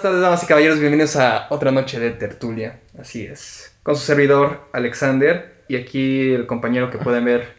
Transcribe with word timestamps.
buenas 0.00 0.14
tardes, 0.14 0.22
damas 0.22 0.42
y 0.42 0.46
caballeros. 0.46 0.78
Bienvenidos 0.78 1.16
a 1.16 1.46
otra 1.50 1.70
noche 1.72 2.00
de 2.00 2.10
tertulia. 2.12 2.80
Así 2.98 3.26
es. 3.26 3.76
Con 3.82 3.96
su 3.96 4.02
servidor, 4.02 4.66
Alexander. 4.72 5.62
Y 5.68 5.76
aquí 5.76 6.32
el 6.32 6.46
compañero 6.46 6.90
que 6.90 6.96
pueden 6.96 7.26
ver 7.26 7.52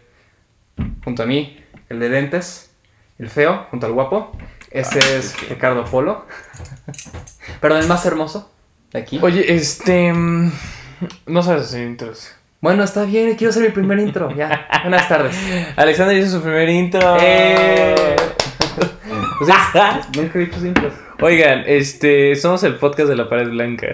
junto 1.04 1.22
a 1.22 1.27
mí, 1.27 1.64
el 1.90 2.00
de 2.00 2.09
lentes, 2.09 2.72
el 3.20 3.30
feo, 3.30 3.68
junto 3.70 3.86
al 3.86 3.91
guapo. 3.91 4.36
Ese 4.72 4.98
es 5.18 5.36
Ricardo 5.50 5.86
Polo. 5.86 6.26
Perdón, 7.59 7.82
el 7.82 7.88
más 7.88 8.04
hermoso 8.08 8.52
de 8.92 9.00
aquí. 9.00 9.20
Oye, 9.21 9.54
este. 9.54 10.12
mm, 10.12 10.52
No 11.28 11.44
sabes 11.44 11.64
hacer 11.64 11.86
intros. 11.86 12.34
Bueno, 12.59 12.84
está 12.84 13.03
bien, 13.03 13.36
quiero 13.36 13.52
hacer 13.52 13.62
mi 13.62 13.70
primer 13.70 14.00
intro. 14.00 14.31
Ya. 14.36 14.67
Buenas 14.81 15.08
tardes. 15.08 15.36
Alexander 15.76 16.17
hizo 16.17 16.38
su 16.38 16.42
primer 16.42 16.70
intro. 16.70 17.17
¡Eh! 17.20 18.16
Pues 19.38 19.50
ya, 19.73 20.08
nunca 20.16 20.38
he 20.38 20.42
dicho 20.45 20.64
intros. 20.64 20.94
Oigan, 21.21 21.63
este. 21.67 22.35
Somos 22.35 22.63
el 22.63 22.75
podcast 22.77 23.09
de 23.09 23.16
la 23.16 23.30
pared 23.30 23.49
blanca. 23.49 23.88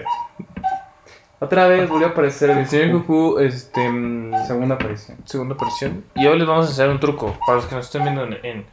Otra 1.40 1.68
vez 1.68 1.88
volvió 1.88 2.08
a 2.08 2.10
aparecer 2.10 2.50
el 2.50 2.66
señor 2.66 3.00
Goku, 3.00 3.38
este. 3.38 3.88
mm, 3.88 4.46
Segunda 4.46 4.74
aparición. 4.76 5.18
Segunda 5.24 5.54
aparición. 5.54 6.04
Y 6.14 6.26
hoy 6.26 6.38
les 6.38 6.48
vamos 6.48 6.66
a 6.66 6.70
hacer 6.70 6.88
un 6.88 6.98
truco. 6.98 7.38
Para 7.46 7.56
los 7.56 7.66
que 7.66 7.74
nos 7.74 7.86
estén 7.86 8.02
viendo 8.02 8.24
en. 8.24 8.38
En, 8.44 8.66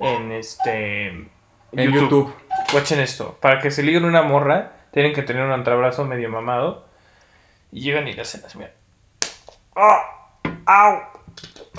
en 0.00 0.32
este. 0.32 1.06
En 1.06 1.92
YouTube. 1.92 2.32
Watchen 2.74 3.00
esto. 3.00 3.36
Para 3.40 3.58
que 3.60 3.70
se 3.70 3.82
liguen 3.82 4.04
una 4.04 4.22
morra, 4.22 4.72
tienen 4.92 5.12
que 5.12 5.22
tener 5.22 5.42
un 5.44 5.52
antebrazo 5.52 6.04
medio 6.04 6.28
mamado. 6.28 6.84
Y 7.72 7.80
llegan 7.80 8.06
y 8.06 8.12
le 8.12 8.22
hacen 8.22 8.42
así, 8.44 8.58
mira. 8.58 8.72
¡Ah! 9.74 10.02
¡Au! 10.66 11.00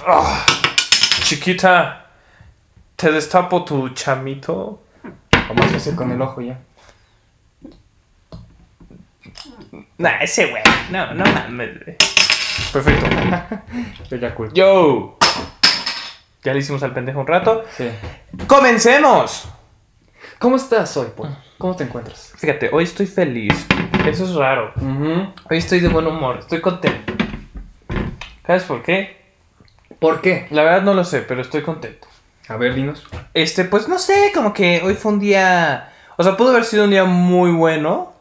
¡Ah! 0.05 0.45
Chiquita, 1.23 2.07
¿te 2.97 3.11
destapo 3.11 3.63
tu 3.63 3.89
chamito? 3.89 4.81
O 5.49 5.53
más 5.53 5.71
fácil 5.71 5.95
con 5.95 6.11
el 6.11 6.21
ojo 6.21 6.41
ya. 6.41 6.59
Nah, 9.97 10.17
ese 10.21 10.47
güey. 10.47 10.63
No, 10.91 11.13
no 11.13 11.23
mames. 11.23 11.69
Perfecto. 12.71 13.05
Yo 14.09 14.17
ya 14.17 14.35
cool. 14.35 14.51
Yo. 14.53 15.17
Ya 16.43 16.53
le 16.53 16.59
hicimos 16.59 16.83
al 16.83 16.93
pendejo 16.93 17.19
un 17.19 17.27
rato. 17.27 17.63
Sí. 17.75 17.89
¡Comencemos! 18.47 19.49
¿Cómo 20.37 20.57
estás 20.57 20.95
hoy, 20.97 21.07
Paul? 21.15 21.35
¿Cómo 21.57 21.75
te 21.75 21.85
encuentras? 21.85 22.33
Fíjate, 22.37 22.69
hoy 22.71 22.83
estoy 22.83 23.07
feliz. 23.07 23.65
Eso 24.05 24.25
es 24.25 24.35
raro. 24.35 24.73
Hoy 25.49 25.57
estoy 25.57 25.79
de 25.79 25.87
buen 25.87 26.05
humor. 26.05 26.39
Estoy 26.39 26.61
contento. 26.61 27.13
¿Sabes 28.45 28.63
por 28.63 28.83
qué? 28.83 29.25
¿Por 29.99 30.21
qué? 30.21 30.47
La 30.51 30.63
verdad 30.63 30.83
no 30.83 30.93
lo 30.93 31.03
sé, 31.03 31.21
pero 31.21 31.41
estoy 31.41 31.63
contento. 31.63 32.07
A 32.47 32.57
ver, 32.57 32.75
dinos. 32.75 33.05
Este, 33.33 33.65
pues 33.65 33.87
no 33.87 33.97
sé, 33.97 34.31
como 34.33 34.53
que 34.53 34.81
hoy 34.83 34.93
fue 34.95 35.13
un 35.13 35.19
día. 35.19 35.91
O 36.17 36.23
sea, 36.23 36.37
pudo 36.37 36.51
haber 36.51 36.63
sido 36.63 36.83
un 36.85 36.91
día 36.91 37.03
muy 37.05 37.51
bueno. 37.51 38.13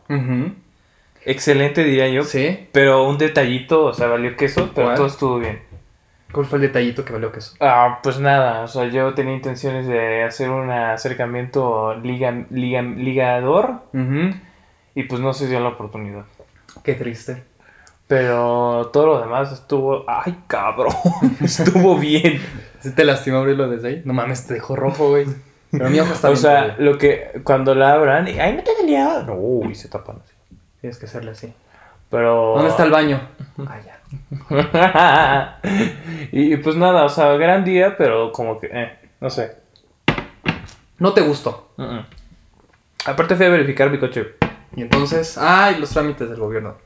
Excelente, 1.25 1.85
diría 1.85 2.09
yo. 2.09 2.25
Sí. 2.25 2.69
Pero 2.73 3.07
un 3.09 3.19
detallito, 3.19 3.85
o 3.85 3.93
sea, 3.95 4.09
valió 4.09 4.37
queso, 4.37 4.71
pero 4.75 4.89
¿Cuál? 4.89 4.97
todo 4.97 5.07
estuvo 5.07 5.39
bien. 5.39 5.63
¿Cuál 6.33 6.47
fue 6.47 6.57
el 6.57 6.63
detallito 6.63 7.05
que 7.05 7.13
valió 7.13 7.31
que 7.31 7.39
eso? 7.39 7.55
Ah, 7.61 8.01
pues 8.03 8.19
nada, 8.19 8.63
o 8.63 8.69
sea, 8.69 8.87
yo 8.87 9.15
tenía 9.15 9.35
intenciones 9.35 9.87
de 9.87 10.25
hacer 10.25 10.51
un 10.51 10.69
acercamiento 10.69 11.95
liga, 11.95 12.45
liga, 12.51 12.83
ligador 12.83 13.83
y 14.97 15.05
pues 15.05 15.21
no 15.21 15.33
se 15.33 15.47
dio 15.47 15.61
la 15.61 15.69
oportunidad. 15.69 16.25
Qué 16.83 16.95
triste. 16.95 17.45
Pero 18.07 18.91
todo 18.93 19.07
lo 19.07 19.21
demás 19.21 19.53
estuvo. 19.53 20.05
¡Ay, 20.09 20.39
cabrón! 20.47 20.93
estuvo 21.41 21.97
bien. 21.97 22.41
¿Sí 22.81 22.95
te 22.95 23.05
lastimó 23.05 23.39
abrirlo 23.39 23.69
desde 23.69 23.89
ahí? 23.89 24.03
No 24.05 24.13
mames, 24.13 24.47
te 24.47 24.55
dejó 24.55 24.77
rojo, 24.77 25.09
güey. 25.11 25.27
Pero 25.71 25.89
mi 25.91 25.99
ojo 25.99 26.13
está 26.13 26.29
o 26.29 26.33
bien. 26.33 26.43
sea, 26.43 26.65
güey. 26.77 26.87
lo 26.87 26.99
que. 26.99 27.41
Cuando 27.45 27.75
la 27.75 27.95
abran. 27.95 28.29
y, 28.29 28.39
¡Ay, 28.39 28.55
no 28.55 28.63
te 28.63 28.73
dolía! 28.79 29.25
No, 29.27 29.71
y 29.71 29.75
se 29.75 29.89
tapan 29.89 30.19
así. 30.23 30.35
Tienes 30.81 30.99
que 30.99 31.07
hacerle 31.07 31.31
así. 31.31 31.53
Pero. 32.11 32.55
¿Dónde 32.57 32.71
está 32.71 32.85
el 32.85 32.91
baño? 32.91 33.21
Ah, 33.67 33.79
ya. 33.85 34.01
y 36.31 36.57
pues 36.59 36.77
nada, 36.77 37.05
o 37.05 37.09
sea, 37.09 37.33
gran 37.33 37.65
día, 37.65 37.97
pero 37.97 38.31
como 38.33 38.61
que. 38.61 38.69
Eh, 38.71 38.99
no 39.21 39.31
sé. 39.31 39.57
No 40.99 41.13
te 41.13 41.23
gustó. 41.23 41.73
Aparte 43.07 43.35
fui 43.35 43.47
a 43.47 43.51
verificar 43.51 43.91
mi 43.91 43.99
coche. 43.99 44.35
Y 44.77 44.83
entonces, 44.83 45.39
ay, 45.39 45.79
los 45.79 45.91
trámites 45.91 46.29
del 46.29 46.39
gobierno. 46.39 46.77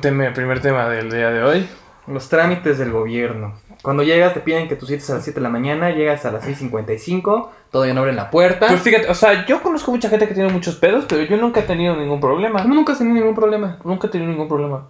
Tema, 0.00 0.32
primer 0.32 0.60
tema 0.60 0.88
del 0.88 1.10
día 1.10 1.30
de 1.30 1.42
hoy. 1.42 1.68
Los 2.06 2.28
trámites 2.28 2.78
del 2.78 2.90
gobierno. 2.90 3.54
Cuando 3.82 4.02
llegas 4.02 4.32
te 4.32 4.40
piden 4.40 4.66
que 4.66 4.76
tus 4.76 4.88
citas 4.88 5.10
a 5.10 5.14
las 5.14 5.24
7 5.24 5.40
de 5.40 5.42
la 5.42 5.50
mañana, 5.50 5.90
llegas 5.90 6.24
a 6.24 6.32
las 6.32 6.46
6.55, 6.46 7.48
todavía 7.70 7.92
no 7.92 8.00
abren 8.00 8.16
la 8.16 8.30
puerta. 8.30 8.68
Pues 8.68 8.80
fíjate, 8.80 9.08
o 9.10 9.14
sea, 9.14 9.44
yo 9.44 9.62
conozco 9.62 9.90
mucha 9.90 10.08
gente 10.08 10.26
que 10.26 10.34
tiene 10.34 10.50
muchos 10.50 10.76
pedos, 10.76 11.04
pero 11.06 11.22
yo 11.22 11.36
nunca 11.36 11.60
he 11.60 11.64
tenido 11.64 11.94
ningún 11.96 12.20
problema. 12.20 12.62
¿Cómo 12.62 12.74
nunca 12.74 12.92
has 12.92 12.98
tenido 12.98 13.16
ningún 13.16 13.34
problema? 13.34 13.78
Nunca 13.84 14.06
he 14.06 14.10
tenido 14.10 14.30
ningún 14.30 14.48
problema. 14.48 14.88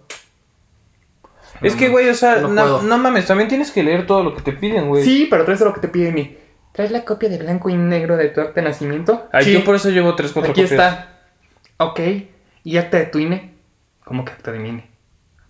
No, 1.61 1.67
es 1.67 1.75
que, 1.75 1.89
güey, 1.89 2.09
o 2.09 2.15
sea, 2.15 2.37
no 2.37 2.49
no, 2.49 2.63
puedo. 2.63 2.83
no 2.83 2.99
mames, 2.99 3.27
también 3.27 3.49
tienes 3.49 3.71
que 3.71 3.83
leer 3.83 4.07
todo 4.07 4.23
lo 4.23 4.35
que 4.35 4.43
te 4.43 4.53
piden, 4.53 4.89
güey. 4.89 5.03
Sí, 5.05 5.27
pero 5.29 5.45
traes 5.45 5.61
lo 5.61 5.75
que 5.75 5.81
te 5.81 5.89
piden 5.89 6.19
y... 6.19 6.39
¿Traes 6.73 6.91
la 6.91 7.05
copia 7.05 7.29
de 7.29 7.39
blanco 7.39 7.69
y 7.69 7.75
negro 7.75 8.17
de 8.17 8.29
tu 8.29 8.41
acta 8.41 8.61
de 8.61 8.69
nacimiento? 8.69 9.29
Ay, 9.33 9.45
sí, 9.45 9.53
yo 9.53 9.65
por 9.65 9.75
eso 9.75 9.91
llevo 9.91 10.15
tres, 10.15 10.33
cuatro 10.33 10.53
aquí 10.53 10.63
copias. 10.63 10.81
está. 10.81 11.21
Ok. 11.79 12.01
¿Y 12.65 12.77
acta 12.77 12.99
de 12.99 13.07
tu 13.07 13.19
INE? 13.19 13.52
¿Cómo 14.05 14.25
que 14.25 14.33
acta 14.33 14.53
de 14.53 14.59
mi 14.59 14.69
INE? 14.71 14.91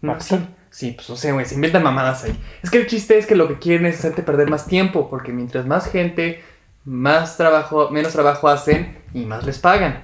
No, 0.01 0.21
sí. 0.21 0.39
Sí, 0.71 0.93
pues 0.93 1.11
o 1.11 1.17
sea, 1.17 1.33
güey, 1.35 1.45
se 1.45 1.55
inventan 1.55 1.83
mamadas 1.83 2.25
ahí. 2.25 2.39
Es 2.63 2.71
que 2.71 2.79
el 2.79 2.87
chiste 2.87 3.19
es 3.19 3.27
que 3.27 3.35
lo 3.37 3.47
que 3.47 3.59
quieren 3.59 3.85
es 3.87 3.99
hacerte 3.99 4.23
perder 4.23 4.49
más 4.49 4.67
tiempo, 4.67 5.11
porque 5.11 5.31
mientras 5.33 5.67
más 5.67 5.91
gente, 5.91 6.43
más 6.87 7.37
trabajo, 7.37 7.91
menos 7.91 8.12
trabajo 8.12 8.49
hacen 8.49 8.99
y 9.12 9.27
más 9.27 9.45
les 9.45 9.59
pagan. 9.59 10.03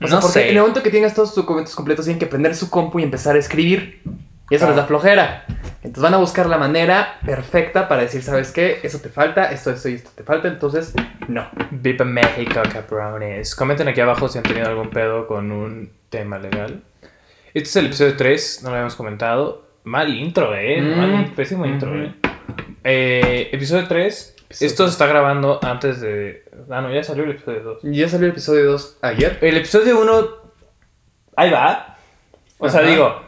O 0.00 0.06
sea, 0.08 0.16
No 0.16 0.20
porque 0.20 0.32
sé. 0.32 0.42
en 0.50 0.56
el 0.56 0.60
momento 0.60 0.82
que 0.82 0.90
tengas 0.90 1.14
todos 1.14 1.30
tus 1.32 1.44
documentos 1.44 1.74
completos 1.76 2.04
tienen 2.04 2.18
que 2.18 2.26
prender 2.26 2.56
su 2.56 2.68
compu 2.68 2.98
y 2.98 3.04
empezar 3.04 3.36
a 3.36 3.38
escribir. 3.38 4.02
Y 4.50 4.56
eso 4.56 4.64
Ah. 4.66 4.68
les 4.68 4.76
da 4.76 4.84
flojera. 4.86 5.44
Entonces 5.76 6.02
van 6.02 6.14
a 6.14 6.18
buscar 6.18 6.46
la 6.46 6.58
manera 6.58 7.18
perfecta 7.24 7.86
para 7.88 8.02
decir, 8.02 8.22
¿sabes 8.22 8.50
qué? 8.50 8.80
Eso 8.82 8.98
te 8.98 9.08
falta, 9.08 9.50
esto, 9.52 9.70
esto 9.70 9.88
y 9.88 9.94
esto 9.94 10.10
te 10.14 10.24
falta. 10.24 10.48
Entonces, 10.48 10.94
no. 11.28 11.46
Viva 11.70 12.04
México, 12.04 12.60
cabrones. 12.72 13.54
Comenten 13.54 13.86
aquí 13.88 14.00
abajo 14.00 14.28
si 14.28 14.38
han 14.38 14.44
tenido 14.44 14.66
algún 14.66 14.90
pedo 14.90 15.26
con 15.28 15.50
un 15.52 15.90
tema 16.10 16.38
legal. 16.38 16.82
Este 17.54 17.68
es 17.68 17.76
el 17.76 17.86
episodio 17.86 18.16
3, 18.16 18.60
no 18.64 18.70
lo 18.70 18.74
habíamos 18.74 18.96
comentado. 18.96 19.64
Mal 19.84 20.12
intro, 20.12 20.54
eh. 20.56 20.80
Mm. 20.82 20.96
Mal, 20.98 21.32
pésimo 21.36 21.64
intro, 21.66 21.94
eh. 22.02 22.12
Eh, 22.82 23.48
Episodio 23.52 23.86
3. 23.86 24.34
Episodio 24.46 24.66
Esto 24.66 24.86
se 24.86 24.90
está 24.92 25.06
grabando 25.06 25.60
antes 25.62 26.00
de. 26.00 26.44
Ah, 26.68 26.80
no, 26.80 26.92
ya 26.92 27.04
salió 27.04 27.24
el 27.24 27.30
episodio 27.30 27.62
2. 27.62 27.78
Ya 27.84 28.08
salió 28.08 28.26
el 28.26 28.32
episodio 28.32 28.72
2 28.72 28.98
ayer. 29.02 29.38
El 29.40 29.56
episodio 29.56 30.00
1. 30.00 30.28
Ahí 31.36 31.50
va. 31.50 31.96
O 32.58 32.68
sea, 32.68 32.82
digo, 32.82 33.22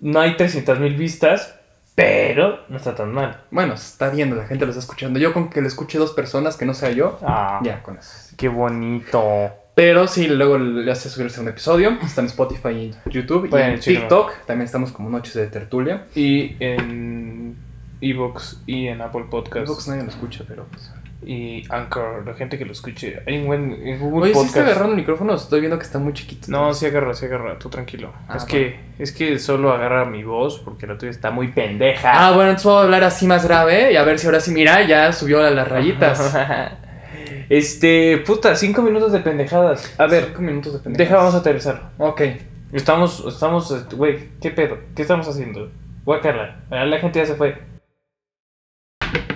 no 0.00 0.20
hay 0.20 0.36
300 0.36 0.78
mil 0.78 0.94
vistas, 0.94 1.58
pero 1.94 2.60
no 2.68 2.76
está 2.76 2.94
tan 2.94 3.12
mal. 3.12 3.42
Bueno, 3.50 3.76
se 3.78 3.86
está 3.86 4.10
viendo, 4.10 4.36
la 4.36 4.46
gente 4.46 4.66
lo 4.66 4.70
está 4.72 4.80
escuchando. 4.80 5.18
Yo 5.18 5.32
con 5.32 5.48
que 5.48 5.62
lo 5.62 5.68
escuche 5.68 5.98
dos 5.98 6.12
personas, 6.12 6.56
que 6.56 6.66
no 6.66 6.74
sea 6.74 6.90
yo, 6.90 7.18
Ah, 7.22 7.60
ya 7.62 7.82
con 7.82 7.96
eso. 7.96 8.34
qué 8.36 8.48
bonito. 8.48 9.50
Pero 9.74 10.06
sí, 10.06 10.28
luego 10.28 10.58
le 10.58 10.90
hace 10.90 11.08
subir 11.08 11.26
el 11.26 11.30
segundo 11.30 11.52
episodio. 11.52 11.96
Está 12.02 12.20
en 12.20 12.26
Spotify 12.26 12.68
y 12.68 13.10
YouTube. 13.10 13.48
Pueden 13.48 13.70
y 13.70 13.74
en. 13.74 13.80
TikTok. 13.80 14.44
También 14.46 14.66
estamos 14.66 14.92
como 14.92 15.08
Noches 15.08 15.34
de 15.34 15.46
Tertulia. 15.46 16.04
Y 16.14 16.56
en 16.60 17.56
Evox 18.02 18.62
y 18.66 18.88
en 18.88 19.00
Apple 19.00 19.24
Podcast. 19.30 19.66
Xbox 19.66 19.88
nadie 19.88 20.02
lo 20.02 20.10
escucha, 20.10 20.44
pero 20.46 20.66
pues. 20.66 20.92
y 21.24 21.62
Anchor, 21.70 22.26
la 22.26 22.34
gente 22.34 22.58
que 22.58 22.66
lo 22.66 22.72
escuche. 22.72 23.22
Hay 23.26 23.38
un 23.38 23.46
buen 23.46 23.72
en 23.86 23.98
Google 23.98 24.24
Oye, 24.24 24.32
¿sí 24.32 24.34
Podcast. 24.34 24.56
está 24.56 24.66
agarrando 24.66 24.90
el 24.90 24.96
micrófono? 24.96 25.34
Estoy 25.34 25.60
viendo 25.60 25.78
que 25.78 25.84
está 25.84 25.98
muy 25.98 26.12
chiquito. 26.12 26.48
No, 26.50 26.74
sí 26.74 26.84
agarra, 26.84 27.14
sí 27.14 27.24
agarra, 27.24 27.58
tú 27.58 27.70
tranquilo. 27.70 28.12
Ah, 28.28 28.36
es 28.36 28.44
que 28.44 28.78
es 28.98 29.10
que 29.10 29.38
solo 29.38 29.72
agarra 29.72 30.04
mi 30.04 30.22
voz 30.22 30.58
porque 30.58 30.86
la 30.86 30.98
tuya 30.98 31.10
está 31.10 31.30
muy 31.30 31.48
pendeja. 31.48 32.10
Ah, 32.12 32.32
bueno, 32.32 32.50
entonces 32.50 32.66
voy 32.66 32.80
a 32.80 32.82
hablar 32.82 33.04
así 33.04 33.26
más 33.26 33.46
grave. 33.46 33.90
Y 33.92 33.96
a 33.96 34.02
ver 34.02 34.18
si 34.18 34.26
ahora 34.26 34.40
sí, 34.40 34.50
mira, 34.50 34.86
ya 34.86 35.14
subió 35.14 35.42
a 35.42 35.50
las 35.50 35.66
rayitas. 35.66 36.36
este, 37.52 38.16
puta, 38.26 38.56
cinco 38.56 38.80
minutos 38.80 39.12
de 39.12 39.20
pendejadas. 39.20 39.94
A 39.98 40.06
ver, 40.06 40.24
Cinco 40.28 40.40
minutos 40.40 40.72
de 40.72 40.78
pendejadas. 40.78 40.98
deja, 41.10 41.16
vamos 41.18 41.34
a 41.34 41.38
aterrizar. 41.38 41.90
Ok. 41.98 42.22
Estamos, 42.72 43.22
estamos, 43.28 43.70
este, 43.70 43.94
güey, 43.94 44.30
¿qué 44.40 44.50
pedo? 44.50 44.78
¿Qué 44.96 45.02
estamos 45.02 45.28
haciendo? 45.28 45.70
Guácala. 46.06 46.62
La 46.70 46.98
gente 46.98 47.18
ya 47.18 47.26
se 47.26 47.34
fue. 47.34 47.58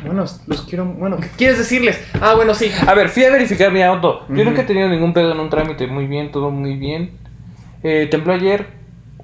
Bueno, 0.02 0.24
los 0.46 0.62
quiero. 0.62 0.86
Bueno, 0.86 1.18
¿qué 1.18 1.28
quieres 1.36 1.58
decirles? 1.58 2.02
Ah, 2.18 2.34
bueno, 2.34 2.54
sí. 2.54 2.70
A 2.86 2.94
ver, 2.94 3.10
fui 3.10 3.24
a 3.24 3.30
verificar 3.30 3.70
mi 3.70 3.82
auto. 3.82 4.24
Yo 4.30 4.44
nunca 4.44 4.62
he 4.62 4.64
tenido 4.64 4.88
ningún 4.88 5.12
pedo 5.12 5.32
en 5.32 5.40
un 5.40 5.50
trámite. 5.50 5.86
Muy 5.86 6.06
bien, 6.06 6.30
todo 6.32 6.50
muy 6.50 6.74
bien. 6.76 7.18
Eh, 7.82 8.08
tembló 8.10 8.32
ayer. 8.32 8.66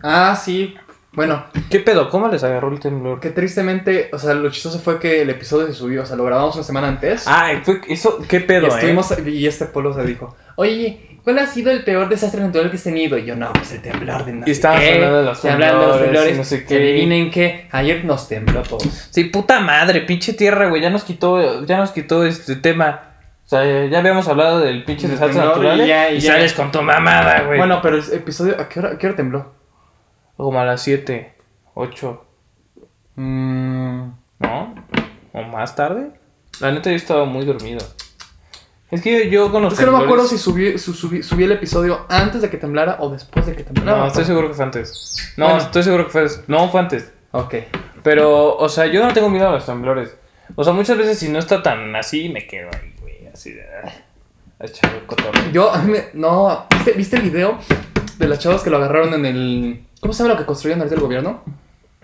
Ah, 0.03 0.37
sí. 0.37 0.75
Bueno, 1.15 1.45
¿Qué 1.71 1.81
pedo? 1.81 2.09
¿Cómo 2.09 2.29
les 2.29 2.43
agarró 2.43 2.73
el 2.73 2.81
temblor? 2.81 3.21
que 3.21 3.31
tristemente, 3.31 4.09
o 4.15 4.19
sea, 4.19 4.33
lo 4.35 4.51
chistoso 4.51 4.79
fue 4.79 4.99
que 4.99 5.21
el 5.23 5.29
episodio 5.31 5.67
se 5.67 5.75
subió, 5.75 6.03
o 6.03 6.07
sea, 6.07 6.17
lo 6.17 6.25
grabamos 6.25 6.55
una 6.55 6.65
semana 6.65 6.89
antes. 6.89 7.25
Ah, 7.27 7.51
fue 7.63 7.81
eso, 7.89 8.19
qué 8.29 8.39
y 8.39 8.41
pedo, 8.41 8.67
eh. 8.67 8.71
estuvimos, 8.71 9.15
y 9.27 9.47
este 9.47 9.67
polo 9.67 9.93
se 9.93 10.05
dijo, 10.05 10.35
oye, 10.57 11.19
¿cuál 11.23 11.39
ha 11.41 11.47
sido 11.47 11.71
el 11.71 11.85
peor 11.85 12.09
desastre 12.09 12.41
natural 12.41 12.71
que 12.71 12.77
has 12.77 12.83
tenido? 12.83 13.19
Y 13.19 13.27
yo, 13.27 13.37
no, 13.37 13.53
pues 13.53 13.73
el 13.73 13.83
temblor 13.83 14.25
de 14.25 14.33
no 14.33 14.47
Y 14.47 14.51
estábamos 14.53 14.85
hablando 14.89 15.19
de 15.19 15.25
los 15.25 15.45
y 15.45 15.49
hablando 15.49 15.81
de 15.81 15.87
los 15.87 15.97
temblores, 16.01 16.05
temblores, 16.29 16.35
y 16.35 16.39
no 16.39 16.45
sé 16.45 16.57
y 16.57 16.67
qué. 16.67 16.75
adivinen 16.77 17.31
qué, 17.31 17.69
ayer 17.73 18.05
nos 18.07 18.29
tembló 18.29 18.63
todos. 18.63 19.09
Sí, 19.11 19.25
puta 19.25 19.61
madre, 19.61 20.01
pinche 20.03 20.33
tierra, 20.33 20.69
güey. 20.71 20.81
Ya 20.81 20.89
nos 20.89 21.05
quitó, 21.05 21.63
ya 21.67 21.77
nos 21.77 21.91
quitó 21.91 22.25
este 22.25 22.57
tema. 22.57 23.03
sea, 23.45 23.87
ya 23.87 23.99
habíamos 23.99 24.29
hablado 24.29 24.61
del 24.61 24.83
pinche 24.85 25.09
desastre 25.09 25.35
temblor 25.41 25.57
y 25.59 25.61
natural. 25.69 25.87
ya- 25.87 26.11
Y, 26.11 26.17
y 26.17 26.21
ya. 26.21 26.33
sales 26.33 26.55
con 26.55 26.73
tu 26.73 26.81
mamada, 26.81 27.43
güey. 27.43 27.59
Bueno, 27.59 27.81
pero 27.83 27.97
el 27.99 28.05
episodio. 28.15 28.59
¿A 28.59 28.67
qué 28.71 28.81
hora, 28.81 28.93
a 28.93 28.99
qué 28.99 29.07
hora 29.09 29.17
tembló? 29.17 29.61
Como 30.37 30.59
a 30.61 30.65
las 30.65 30.83
7, 30.83 31.35
8, 31.75 32.25
Mmm. 33.17 34.03
¿no? 34.41 34.75
O 35.33 35.43
más 35.45 35.75
tarde. 35.77 36.11
La 36.61 36.71
neta 36.73 36.91
yo 36.91 36.97
estaba 36.97 37.25
muy 37.25 37.45
dormido. 37.45 37.81
Es 38.91 39.01
que 39.01 39.31
yo, 39.31 39.51
con 39.51 39.63
los 39.63 39.73
Es 39.73 39.79
que 39.81 39.87
no 39.87 39.97
me 39.97 40.05
acuerdo 40.05 40.27
si 40.27 40.37
subí, 40.37 40.79
su- 40.79 40.93
subí, 40.93 41.23
subí 41.23 41.45
el 41.45 41.53
episodio 41.53 42.05
antes 42.11 42.43
de 42.43 42.51
que 42.51 42.59
temblara 42.59 42.97
o 43.01 43.09
después 43.09 43.47
de 43.47 43.55
que 43.57 43.65
temblara. 43.65 43.99
No, 43.99 44.07
estoy 44.07 44.25
seguro 44.27 44.49
que 44.49 44.55
fue 44.55 44.65
antes. 44.67 45.33
No, 45.39 45.47
Bueno. 45.47 45.61
estoy 45.63 45.83
seguro 45.83 46.05
que 46.05 46.11
fue... 46.11 46.27
No, 46.47 46.69
fue 46.69 46.81
antes. 46.81 47.11
Ok. 47.31 47.55
Pero, 48.03 48.55
o 48.57 48.69
sea, 48.69 48.87
yo 48.87 49.03
no 49.07 49.13
tengo 49.15 49.31
miedo 49.31 49.49
a 49.49 49.53
los 49.53 49.65
temblores. 49.65 50.15
O 50.57 50.65
sea, 50.65 50.75
muchas 50.75 50.99
veces 50.99 51.19
si 51.19 51.31
no 51.31 51.39
está 51.39 51.63
tan 51.63 51.95
así, 51.97 52.29
me 52.29 52.47
quedo 52.47 52.69
ahí, 52.75 52.95
güey, 53.01 53.27
así 53.33 53.53
de... 53.53 53.63
ah. 53.85 54.67
Yo, 55.53 55.73
a 55.73 55.79
mí 55.79 55.93
me- 55.93 56.09
no, 56.15 56.67
¿viste, 56.71 56.93
¿viste 56.93 57.17
el 57.17 57.23
video 57.23 57.59
de 58.19 58.29
las 58.29 58.39
chavas 58.39 58.63
que 58.63 58.69
lo 58.71 58.77
agarraron 58.77 59.15
en 59.15 59.25
el... 59.27 59.87
¿Cómo 60.03 60.13
se 60.13 60.25
llama 60.25 60.35
lo 60.35 60.41
que 60.41 60.47
construyeron 60.47 60.81
ahorita 60.81 60.97
el 60.97 61.01
gobierno? 61.01 61.43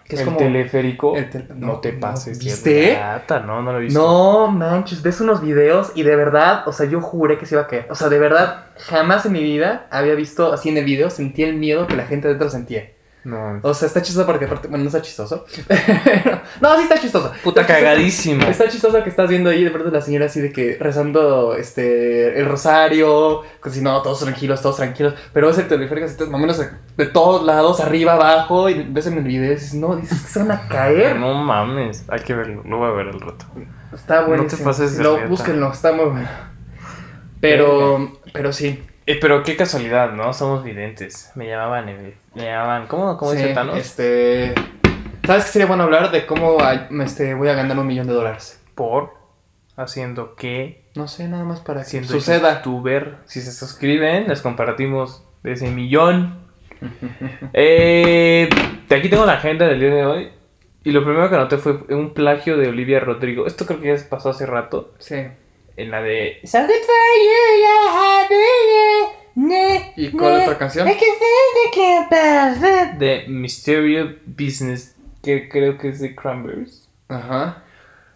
Que 0.05 0.15
es 0.15 0.21
el 0.21 0.27
como... 0.27 0.39
teleférico. 0.39 1.17
el 1.17 1.29
tel- 1.29 1.49
no, 1.57 1.67
no, 1.67 1.81
te 1.81 1.93
pases. 1.93 2.39
¿viste? 2.39 2.97
rata, 2.97 3.41
no, 3.41 3.61
no 3.61 3.73
lo 3.73 3.79
he 3.79 3.83
visto. 3.83 4.01
No, 4.01 4.47
manches, 4.47 5.03
ves 5.03 5.21
unos 5.21 5.43
videos 5.43 5.91
y 5.97 6.05
de 6.05 6.15
verdad, 6.15 6.63
o 6.69 6.73
sea, 6.73 6.87
yo 6.87 7.01
juré 7.01 7.39
que 7.39 7.45
se 7.45 7.57
iba 7.57 7.63
a 7.63 7.67
caer. 7.67 7.89
O 7.91 7.97
sea, 7.97 8.09
de 8.09 8.21
verdad, 8.21 8.67
jamás 8.79 9.27
en 9.27 9.33
mi 9.33 9.43
vida 9.43 9.89
había 9.91 10.15
visto 10.15 10.53
así 10.53 10.69
en 10.69 10.77
el 10.77 10.85
video, 10.85 11.11
sentí 11.11 11.43
el 11.43 11.57
miedo 11.57 11.89
que 11.89 11.97
la 11.97 12.07
gente 12.07 12.29
adentro 12.29 12.49
sentía. 12.49 12.89
No. 13.25 13.61
O 13.63 13.75
sea, 13.75 13.89
está 13.89 14.01
chistoso 14.01 14.25
porque 14.27 14.45
aparte, 14.47 14.69
bueno, 14.69 14.85
no 14.85 14.89
está 14.89 15.03
chistoso. 15.03 15.45
no, 16.61 16.77
sí 16.77 16.83
está 16.85 16.99
chistoso. 17.01 17.33
Puta 17.43 17.61
Está 17.63 17.75
chistoso. 17.75 17.85
cagadísimo. 17.85 18.43
Está 18.47 18.69
chistoso 18.69 19.03
que 19.03 19.11
estás 19.11 19.29
viendo 19.29 19.51
ahí 19.51 19.65
de 19.65 19.71
de 19.71 19.91
la 19.91 20.01
señora 20.01 20.27
así 20.27 20.41
de 20.41 20.53
que 20.53 20.77
rezando 20.81 21.55
este 21.55 22.39
el 22.39 22.47
rosario, 22.47 23.43
que 23.63 23.71
si 23.71 23.81
no, 23.81 24.01
todos 24.03 24.21
tranquilos, 24.21 24.63
todos 24.63 24.77
tranquilos, 24.77 25.15
pero 25.33 25.49
ves 25.49 25.59
el 25.59 25.69
teleférico 25.69 26.07
así 26.07 26.17
más 26.25 26.35
o 26.35 26.39
menos 26.39 26.59
de 26.97 27.07
todos 27.07 27.45
lados, 27.45 27.81
arriba, 27.81 28.15
abajo, 28.15 28.69
y 28.71 28.83
ves 28.83 29.07
en 29.07 29.19
el 29.19 29.25
video 29.25 29.53
y 29.53 29.55
dices, 29.55 29.75
no, 29.75 29.97
dices 29.97 30.21
que 30.23 30.29
se 30.29 30.39
van 30.39 30.51
a 30.53 30.69
caer. 30.69 31.17
No 31.17 31.35
mames, 31.35 32.05
hay 32.09 32.21
que 32.21 32.35
verlo, 32.35 32.63
lo 32.65 32.79
voy 32.79 32.89
a 32.89 32.93
ver 32.93 33.09
al 33.09 33.21
rato. 33.21 33.47
Está 33.93 34.25
bueno. 34.27 34.47
te 34.47 34.57
pases 34.59 34.97
de 34.97 35.05
Lo, 35.05 35.15
riata. 35.17 35.29
búsquenlo, 35.29 35.73
está 35.73 35.93
muy 35.93 36.07
bueno. 36.07 36.29
Pero, 37.41 38.21
pero 38.33 38.53
sí. 38.53 38.83
Eh, 39.09 39.17
pero 39.19 39.43
qué 39.43 39.57
casualidad, 39.57 40.13
¿no? 40.13 40.35
Somos 40.35 40.63
videntes. 40.63 41.33
Me 41.35 41.49
llamaban, 41.49 41.89
eh, 41.89 42.15
me 42.35 42.45
llamaban, 42.45 42.87
¿cómo, 42.89 43.17
cómo 43.17 43.31
sí, 43.31 43.39
dice 43.39 43.55
Thanos? 43.55 43.79
Este, 43.79 44.53
¿sabes 45.25 45.47
qué 45.47 45.51
sería 45.51 45.67
bueno 45.67 45.85
hablar 45.85 46.11
de 46.11 46.27
cómo 46.27 46.59
este, 47.03 47.33
voy 47.33 47.49
a 47.49 47.55
ganar 47.55 47.79
un 47.79 47.87
millón 47.87 48.07
de 48.07 48.13
dólares? 48.13 48.63
Por 48.75 49.15
haciendo 49.79 50.35
que 50.35 50.85
No 50.95 51.09
sé, 51.09 51.27
nada 51.27 51.45
más 51.45 51.61
para 51.61 51.85
que 51.85 52.05
suceda. 52.05 52.57
youtuber, 52.57 53.15
si 53.25 53.41
se 53.41 53.51
suscriben, 53.51 54.29
les 54.29 54.43
compartimos 54.43 55.25
de 55.43 55.53
ese 55.53 55.71
millón. 55.71 56.41
eh, 57.55 58.51
aquí 58.91 59.09
tengo 59.09 59.25
la 59.25 59.35
agenda 59.39 59.69
del 59.69 59.81
día 59.81 59.95
de 59.95 60.05
hoy. 60.05 60.33
Y 60.85 60.91
lo 60.91 61.03
primero 61.03 61.31
que 61.31 61.35
anoté 61.35 61.57
fue 61.57 61.79
un 61.89 62.13
plagio 62.13 62.59
de 62.59 62.69
Olivia 62.69 63.01
Rodrigo. 63.01 63.47
Esto 63.47 63.65
creo 63.65 63.81
que 63.81 63.97
ya 63.97 64.09
pasó 64.11 64.29
hace 64.29 64.45
rato. 64.45 64.93
Sí. 64.99 65.29
En 65.79 65.93
la 65.93 66.03
de 66.03 66.41
So 66.43 66.59
good 66.59 66.67
for 66.67 66.75
you, 67.23 67.45
you're 67.63 67.91
happy, 67.95 69.93
¿Y 69.97 70.11
cuál 70.11 70.41
otra 70.43 70.59
canción? 70.59 70.89
De 72.99 73.25
Mysterious 73.29 74.11
Business, 74.27 74.97
que 75.23 75.49
creo 75.49 75.79
que 75.79 75.91
es 75.91 76.01
de 76.01 76.17
Cranberries. 76.17 76.89
Ajá. 77.09 77.63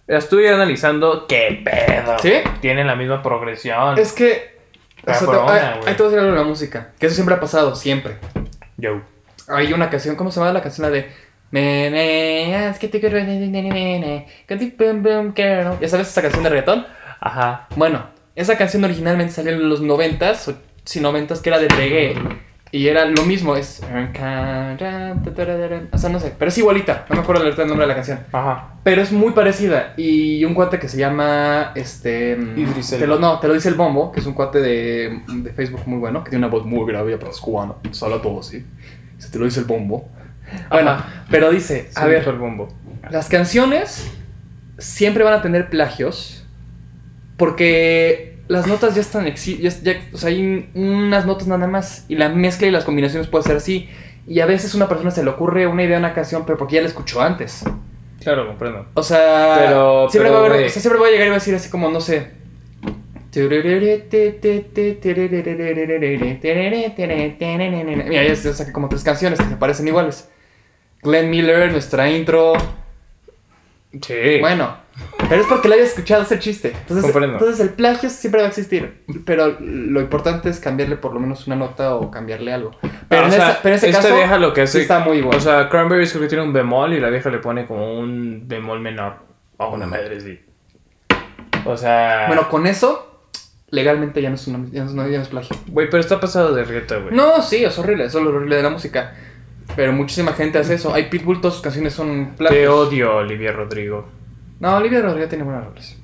La 0.08 0.18
estuve 0.18 0.48
analizando. 0.52 1.28
¿Qué 1.28 1.62
pedo? 1.64 2.18
¿Sí? 2.18 2.32
Tienen 2.60 2.88
la 2.88 2.96
misma 2.96 3.22
progresión. 3.22 3.96
Es 3.96 4.12
que. 4.12 4.58
o 5.06 5.10
sea, 5.14 5.20
te- 5.20 5.26
Cabrona, 5.26 5.52
ahí- 5.74 5.78
güey. 5.78 5.88
ahí 5.88 5.94
te 5.96 6.02
voy 6.02 6.06
a 6.06 6.10
decir 6.10 6.18
algo 6.18 6.32
de 6.32 6.38
la 6.38 6.44
música. 6.44 6.92
Que 6.98 7.06
eso 7.06 7.14
siempre 7.14 7.36
ha 7.36 7.40
pasado, 7.40 7.76
siempre. 7.76 8.16
Yo. 8.76 9.00
Hay 9.46 9.72
una 9.72 9.88
canción, 9.88 10.16
¿cómo 10.16 10.32
se 10.32 10.40
llama 10.40 10.52
la 10.52 10.62
canción? 10.62 10.90
La 10.90 10.90
de. 10.90 11.08
¿Ya 15.80 15.86
sabes 15.88 16.08
esa 16.08 16.22
canción 16.22 16.42
de 16.42 16.48
reggaetón? 16.50 16.86
Ajá. 17.22 17.68
Bueno, 17.76 18.04
esa 18.34 18.56
canción 18.58 18.82
originalmente 18.84 19.32
salió 19.32 19.52
en 19.52 19.68
los 19.68 19.80
noventas, 19.80 20.48
o 20.48 20.54
sí, 20.84 21.00
noventas, 21.00 21.40
que 21.40 21.50
era 21.50 21.58
de 21.58 21.68
reggae. 21.68 22.16
Y 22.74 22.88
era 22.88 23.04
lo 23.04 23.22
mismo, 23.24 23.54
es... 23.54 23.82
O 25.92 25.98
sea, 25.98 26.08
no 26.10 26.18
sé, 26.18 26.34
pero 26.38 26.48
es 26.48 26.56
igualita. 26.56 27.04
No 27.10 27.16
me 27.16 27.20
acuerdo 27.22 27.44
el 27.46 27.54
nombre 27.68 27.82
de 27.82 27.86
la 27.86 27.94
canción. 27.94 28.20
Ajá. 28.32 28.74
Pero 28.82 29.02
es 29.02 29.12
muy 29.12 29.32
parecida. 29.32 29.92
Y 29.98 30.42
un 30.46 30.54
cuate 30.54 30.78
que 30.78 30.88
se 30.88 30.96
llama. 30.96 31.72
Este. 31.74 32.32
Idris 32.56 32.90
te 32.90 33.06
lo, 33.06 33.18
no, 33.18 33.38
te 33.40 33.48
lo 33.48 33.54
dice 33.54 33.68
el 33.68 33.74
Bombo, 33.74 34.10
que 34.10 34.20
es 34.20 34.26
un 34.26 34.32
cuate 34.32 34.60
de, 34.60 35.20
de 35.28 35.52
Facebook 35.52 35.82
muy 35.86 35.98
bueno, 35.98 36.24
que 36.24 36.30
tiene 36.30 36.46
una 36.46 36.52
voz 36.52 36.64
muy 36.64 36.90
grave, 36.90 37.16
pero 37.18 37.30
es 37.30 37.38
cubano. 37.40 37.76
Solo 37.90 38.20
todo 38.22 38.40
así. 38.40 38.64
Se 39.18 39.30
te 39.30 39.38
lo 39.38 39.44
dice 39.44 39.60
el 39.60 39.66
Bombo. 39.66 40.08
Bueno, 40.70 40.90
Ajá. 40.92 41.24
pero 41.30 41.50
dice: 41.50 41.90
A 41.94 42.00
Sí, 42.04 42.08
ver, 42.08 42.26
el 42.26 42.36
bombo. 42.38 42.68
las 43.10 43.28
canciones 43.28 44.10
siempre 44.78 45.22
van 45.24 45.34
a 45.34 45.42
tener 45.42 45.68
plagios. 45.68 46.41
Porque 47.42 48.36
las 48.46 48.68
notas 48.68 48.94
ya 48.94 49.00
están. 49.00 49.26
exi- 49.26 49.58
Ya, 49.58 49.70
ya- 49.82 50.00
o 50.12 50.16
sea, 50.16 50.28
hay 50.28 50.70
unas 50.74 51.26
notas 51.26 51.48
nada 51.48 51.66
más. 51.66 52.04
Y 52.08 52.14
la 52.14 52.28
mezcla 52.28 52.68
y 52.68 52.70
las 52.70 52.84
combinaciones 52.84 53.26
puede 53.26 53.42
ser 53.42 53.56
así. 53.56 53.88
Y 54.28 54.38
a 54.38 54.46
veces 54.46 54.72
a 54.72 54.76
una 54.76 54.88
persona 54.88 55.10
se 55.10 55.24
le 55.24 55.30
ocurre 55.30 55.66
una 55.66 55.82
idea 55.82 55.96
de 55.96 56.04
una 56.04 56.14
canción, 56.14 56.44
pero 56.46 56.56
porque 56.56 56.76
ya 56.76 56.82
la 56.82 56.86
escuchó 56.86 57.20
antes. 57.20 57.64
Claro, 58.22 58.46
comprendo. 58.46 58.86
O 58.94 59.02
sea, 59.02 59.56
Pero- 59.58 60.08
siempre, 60.08 60.30
pero, 60.30 60.34
va 60.34 60.36
a 60.36 60.40
haber- 60.46 60.52
güey. 60.60 60.66
o 60.66 60.70
sea, 60.70 60.80
siempre 60.80 61.00
voy 61.00 61.08
a 61.08 61.12
llegar 61.12 61.26
y 61.26 61.30
voy 61.30 61.36
a 61.36 61.40
decir 61.40 61.54
así 61.56 61.68
como, 61.68 61.90
no 61.90 62.00
sé. 62.00 62.28
Mira, 68.08 68.22
ya 68.22 68.36
saqué 68.54 68.70
como 68.70 68.88
tres 68.88 69.02
canciones 69.02 69.40
que 69.40 69.46
se 69.48 69.56
parecen 69.56 69.88
iguales. 69.88 70.28
Glenn 71.02 71.28
Miller, 71.28 71.72
nuestra 71.72 72.08
intro. 72.08 72.52
Sí. 74.00 74.38
Bueno, 74.40 74.76
pero 75.28 75.42
es 75.42 75.46
porque 75.46 75.68
la 75.68 75.74
hayas 75.74 75.88
escuchado 75.90 76.22
ese 76.22 76.38
chiste. 76.38 76.68
Entonces, 76.74 77.02
Comprendo. 77.04 77.34
entonces 77.38 77.60
el 77.60 77.70
plagio 77.74 78.08
siempre 78.08 78.40
va 78.40 78.46
a 78.46 78.48
existir. 78.50 79.04
Pero 79.26 79.56
lo 79.60 80.00
importante 80.00 80.48
es 80.48 80.58
cambiarle 80.60 80.96
por 80.96 81.12
lo 81.12 81.20
menos 81.20 81.46
una 81.46 81.56
nota 81.56 81.94
o 81.96 82.10
cambiarle 82.10 82.52
algo. 82.54 82.70
Pero, 83.08 83.22
Ah, 83.22 83.26
en, 83.26 83.30
o 83.32 83.34
sea, 83.34 83.50
esa- 83.50 83.62
pero 83.62 83.74
en 83.74 83.78
ese 83.78 83.90
esta 83.90 84.02
caso, 84.02 84.14
vieja 84.16 84.38
lo 84.38 84.54
que 84.54 84.66
sí 84.66 84.78
hace. 84.78 84.82
está 84.82 85.00
muy 85.00 85.20
bueno. 85.20 85.36
O 85.36 85.40
sea, 85.40 85.68
Cranberries 85.68 86.10
creo 86.10 86.22
que 86.22 86.28
tiene 86.28 86.44
un 86.44 86.52
bemol 86.54 86.94
y 86.94 87.00
la 87.00 87.10
vieja 87.10 87.28
le 87.30 87.38
pone 87.38 87.66
como 87.66 87.98
un 87.98 88.44
bemol 88.48 88.80
menor. 88.80 89.16
O 89.58 89.68
una 89.74 89.86
madre 89.86 90.20
sí. 90.20 90.40
O 91.64 91.76
sea. 91.76 92.24
bueno, 92.28 92.48
con 92.48 92.66
eso, 92.66 93.26
legalmente 93.70 94.20
ya 94.22 94.28
no 94.30 94.34
es, 94.36 94.46
una, 94.48 94.66
ya 94.70 94.84
no 94.84 95.04
es, 95.04 95.10
ya 95.10 95.16
no 95.18 95.22
es 95.22 95.28
plagio. 95.28 95.56
Güey, 95.68 95.88
pero 95.90 96.00
está 96.00 96.18
pasado 96.18 96.54
de 96.54 96.64
rieta, 96.64 96.96
güey. 96.96 97.14
No, 97.14 97.40
sí, 97.42 97.62
es 97.64 97.78
horrible, 97.78 98.04
eso 98.06 98.18
es 98.18 98.24
lo 98.24 98.30
horrible 98.30 98.56
de 98.56 98.62
la 98.62 98.70
música. 98.70 99.14
Pero 99.76 99.92
muchísima 99.92 100.32
gente 100.32 100.58
hace 100.58 100.74
eso. 100.74 100.92
Hay 100.94 101.08
Pitbull, 101.08 101.40
todas 101.40 101.54
sus 101.54 101.62
canciones 101.62 101.94
son 101.94 102.30
Te 102.32 102.36
plagios. 102.38 102.74
odio, 102.74 103.16
Olivia 103.16 103.52
Rodrigo. 103.52 104.06
No, 104.60 104.76
Olivia 104.76 105.00
Rodrigo 105.02 105.28
tiene 105.28 105.44
buenas 105.44 105.64
roles. 105.64 105.96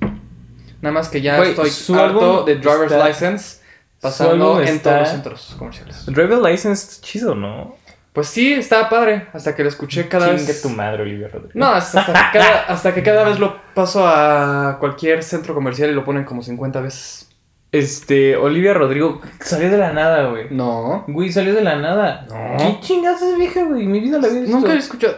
Nada 0.81 0.93
más 0.93 1.09
que 1.09 1.21
ya 1.21 1.37
estoy 1.43 1.69
su 1.69 1.93
harto 1.95 2.19
álbum 2.39 2.45
de 2.45 2.55
Driver's 2.55 2.91
está- 2.91 3.07
License 3.07 3.61
pasando 4.01 4.61
en 4.61 4.67
está- 4.67 4.89
todos 4.89 4.99
los 5.01 5.09
centros 5.09 5.55
comerciales. 5.59 6.05
Driver 6.05 6.39
License 6.39 6.91
está 6.91 7.05
chido, 7.05 7.35
¿no? 7.35 7.75
Pues 8.13 8.27
sí, 8.27 8.53
estaba 8.53 8.89
padre, 8.89 9.27
hasta 9.33 9.55
que 9.55 9.61
lo 9.63 9.69
escuché 9.69 10.07
cada 10.09 10.27
Chingue 10.35 10.47
vez... 10.47 10.61
tu 10.61 10.69
madre, 10.69 11.03
Olivia 11.03 11.27
Rodrigo. 11.27 11.51
No, 11.53 11.67
hasta 11.67 12.05
que, 12.05 12.11
cada, 12.13 12.59
hasta 12.67 12.93
que 12.93 13.03
cada 13.03 13.23
vez 13.23 13.39
lo 13.39 13.55
paso 13.75 14.05
a 14.05 14.77
cualquier 14.79 15.21
centro 15.23 15.53
comercial 15.53 15.91
y 15.91 15.93
lo 15.93 16.03
ponen 16.03 16.23
como 16.23 16.41
50 16.41 16.81
veces. 16.81 17.28
Este, 17.71 18.35
Olivia 18.35 18.73
Rodrigo 18.73 19.21
salió 19.39 19.69
de 19.69 19.77
la 19.77 19.93
nada, 19.93 20.29
güey. 20.29 20.47
No. 20.49 21.05
Güey, 21.07 21.31
salió 21.31 21.53
de 21.53 21.61
la 21.61 21.75
nada. 21.75 22.25
No. 22.29 22.57
¿Qué 22.57 22.79
chingados 22.81 23.21
es 23.21 23.37
vieja, 23.37 23.63
güey? 23.63 23.85
Mi 23.85 23.99
vida 23.99 24.17
la 24.19 24.27
había 24.27 24.41
visto. 24.41 24.55
Nunca 24.57 24.73
he 24.73 24.77
escuchado... 24.77 25.17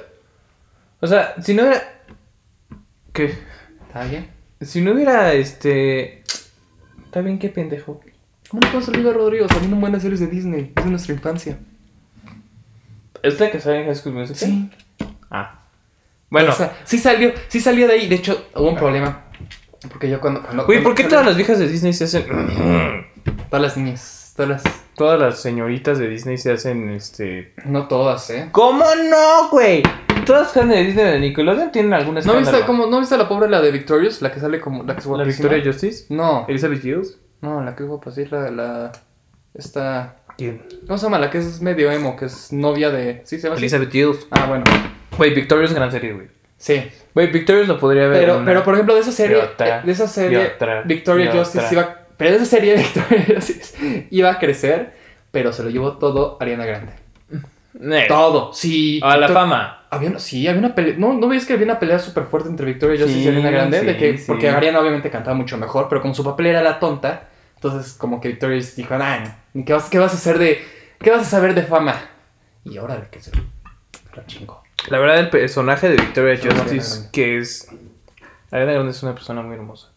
O 0.99 1.07
sea, 1.07 1.33
si 1.41 1.53
no 1.53 1.63
era. 1.63 1.81
¿Qué? 3.11 3.33
¿Está 3.87 4.05
bien? 4.05 4.29
Si 4.61 4.81
no 4.81 4.91
hubiera, 4.91 5.33
este. 5.33 6.23
Está 7.05 7.21
bien, 7.21 7.39
qué 7.39 7.49
pendejo. 7.49 7.99
¿Cómo 8.49 8.61
no 8.61 8.69
conoces 8.69 8.89
a 8.89 8.91
Olivia 8.91 9.13
Rodrigo? 9.13 9.47
Saliendo 9.47 9.75
en 9.75 9.81
buenas 9.81 10.03
series 10.03 10.19
de 10.19 10.27
Disney. 10.27 10.73
Es 10.75 10.83
de 10.83 10.91
nuestra 10.91 11.13
infancia. 11.15 11.57
¿Es 13.23 13.39
la 13.39 13.49
que 13.49 13.59
sale 13.59 13.79
en 13.79 13.85
High 13.85 13.95
School 13.95 14.13
Musical? 14.13 14.49
Sí. 14.49 14.69
Ah. 15.31 15.63
Bueno. 16.29 16.51
O 16.51 16.53
sea, 16.53 16.77
sí 16.83 16.99
salió, 16.99 17.33
sí 17.47 17.59
salió 17.59 17.87
de 17.87 17.93
ahí. 17.93 18.07
De 18.07 18.15
hecho, 18.15 18.47
hubo 18.55 18.69
un 18.69 18.77
problema. 18.77 19.25
Porque 19.89 20.09
yo 20.09 20.19
cuando. 20.21 20.41
cuando 20.41 20.65
Güey, 20.65 20.83
¿por 20.83 20.95
qué 20.95 21.05
todas 21.05 21.25
las 21.25 21.35
viejas 21.35 21.59
de 21.59 21.67
Disney 21.67 21.93
se 21.93 22.05
hacen. 22.05 22.25
Todas 23.49 23.61
las 23.61 23.77
niñas. 23.77 24.33
Todas 24.35 24.49
las. 24.49 24.63
todas 24.95 25.19
las 25.19 25.41
señoritas 25.41 25.99
de 25.99 26.07
Disney 26.07 26.37
se 26.37 26.51
hacen, 26.51 26.89
este. 26.89 27.53
No 27.65 27.87
todas, 27.87 28.29
¿eh? 28.29 28.49
¿Cómo 28.51 28.85
no, 29.09 29.49
güey? 29.49 29.83
Todas 30.25 30.55
las 30.55 30.67
de 30.69 30.83
Disney 30.83 31.05
de 31.05 31.19
Nickelodeon 31.19 31.71
tienen 31.71 31.93
alguna 31.93 32.21
¿No 32.21 32.37
viste, 32.37 32.61
como, 32.61 32.85
¿No 32.85 32.99
viste 32.99 33.17
la 33.17 33.27
pobre, 33.27 33.49
la 33.49 33.59
de 33.59 33.71
Victorious? 33.71 34.21
La 34.21 34.31
que 34.31 34.39
sale 34.39 34.61
como. 34.61 34.83
La 34.83 34.93
que 34.93 35.01
es 35.01 35.05
¿La? 35.05 35.23
Victoria 35.23 35.61
Justice? 35.63 36.05
No, 36.09 36.45
¿Elizabeth 36.47 36.81
Gills? 36.81 37.17
no, 37.41 37.61
la 37.63 37.75
que 37.75 37.83
es 37.83 37.89
guapa, 37.89 38.11
sí, 38.11 38.25
la. 38.25 38.51
la 38.51 38.91
esta. 39.53 40.17
¿Quién? 40.37 40.63
¿Cómo 40.87 40.97
se 40.97 41.05
llama? 41.05 41.19
La 41.19 41.29
que 41.29 41.39
es 41.39 41.61
medio 41.61 41.91
emo, 41.91 42.15
que 42.15 42.25
es 42.25 42.53
novia 42.53 42.89
de. 42.89 43.21
¿Sí 43.25 43.37
se 43.37 43.47
llama? 43.47 43.57
Elizabeth 43.57 43.91
Gills. 43.91 44.27
Ah, 44.31 44.45
bueno. 44.47 44.63
Güey, 45.17 45.33
Victorious 45.33 45.73
gran 45.73 45.91
serie, 45.91 46.13
güey. 46.13 46.27
Sí. 46.57 46.89
Güey, 47.13 47.27
Victorious 47.31 47.67
lo 47.67 47.77
podría 47.79 48.07
ver. 48.07 48.19
Pero, 48.21 48.35
una- 48.37 48.45
pero 48.45 48.63
por 48.63 48.73
ejemplo, 48.73 48.95
de 48.95 49.01
esa 49.01 49.11
serie. 49.11 49.37
otra, 49.37 49.81
de 49.81 49.91
esa 49.91 50.07
serie, 50.07 50.51
otra, 50.55 50.81
Victoria 50.83 51.31
Justice 51.31 51.67
iba 51.73 51.97
Pero 52.17 52.35
esa 52.35 52.45
serie 52.45 52.75
de 52.75 52.77
Victoria 52.83 53.25
Justice 53.35 54.07
iba 54.11 54.31
a 54.31 54.39
crecer, 54.39 54.93
pero 55.31 55.51
se 55.53 55.63
lo 55.63 55.69
llevó 55.69 55.93
todo 55.97 56.37
Ariana 56.39 56.65
Grande. 56.65 56.93
Eh, 57.79 58.05
Todo, 58.07 58.53
sí. 58.53 58.99
A 59.03 59.15
la 59.17 59.27
fama. 59.29 59.85
Había 59.89 60.09
una- 60.09 60.19
sí, 60.19 60.47
había 60.47 60.59
una 60.59 60.75
pelea. 60.75 60.95
No, 60.97 61.13
¿no 61.13 61.27
ves 61.27 61.45
que 61.45 61.53
había 61.53 61.65
una 61.65 61.79
pelea 61.79 61.99
súper 61.99 62.25
fuerte 62.25 62.49
entre 62.49 62.65
Victoria 62.65 62.97
Justice 62.97 63.19
Sí, 63.19 63.25
y 63.25 63.29
Ariana 63.29 63.49
Grande? 63.51 63.81
de 63.81 63.93
sí, 63.93 63.97
que, 63.99 64.17
sí. 64.17 64.23
Porque 64.27 64.49
Ariana 64.49 64.79
obviamente 64.79 65.09
cantaba 65.09 65.35
mucho 65.35 65.57
mejor, 65.57 65.87
pero 65.89 66.01
como 66.01 66.13
su 66.13 66.23
papel 66.23 66.47
era 66.47 66.61
la 66.61 66.79
tonta, 66.79 67.29
entonces 67.55 67.93
como 67.93 68.19
que 68.21 68.27
Victoria 68.29 68.57
dijo, 68.75 68.95
¿qué 69.65 69.73
vas, 69.73 69.89
¿qué 69.89 69.99
vas 69.99 70.13
a 70.13 70.15
hacer 70.15 70.37
de. 70.37 70.61
¿Qué 70.99 71.09
vas 71.11 71.21
a 71.21 71.25
saber 71.25 71.55
de 71.55 71.63
fama? 71.63 71.95
Y 72.63 72.77
órale, 72.77 73.05
que 73.09 73.19
se 73.19 73.31
la 74.89 74.99
verdad, 74.99 75.19
el 75.19 75.29
personaje 75.29 75.89
de 75.89 75.95
Victoria 75.95 76.35
Justice, 76.35 76.93
Grande. 76.95 77.09
que 77.11 77.37
es. 77.37 77.67
Ariana 78.51 78.73
Grande 78.73 78.91
es 78.91 79.03
una 79.03 79.13
persona 79.13 79.41
muy 79.41 79.55
hermosa. 79.55 79.91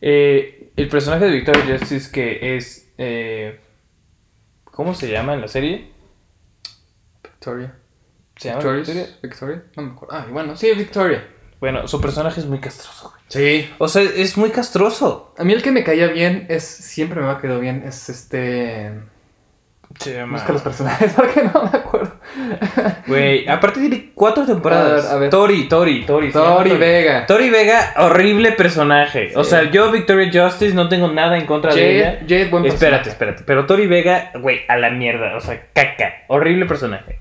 Eh, 0.00 0.70
el 0.76 0.88
personaje 0.88 1.24
de 1.24 1.30
Victoria 1.30 1.64
Justice, 1.78 2.10
que 2.12 2.56
es. 2.56 2.88
eh, 2.98 3.58
¿Cómo 4.64 4.94
se 4.94 5.08
llama 5.10 5.34
en 5.34 5.40
la 5.42 5.48
serie? 5.48 5.90
Victoria. 7.22 7.74
¿Se 8.36 8.48
llama 8.48 8.72
Victoria? 8.72 9.06
Victoria. 9.22 9.62
No 9.76 9.82
me 9.82 9.92
acuerdo. 9.92 10.14
Ah, 10.14 10.26
bueno, 10.30 10.56
sí, 10.56 10.72
Victoria. 10.74 11.26
Bueno, 11.60 11.86
su 11.86 12.00
personaje 12.00 12.40
es 12.40 12.46
muy 12.46 12.58
castroso, 12.58 13.10
güey. 13.10 13.22
Sí. 13.28 13.70
O 13.78 13.86
sea, 13.88 14.02
es 14.02 14.36
muy 14.38 14.50
castroso. 14.50 15.34
A 15.36 15.44
mí 15.44 15.52
el 15.52 15.62
que 15.62 15.70
me 15.72 15.84
caía 15.84 16.08
bien 16.08 16.46
es. 16.48 16.64
Siempre 16.64 17.20
me 17.20 17.26
va 17.26 17.34
a 17.34 17.38
quedar 17.40 17.60
bien. 17.60 17.82
Es 17.86 18.08
este. 18.08 18.92
Se 19.98 20.14
llama. 20.14 20.38
Busca 20.38 20.52
los 20.54 20.62
personajes 20.62 21.12
porque 21.16 21.42
no 21.42 21.64
me 21.64 21.68
acuerdo. 21.78 21.89
Güey, 23.06 23.48
aparte 23.48 23.80
tiene 23.80 24.10
cuatro 24.14 24.44
temporadas. 24.46 25.06
A 25.06 25.14
ver, 25.14 25.16
a 25.16 25.18
ver. 25.20 25.30
Tori, 25.30 25.68
Tori, 25.68 26.04
Tori. 26.06 26.30
Tori 26.32 26.70
Vega. 26.76 27.26
Tori 27.26 27.50
Vega, 27.50 27.94
horrible 27.98 28.52
personaje. 28.52 29.32
O 29.34 29.44
Sí. 29.44 29.50
sea, 29.50 29.70
yo, 29.70 29.90
Victoria 29.90 30.30
Justice, 30.32 30.74
no 30.74 30.88
tengo 30.88 31.08
nada 31.08 31.36
en 31.38 31.46
contra 31.46 31.74
de 31.74 31.96
ella. 31.96 32.12
Jade, 32.20 32.26
Jade, 32.28 32.50
buen 32.50 32.64
Espérate, 32.66 32.80
personaje. 33.04 33.08
espérate. 33.10 33.42
Pero 33.46 33.66
Tori 33.66 33.86
Vega, 33.86 34.30
güey, 34.40 34.60
a 34.68 34.76
la 34.76 34.90
mierda. 34.90 35.36
O 35.36 35.40
sea, 35.40 35.60
caca. 35.72 36.12
Horrible 36.28 36.66
personaje. 36.66 37.18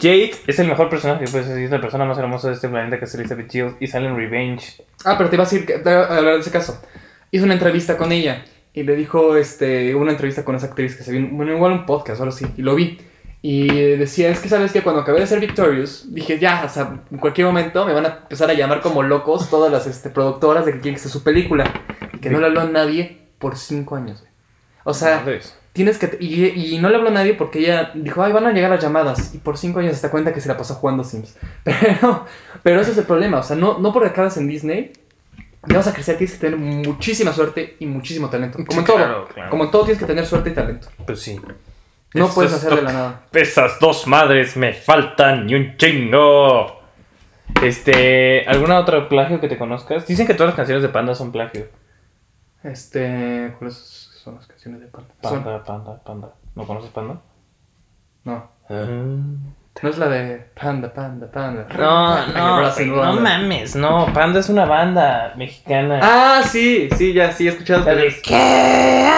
Jade 0.00 0.32
es 0.46 0.58
el 0.58 0.66
mejor 0.66 0.88
personaje, 0.88 1.24
pues 1.30 1.46
es 1.46 1.70
la 1.70 1.80
persona 1.80 2.04
más 2.04 2.18
hermosa 2.18 2.48
de 2.48 2.54
este 2.54 2.68
planeta 2.68 2.98
que 2.98 3.04
es 3.04 3.14
Elizabeth 3.14 3.48
Shields 3.50 3.76
y 3.80 3.86
sale 3.86 4.08
en 4.08 4.16
Revenge. 4.16 4.82
Ah, 5.04 5.14
pero 5.16 5.30
te 5.30 5.36
iba 5.36 5.44
a 5.44 5.48
decir, 5.48 5.66
a 5.86 6.16
hablar 6.16 6.34
de 6.34 6.40
ese 6.40 6.50
caso. 6.50 6.82
Hizo 7.30 7.44
una 7.44 7.54
entrevista 7.54 7.96
con 7.96 8.10
ella 8.10 8.42
y 8.72 8.82
le 8.82 8.96
dijo, 8.96 9.36
este, 9.36 9.94
una 9.94 10.10
entrevista 10.10 10.44
con 10.44 10.56
esa 10.56 10.66
actriz 10.66 10.96
que 10.96 11.04
se 11.04 11.12
vio, 11.12 11.28
bueno, 11.30 11.52
igual 11.52 11.72
un 11.72 11.86
podcast, 11.86 12.18
ahora 12.20 12.32
sí, 12.32 12.44
y 12.56 12.62
lo 12.62 12.74
vi. 12.74 12.98
Y 13.46 13.68
decía, 13.98 14.30
es 14.30 14.40
que 14.40 14.48
sabes 14.48 14.72
que 14.72 14.80
cuando 14.80 15.02
acabé 15.02 15.20
de 15.20 15.26
ser 15.26 15.38
Victorious, 15.38 16.06
dije, 16.14 16.38
ya, 16.38 16.62
o 16.64 16.68
sea, 16.70 17.02
en 17.10 17.18
cualquier 17.18 17.46
momento 17.46 17.84
me 17.84 17.92
van 17.92 18.06
a 18.06 18.20
empezar 18.22 18.48
a 18.48 18.54
llamar 18.54 18.80
como 18.80 19.02
locos 19.02 19.50
todas 19.50 19.70
las 19.70 19.86
este, 19.86 20.08
productoras 20.08 20.64
de 20.64 20.72
que 20.72 20.80
quieren 20.80 20.94
que 20.94 21.02
sea 21.02 21.10
su 21.10 21.22
película. 21.22 21.70
Y 22.14 22.18
que 22.20 22.30
no 22.30 22.40
le 22.40 22.46
habló 22.46 22.62
a 22.62 22.64
nadie 22.64 23.18
por 23.38 23.58
cinco 23.58 23.96
años. 23.96 24.20
güey. 24.20 24.32
O 24.84 24.94
sea, 24.94 25.18
Madres. 25.18 25.54
tienes 25.74 25.98
que... 25.98 26.16
Y, 26.20 26.74
y 26.74 26.78
no 26.78 26.88
le 26.88 26.96
habló 26.96 27.10
a 27.10 27.12
nadie 27.12 27.34
porque 27.34 27.58
ella 27.58 27.90
dijo, 27.94 28.22
ay, 28.22 28.32
van 28.32 28.46
a 28.46 28.52
llegar 28.52 28.70
las 28.70 28.82
llamadas. 28.82 29.34
Y 29.34 29.38
por 29.38 29.58
cinco 29.58 29.80
años 29.80 29.94
se 29.94 30.06
da 30.06 30.10
cuenta 30.10 30.32
que 30.32 30.40
se 30.40 30.48
la 30.48 30.56
pasó 30.56 30.76
jugando 30.76 31.04
Sims. 31.04 31.36
Pero, 31.64 32.24
pero 32.62 32.80
ese 32.80 32.92
es 32.92 32.96
el 32.96 33.04
problema. 33.04 33.40
O 33.40 33.42
sea, 33.42 33.56
no, 33.56 33.78
no 33.78 33.92
porque 33.92 34.08
acabas 34.08 34.38
en 34.38 34.48
Disney, 34.48 34.94
ya 35.68 35.76
vas 35.76 35.86
a 35.88 35.92
crecer, 35.92 36.16
tienes 36.16 36.36
que 36.36 36.40
tener 36.48 36.58
muchísima 36.58 37.34
suerte 37.34 37.76
y 37.78 37.84
muchísimo 37.84 38.30
talento. 38.30 38.56
Como 38.64 38.80
en 38.80 38.86
Sí, 38.86 38.86
todo. 38.86 38.96
claro, 38.96 39.28
claro. 39.34 39.50
Como 39.50 39.64
en 39.64 39.70
todo 39.70 39.84
tienes 39.84 39.98
que 40.00 40.06
tener 40.06 40.24
suerte 40.24 40.48
y 40.48 40.54
talento. 40.54 40.88
Pues 41.06 41.20
sí. 41.20 41.38
No 42.14 42.26
Eso 42.26 42.34
puedes 42.34 42.52
es 42.52 42.58
hacer 42.58 42.76
de 42.76 42.82
la 42.82 42.92
nada. 42.92 43.20
Esas 43.32 43.78
dos 43.80 44.06
madres 44.06 44.56
me 44.56 44.72
faltan 44.72 45.48
y 45.50 45.54
un 45.54 45.76
chingo. 45.76 46.80
Este, 47.62 48.44
¿alguna 48.48 48.78
otra 48.78 49.08
plagio 49.08 49.40
que 49.40 49.48
te 49.48 49.58
conozcas? 49.58 50.06
Dicen 50.06 50.26
que 50.26 50.34
todas 50.34 50.48
las 50.50 50.56
canciones 50.56 50.82
de 50.82 50.88
Panda 50.88 51.14
son 51.14 51.30
plagio. 51.32 51.66
Este, 52.62 53.54
¿cuáles 53.58 54.10
son 54.22 54.36
las 54.36 54.46
canciones 54.46 54.80
de 54.80 54.86
Panda? 54.86 55.08
Son- 55.22 55.42
Panda, 55.44 55.64
Panda, 55.64 56.02
Panda. 56.04 56.28
¿No 56.54 56.66
conoces 56.66 56.90
Panda? 56.90 57.20
no. 58.24 58.48
Ah. 58.70 58.86
No 59.82 59.88
es 59.90 59.98
la 59.98 60.08
de 60.08 60.36
Panda, 60.58 60.94
Panda, 60.94 61.26
Panda. 61.30 61.66
No, 61.76 62.26
no, 62.32 62.60
no 62.62 62.94
Rwanda. 62.94 63.20
mames, 63.20 63.74
no, 63.76 64.06
Panda 64.14 64.38
es 64.40 64.48
una 64.48 64.64
banda 64.66 65.34
mexicana. 65.36 65.98
Ah, 66.00 66.42
sí, 66.46 66.88
sí, 66.96 67.12
ya, 67.12 67.32
sí, 67.32 67.46
he 67.46 67.50
escuchado. 67.50 67.84
La 67.84 67.94
de 67.96 68.14
que 68.22 69.08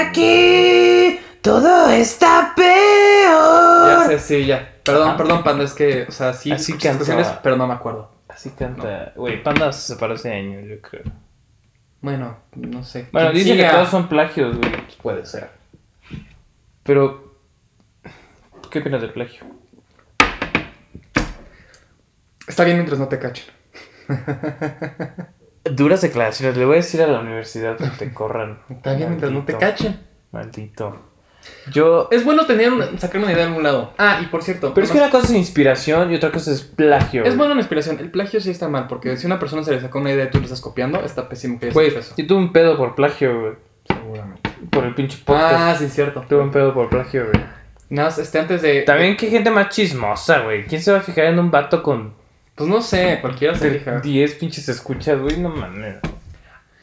aquí 0.00 1.05
todo 1.46 1.90
está 1.90 2.52
Ya 2.56 2.56
peor. 2.56 4.06
sé, 4.08 4.18
sí, 4.18 4.46
ya. 4.46 4.68
Perdón, 4.82 5.08
Ajá. 5.10 5.16
perdón, 5.16 5.44
Panda, 5.44 5.62
es 5.62 5.74
que, 5.74 6.04
o 6.08 6.10
sea, 6.10 6.32
sí, 6.32 6.50
Así 6.50 6.72
canciones, 6.76 7.28
pero 7.40 7.56
no 7.56 7.68
me 7.68 7.74
acuerdo. 7.74 8.10
Así 8.28 8.50
canta, 8.50 9.12
güey, 9.14 9.40
Panda 9.44 9.72
se 9.72 9.94
separó 9.94 10.14
hace 10.14 10.32
años, 10.32 10.64
yo 10.68 10.80
creo. 10.80 11.04
Bueno, 12.00 12.36
no 12.56 12.82
sé. 12.82 13.06
Bueno, 13.12 13.30
dicen 13.30 13.56
que 13.58 13.64
todos 13.64 13.88
son 13.88 14.08
plagios, 14.08 14.56
güey. 14.58 14.72
Puede 15.00 15.24
ser. 15.24 15.50
Pero, 16.82 17.36
¿qué 18.68 18.80
opinas 18.80 19.00
del 19.00 19.12
plagio? 19.12 19.46
Está 22.48 22.64
bien 22.64 22.76
mientras 22.76 22.98
no 22.98 23.06
te 23.06 23.20
cachen. 23.20 23.44
Duras 25.64 26.00
declaraciones, 26.00 26.56
le 26.56 26.64
voy 26.64 26.74
a 26.74 26.76
decir 26.78 27.02
a 27.02 27.06
la 27.06 27.20
universidad 27.20 27.76
que 27.76 27.86
te 27.86 28.12
corran. 28.12 28.58
Está 28.68 28.94
bien 28.94 29.10
mientras 29.10 29.30
no 29.30 29.44
te 29.44 29.56
cachen. 29.56 30.00
Maldito. 30.32 31.15
Yo. 31.72 32.08
Es 32.12 32.24
bueno 32.24 32.46
tener 32.46 32.72
una- 32.72 32.96
sacar 32.98 33.20
una 33.20 33.32
idea 33.32 33.44
de 33.44 33.48
algún 33.50 33.62
lado. 33.62 33.92
Ah, 33.98 34.20
y 34.22 34.26
por 34.26 34.42
cierto. 34.42 34.72
Pero 34.74 34.84
es 34.86 34.92
que 34.92 34.98
una 34.98 35.10
cosa 35.10 35.26
es 35.26 35.32
inspiración 35.34 36.12
y 36.12 36.16
otra 36.16 36.30
cosa 36.30 36.52
es 36.52 36.62
plagio. 36.62 37.24
Es 37.24 37.36
buena 37.36 37.52
una 37.52 37.60
inspiración. 37.60 37.98
El 37.98 38.10
plagio 38.10 38.40
sí 38.40 38.50
está 38.50 38.68
mal, 38.68 38.86
porque 38.86 39.16
si 39.16 39.26
una 39.26 39.38
persona 39.38 39.62
se 39.64 39.72
le 39.72 39.80
sacó 39.80 39.98
una 39.98 40.12
idea 40.12 40.26
y 40.26 40.30
tú 40.30 40.38
le 40.38 40.44
estás 40.44 40.60
copiando, 40.60 41.00
está 41.04 41.28
pésimo 41.28 41.58
que 41.58 41.70
Güey, 41.70 41.88
eso. 41.96 42.14
yo 42.16 42.26
tuve 42.26 42.38
un 42.38 42.52
pedo 42.52 42.76
por 42.76 42.94
plagio, 42.94 43.40
güey. 43.40 43.52
Seguramente. 43.86 44.50
Por 44.70 44.84
el 44.84 44.94
pinche 44.94 45.18
podcast. 45.24 45.54
Ah, 45.56 45.76
sí, 45.78 45.88
cierto. 45.88 46.24
Tuve 46.28 46.40
un 46.42 46.50
pedo 46.50 46.72
por 46.72 46.88
plagio, 46.88 47.26
güey. 47.32 47.44
Nada 47.88 48.08
más, 48.08 48.18
este, 48.18 48.38
antes 48.40 48.62
de... 48.62 48.82
También 48.82 49.16
qué 49.16 49.28
gente 49.28 49.50
más 49.50 49.68
chismosa, 49.68 50.40
güey. 50.40 50.64
¿Quién 50.66 50.82
se 50.82 50.90
va 50.90 50.98
a 50.98 51.02
fijar 51.02 51.26
en 51.26 51.38
un 51.38 51.52
vato 51.52 51.82
con 51.84 52.14
Pues 52.56 52.68
no 52.68 52.82
sé, 52.82 53.18
cualquiera 53.20 53.54
se 53.54 53.70
fija. 53.70 54.00
10 54.00 54.34
pinches 54.34 54.68
escuchas, 54.68 55.20
güey? 55.20 55.36
No 55.38 55.50
mames. 55.50 55.96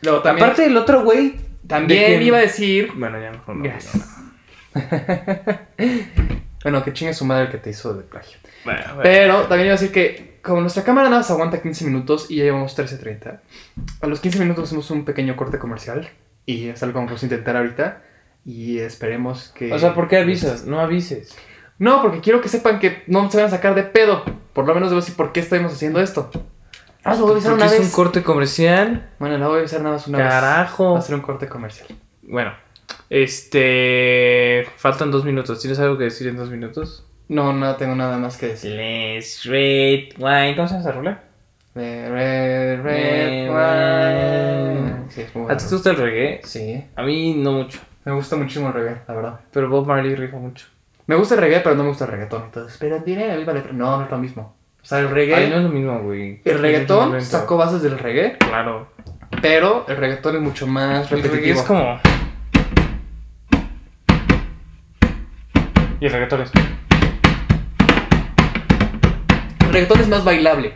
Luego, 0.02 0.22
también, 0.22 0.46
Aparte 0.46 0.62
del 0.64 0.78
otro, 0.78 1.04
güey. 1.04 1.36
también 1.68 2.20
de 2.20 2.26
iba 2.26 2.38
a 2.38 2.42
decir... 2.42 2.92
Bueno, 2.96 3.20
ya 3.20 3.32
mejor 3.32 3.56
no. 3.58 3.64
Gracias. 3.64 4.23
bueno, 6.64 6.84
que 6.84 6.94
chingue 6.94 7.14
su 7.14 7.26
madre 7.26 7.46
el 7.46 7.52
que 7.52 7.58
te 7.58 7.70
hizo 7.70 7.94
de 7.94 8.04
plagio. 8.04 8.38
Bueno, 8.66 8.82
bueno. 8.86 9.02
Pero 9.04 9.42
también 9.42 9.68
iba 9.68 9.76
a 9.76 9.80
decir 9.80 9.92
que 9.92 10.40
como 10.42 10.62
nuestra 10.62 10.84
cámara 10.84 11.10
nada 11.10 11.22
más 11.22 11.32
aguanta 11.32 11.62
15 11.62 11.86
minutos 11.86 12.30
y 12.30 12.38
ya 12.38 12.44
llevamos 12.44 12.78
13.30, 12.78 13.40
a 14.02 14.08
los 14.08 14.20
15 14.20 14.40
minutos 14.40 14.66
hacemos 14.66 14.90
un 14.92 15.06
pequeño 15.06 15.36
corte 15.36 15.58
comercial 15.58 16.10
y 16.46 16.68
es 16.68 16.84
algo 16.84 17.00
que 17.00 17.06
vamos 17.06 17.24
a 17.24 17.26
intentar 17.26 17.56
ahorita 17.56 18.02
y 18.46 18.80
esperemos 18.80 19.50
que... 19.56 19.72
O 19.72 19.80
sea, 19.80 19.94
¿por 19.94 20.08
qué 20.08 20.18
avisas? 20.18 20.66
No 20.66 20.80
avises. 20.80 21.36
No, 21.80 22.02
porque 22.02 22.20
quiero 22.20 22.42
que 22.42 22.50
sepan 22.50 22.80
que 22.80 23.04
no 23.08 23.30
se 23.32 23.38
van 23.38 23.48
a 23.48 23.50
sacar 23.50 23.74
de 23.76 23.84
pedo. 23.84 24.24
Por 24.54 24.68
lo 24.68 24.74
menos 24.74 24.90
debo 24.90 25.02
decir 25.02 25.16
por 25.16 25.32
qué 25.32 25.40
estamos 25.40 25.74
haciendo 25.74 26.02
esto. 26.02 26.30
Ah, 27.04 27.16
lo 27.16 27.22
voy 27.22 27.32
a 27.32 27.34
avisar 27.36 27.54
una 27.54 27.66
es 27.66 27.72
vez. 27.72 27.82
un 27.82 27.92
corte 27.92 28.24
comercial. 28.24 29.10
Bueno, 29.20 29.38
lo 29.38 29.48
voy 29.48 29.58
a 29.58 29.60
avisar 29.60 29.82
nada 29.82 29.96
más 29.96 30.08
una 30.08 30.20
vez. 30.20 30.28
Va 30.28 30.32
Carajo. 30.32 30.96
a 30.96 31.00
hacer 31.00 31.16
un 31.16 31.22
corte 31.22 31.48
comercial. 31.48 31.88
Bueno, 32.22 32.54
este. 33.10 34.66
Faltan 34.78 35.12
dos 35.12 35.26
minutos. 35.26 35.60
¿Tienes 35.62 35.80
algo 35.80 35.98
que 35.98 36.06
decir 36.06 36.28
en 36.28 36.38
dos 36.38 36.50
minutos? 36.50 37.06
No, 37.30 37.54
no 37.54 37.76
tengo 37.76 37.96
nada 37.96 38.18
más 38.18 38.38
que 38.38 38.48
decir. 38.48 38.72
Let's 38.76 39.46
red 39.46 40.14
wine. 40.18 40.56
¿Cómo 40.56 40.68
se 40.68 40.74
llama 40.76 40.80
esa 40.82 40.92
rola? 40.92 41.24
Red, 41.76 42.82
red, 42.84 43.50
wine. 43.50 45.06
Sí, 45.10 45.22
es 45.22 45.36
muy 45.36 45.52
¿A 45.52 45.58
ti 45.58 45.66
te 45.68 45.74
gusta 45.76 45.90
el 45.92 45.96
reggae? 45.98 46.42
Sí, 46.44 46.84
A 46.96 47.02
mí 47.04 47.34
no 47.36 47.52
mucho. 47.54 47.80
me 48.06 48.12
gusta 48.12 48.36
muchísimo 48.36 48.68
el 48.68 48.74
reggae, 48.74 48.98
la 49.08 49.14
verdad. 49.14 49.40
Pero 49.52 49.70
Bob 49.70 49.88
Marley 49.88 50.16
rifa 50.16 50.38
mucho. 50.38 50.68
Me 51.08 51.16
gusta 51.16 51.36
el 51.36 51.42
reggae, 51.42 51.62
pero 51.62 51.76
no 51.76 51.84
me 51.84 51.90
gusta 51.90 52.06
el 52.06 52.12
reggaetón. 52.12 52.44
Entonces, 52.46 52.78
pero 52.80 53.02
tiene 53.04 53.28
la 53.28 53.36
misma 53.36 53.54
letra. 53.54 53.72
No, 53.74 53.98
no 53.98 54.06
es 54.06 54.12
lo 54.12 54.18
mismo. 54.18 54.56
O 54.82 54.86
sea, 54.86 55.00
el 55.00 55.10
reggae. 55.10 55.36
Ay, 55.36 55.50
no 55.50 55.58
es 55.58 55.64
lo 55.64 55.70
mismo, 55.70 56.00
güey. 56.02 56.42
El 56.46 56.60
reggaetón 56.60 57.22
sacó 57.22 57.58
bases 57.58 57.82
del 57.82 57.98
reggae, 57.98 58.38
Claro. 58.38 58.90
pero 59.42 59.86
el 59.88 59.98
reggaetón 59.98 60.36
es 60.36 60.42
mucho 60.42 60.68
más 60.68 61.12
El 61.12 61.18
reggae 61.22 61.30
repetitivo. 61.30 61.60
es 61.60 61.66
como. 61.66 62.00
Y 66.04 66.06
el 66.08 66.12
reggaetón 66.12 66.42
es. 66.42 66.52
El 69.62 69.72
reggaetón 69.72 70.02
es 70.02 70.08
más 70.10 70.26
bailable. 70.26 70.74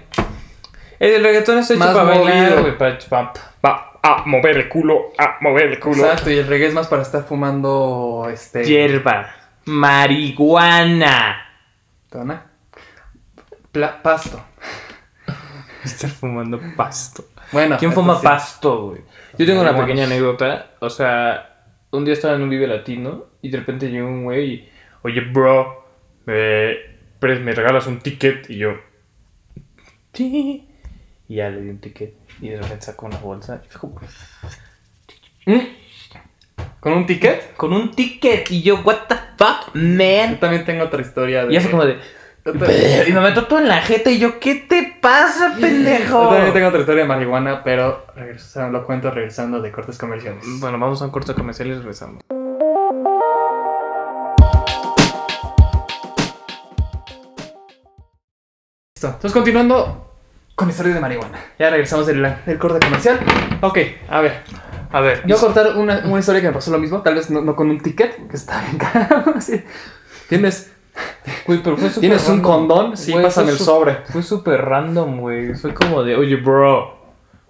El 1.00 1.22
reggaetón 1.22 1.57
es 1.57 1.69
hecho 1.69 1.79
Más 1.79 1.89
para 1.89 2.03
bailar, 2.05 2.50
movido. 2.51 2.62
güey. 2.62 2.77
Para, 2.77 2.98
para, 3.10 3.34
para- 3.60 3.91
a 4.03 4.24
mover 4.25 4.55
el 4.55 4.69
culo, 4.69 5.12
a 5.17 5.36
mover 5.41 5.65
el 5.65 5.79
culo. 5.81 6.05
Exacto, 6.05 6.31
y 6.31 6.38
el 6.38 6.48
reggae 6.48 6.67
es 6.67 6.74
más 6.74 6.88
para 6.88 7.01
estar 7.01 7.25
fumando 7.25 8.29
este. 8.31 8.63
Hierba. 8.63 9.29
Marihuana. 9.65 11.46
¿Tona? 12.10 12.46
Pla- 13.74 14.01
pasto. 14.01 14.41
Estar 15.84 16.10
fumando 16.10 16.57
pasto. 16.77 17.25
Bueno. 17.51 17.75
¿Quién 17.77 17.91
esto 17.91 18.01
fuma 18.01 18.15
sí. 18.15 18.24
pasto, 18.24 18.81
güey? 18.91 19.01
Yo 19.38 19.46
tengo 19.46 19.60
una 19.60 19.75
pequeña 19.75 20.05
anécdota. 20.05 20.67
O 20.79 20.89
sea, 20.89 21.65
un 21.91 22.05
día 22.05 22.13
estaba 22.13 22.36
en 22.36 22.43
un 22.43 22.50
Vive 22.50 22.65
Latino 22.65 23.25
y 23.41 23.50
de 23.50 23.57
repente 23.57 23.89
llegó 23.89 24.07
un 24.07 24.24
güey 24.24 24.53
y, 24.53 24.69
oye, 25.08 25.22
bro, 25.22 25.86
eh, 26.28 26.98
me 27.22 27.54
regalas 27.54 27.88
un 27.88 28.00
ticket 28.00 28.50
y 28.50 28.58
yo, 28.58 28.76
sí. 30.14 30.68
Y 31.28 31.36
ya 31.36 31.50
le 31.50 31.62
di 31.62 31.70
un 31.70 31.80
ticket 31.80 32.14
y 32.42 32.50
de 32.50 32.62
repente 32.62 32.86
sacó 32.86 33.06
una 33.08 33.18
bolsa 33.18 33.62
y 33.66 33.68
fue 33.68 33.82
como, 33.82 34.00
¿Mm? 35.46 35.60
¿Con 36.80 36.94
un 36.94 37.06
ticket? 37.06 37.56
con 37.56 37.74
un 37.74 37.92
ticket. 37.92 38.50
Y 38.52 38.62
yo, 38.62 38.82
what 38.82 39.08
the 39.08 39.16
fuck, 39.38 39.74
Yo 39.74 39.82
man. 39.82 40.40
también 40.40 40.64
tengo 40.64 40.86
otra 40.86 41.02
historia 41.02 41.46
de... 41.46 41.54
Y 41.54 41.60
fue 41.60 41.72
como 41.72 41.86
de. 41.86 41.98
Yo 42.46 43.06
Y 43.08 43.12
me 43.12 43.20
meto 43.20 43.46
todo 43.46 43.60
en 43.60 43.68
la 43.68 43.82
jeta 43.82 44.10
y 44.10 44.20
yo, 44.20 44.40
¿qué 44.40 44.56
te 44.56 44.98
pasa, 45.02 45.58
pendejo? 45.60 46.24
Yo 46.24 46.30
también 46.30 46.54
tengo 46.54 46.68
otra 46.68 46.80
historia 46.80 47.04
de 47.04 47.08
marihuana, 47.10 47.64
pero 47.64 48.06
lo 48.72 48.86
cuento 48.86 49.12
regresando 49.12 49.62
de 49.62 49.72
cortes 49.72 49.98
comerciales. 49.98 50.46
Bueno, 50.60 50.80
vamos 50.80 51.02
a 51.02 51.06
un 51.06 51.12
corto 51.12 51.36
comercial 51.36 51.68
y 51.70 51.74
regresamos. 51.74 52.24
Listo. 58.98 59.10
Entonces, 59.10 59.32
continuando 59.32 60.10
con 60.56 60.68
historias 60.72 60.96
de 60.96 61.01
marihuana. 61.01 61.38
Ya 61.60 61.70
regresamos 61.70 62.08
del, 62.08 62.36
del 62.48 62.58
corte 62.58 62.84
comercial. 62.84 63.20
Ok, 63.62 63.77
a 64.10 64.22
ver. 64.22 64.42
A 64.89 65.01
ver, 65.01 65.22
Yo 65.27 65.36
voy 65.36 65.38
a 65.38 65.39
contar 65.46 65.77
una, 65.77 66.01
una 66.06 66.20
historia 66.20 66.42
que 66.42 66.48
me 66.48 66.54
pasó 66.54 66.72
lo 66.72 66.80
mismo, 66.80 67.04
tal 67.04 67.13
vez 67.13 67.30
no, 67.30 67.42
no 67.42 67.56
con 67.56 67.70
un 67.70 67.80
ticket, 67.80 68.27
que 68.27 68.36
está 68.36 68.60
bien 68.63 68.80
caro. 68.80 69.36
sí. 69.39 69.62
Tienes, 70.27 70.74
güey, 71.46 71.62
pero 71.62 71.77
fue 71.77 71.89
tienes 71.92 72.27
un 72.27 72.42
condón, 72.42 72.98
sí, 72.98 73.13
pásame 73.13 73.51
el 73.51 73.60
sobre. 73.60 73.98
Fue 74.06 74.24
súper 74.24 74.66
random, 74.66 75.20
güey. 75.20 75.54
Fue 75.54 75.75
como 75.75 76.01
de, 76.01 76.16
oye, 76.16 76.38
bro, 76.38 76.98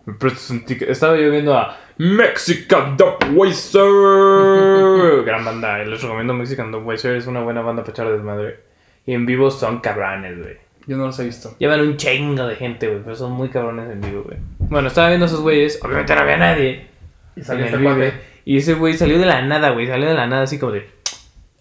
me 0.04 0.16
prestas 0.16 0.50
un 0.50 0.66
ticket. 0.66 0.90
Estaba 0.90 1.16
yo 1.16 1.32
viendo 1.32 1.58
a 1.58 1.78
Mexican 1.96 2.98
Dubweiser. 2.98 3.84
Gran 5.26 5.46
banda, 5.46 5.78
les 5.78 6.02
recomiendo 6.02 6.34
Mexican 6.34 6.74
Dubweiser. 6.74 7.16
Es 7.16 7.26
una 7.26 7.40
buena 7.40 7.62
banda 7.62 7.84
para 7.84 7.94
echar 7.94 8.12
desmadre. 8.12 8.60
Y 9.06 9.14
en 9.14 9.26
vivo 9.26 9.50
son 9.50 9.80
cabrones, 9.80 10.38
güey. 10.44 10.67
Yo 10.88 10.96
no 10.96 11.08
los 11.08 11.20
he 11.20 11.26
visto. 11.26 11.54
Llevan 11.60 11.82
un 11.82 11.98
chingo 11.98 12.48
de 12.48 12.56
gente, 12.56 12.88
güey, 12.88 13.02
pero 13.04 13.16
son 13.16 13.34
muy 13.34 13.50
cabrones 13.50 13.92
en 13.92 14.00
vivo, 14.00 14.24
güey. 14.24 14.38
Bueno, 14.60 14.88
estaba 14.88 15.10
viendo 15.10 15.26
a 15.26 15.28
esos 15.28 15.42
güeyes. 15.42 15.80
Obviamente 15.84 16.16
no 16.16 16.22
había 16.22 16.38
nadie. 16.38 16.88
Y 17.36 17.42
salió 17.42 17.66
este 17.66 17.78
Vive. 17.78 18.14
Y 18.46 18.58
ese 18.58 18.76
güey 18.76 18.94
salió 18.94 19.20
de 19.20 19.26
la 19.26 19.42
nada, 19.42 19.72
güey. 19.72 19.86
Salió 19.86 20.08
de 20.08 20.16
la 20.16 20.28
nada 20.28 20.44
así 20.44 20.58
como 20.58 20.72
de, 20.72 20.90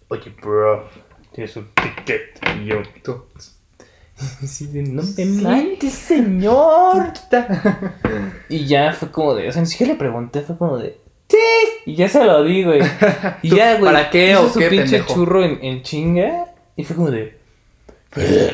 oye, 0.07 0.33
bro, 0.41 0.89
tienes 1.33 1.55
un 1.57 1.67
ticket. 1.73 2.39
Y 2.61 2.65
yo, 2.65 2.81
Tú. 3.03 3.25
Sí, 4.47 4.67
de, 4.67 4.81
no 4.83 5.03
me 5.03 5.25
manches, 5.43 5.93
señor. 5.93 7.11
Y 8.49 8.65
ya 8.65 8.93
fue 8.93 9.11
como 9.11 9.35
de, 9.35 9.49
o 9.49 9.51
sea, 9.51 9.61
ni 9.61 9.67
siquiera 9.67 9.93
le 9.93 9.99
pregunté, 9.99 10.41
fue 10.41 10.57
como 10.57 10.77
de, 10.77 10.97
sí. 11.27 11.37
Y 11.85 11.95
ya 11.95 12.07
se 12.07 12.23
lo 12.23 12.43
di, 12.43 12.63
güey. 12.63 12.81
Y 13.43 13.55
ya, 13.55 13.77
güey. 13.77 13.93
¿para 13.93 14.09
qué 14.09 14.31
hizo 14.31 14.45
o 14.45 14.49
su 14.49 14.59
qué, 14.59 14.69
pinche 14.69 14.99
pendejo? 14.99 15.13
churro 15.13 15.43
en, 15.43 15.59
en 15.61 15.83
chinga. 15.83 16.45
Y 16.77 16.83
fue 16.85 16.95
como 16.95 17.11
de. 17.11 17.37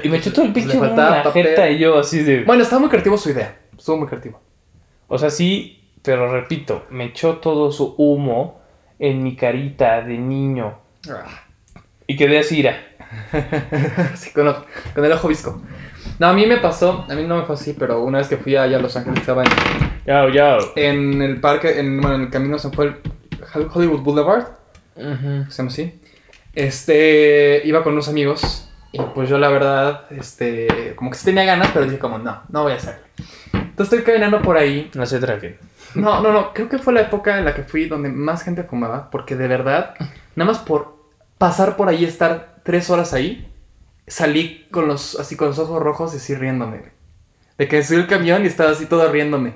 Y 0.03 0.09
me 0.09 0.17
echó 0.17 0.31
todo 0.33 0.45
el 0.45 0.53
pinche 0.53 0.69
Le 0.73 0.75
humo 0.77 0.85
en 0.85 0.89
faltaba 0.95 1.17
la 1.17 1.23
papel. 1.23 1.47
jeta 1.47 1.69
y 1.69 1.79
yo 1.79 1.97
así 1.99 2.21
de. 2.23 2.43
Bueno, 2.43 2.63
estaba 2.63 2.79
muy 2.81 2.89
creativo 2.89 3.17
su 3.17 3.29
idea. 3.29 3.57
Estuvo 3.77 3.97
muy 3.97 4.07
creativo. 4.07 4.39
O 5.07 5.17
sea, 5.17 5.29
sí, 5.29 5.83
pero 6.01 6.31
repito, 6.31 6.85
me 6.89 7.05
echó 7.05 7.37
todo 7.37 7.71
su 7.71 7.95
humo 7.97 8.61
en 8.99 9.23
mi 9.23 9.35
carita 9.35 10.01
de 10.01 10.17
niño. 10.17 10.75
Y 12.07 12.15
quedé 12.15 12.39
así, 12.39 12.59
ira. 12.59 12.77
sí, 14.15 14.31
con, 14.31 14.47
ojo- 14.47 14.65
con 14.95 15.05
el 15.05 15.11
ojo 15.11 15.27
visco. 15.27 15.61
No, 16.19 16.27
a 16.27 16.33
mí 16.33 16.45
me 16.45 16.57
pasó, 16.57 17.05
a 17.09 17.13
mí 17.15 17.23
no 17.23 17.37
me 17.37 17.43
fue 17.43 17.55
así, 17.55 17.73
pero 17.77 18.03
una 18.03 18.17
vez 18.19 18.27
que 18.27 18.37
fui 18.37 18.55
allá 18.55 18.77
a 18.77 18.81
Los 18.81 18.95
Ángeles, 18.95 19.19
estaba 19.21 19.43
en, 19.43 19.49
Yao, 20.05 20.29
yao. 20.29 20.59
en 20.75 21.21
el 21.21 21.39
parque, 21.39 21.79
en, 21.79 21.99
bueno, 22.01 22.15
en 22.15 22.21
el 22.23 22.29
camino 22.29 22.57
se 22.59 22.69
fue 22.71 22.85
el 22.87 22.95
Hollywood 23.73 24.01
Boulevard, 24.01 24.47
Ujú. 24.95 25.49
se 25.49 25.57
llama 25.57 25.69
así. 25.71 25.99
Este, 26.53 27.61
iba 27.65 27.83
con 27.83 27.93
unos 27.93 28.07
amigos 28.09 28.62
y 28.93 29.01
pues 29.15 29.27
yo 29.27 29.39
la 29.39 29.49
verdad, 29.49 30.05
este, 30.11 30.93
como 30.95 31.09
que 31.09 31.17
sí 31.17 31.25
tenía 31.25 31.45
ganas, 31.45 31.71
pero 31.73 31.85
dije 31.85 31.97
como, 31.97 32.19
no, 32.19 32.43
no 32.49 32.61
voy 32.61 32.73
a 32.73 32.75
hacerlo. 32.75 33.01
Entonces 33.51 33.91
estoy 33.91 34.03
caminando 34.03 34.39
por 34.43 34.55
ahí. 34.55 34.91
No 34.93 35.03
se 35.07 35.19
traguen. 35.19 35.57
No, 35.95 36.21
no, 36.21 36.31
no, 36.31 36.53
creo 36.53 36.69
que 36.69 36.77
fue 36.77 36.93
la 36.93 37.01
época 37.01 37.39
en 37.39 37.45
la 37.45 37.55
que 37.55 37.63
fui 37.63 37.87
donde 37.87 38.09
más 38.09 38.43
gente 38.43 38.63
fumaba, 38.63 39.09
porque 39.09 39.35
de 39.35 39.47
verdad, 39.47 39.95
nada 40.35 40.51
más 40.51 40.59
por 40.59 40.95
pasar 41.39 41.75
por 41.75 41.89
ahí, 41.89 42.05
estar 42.05 42.57
tres 42.63 42.91
horas 42.91 43.13
ahí, 43.13 43.51
salí 44.05 44.67
con 44.69 44.87
los, 44.87 45.19
así 45.19 45.35
con 45.35 45.47
los 45.47 45.57
ojos 45.57 45.81
rojos 45.81 46.13
y 46.13 46.17
así 46.17 46.35
riéndome. 46.35 46.83
De 47.57 47.67
que 47.67 47.83
subí 47.83 47.97
el 47.97 48.07
camión 48.07 48.43
y 48.43 48.47
estaba 48.47 48.71
así 48.71 48.85
todo 48.85 49.11
riéndome. 49.11 49.55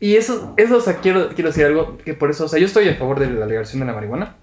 Y 0.00 0.16
eso, 0.16 0.54
eso, 0.56 0.78
o 0.78 0.80
sea, 0.80 0.96
quiero, 0.96 1.28
quiero 1.28 1.50
decir 1.50 1.66
algo, 1.66 1.98
que 1.98 2.14
por 2.14 2.30
eso, 2.30 2.46
o 2.46 2.48
sea, 2.48 2.58
yo 2.58 2.64
estoy 2.64 2.88
a 2.88 2.94
favor 2.94 3.20
de 3.20 3.30
la 3.30 3.44
legalización 3.44 3.80
de 3.80 3.86
la 3.86 3.92
marihuana. 3.92 4.36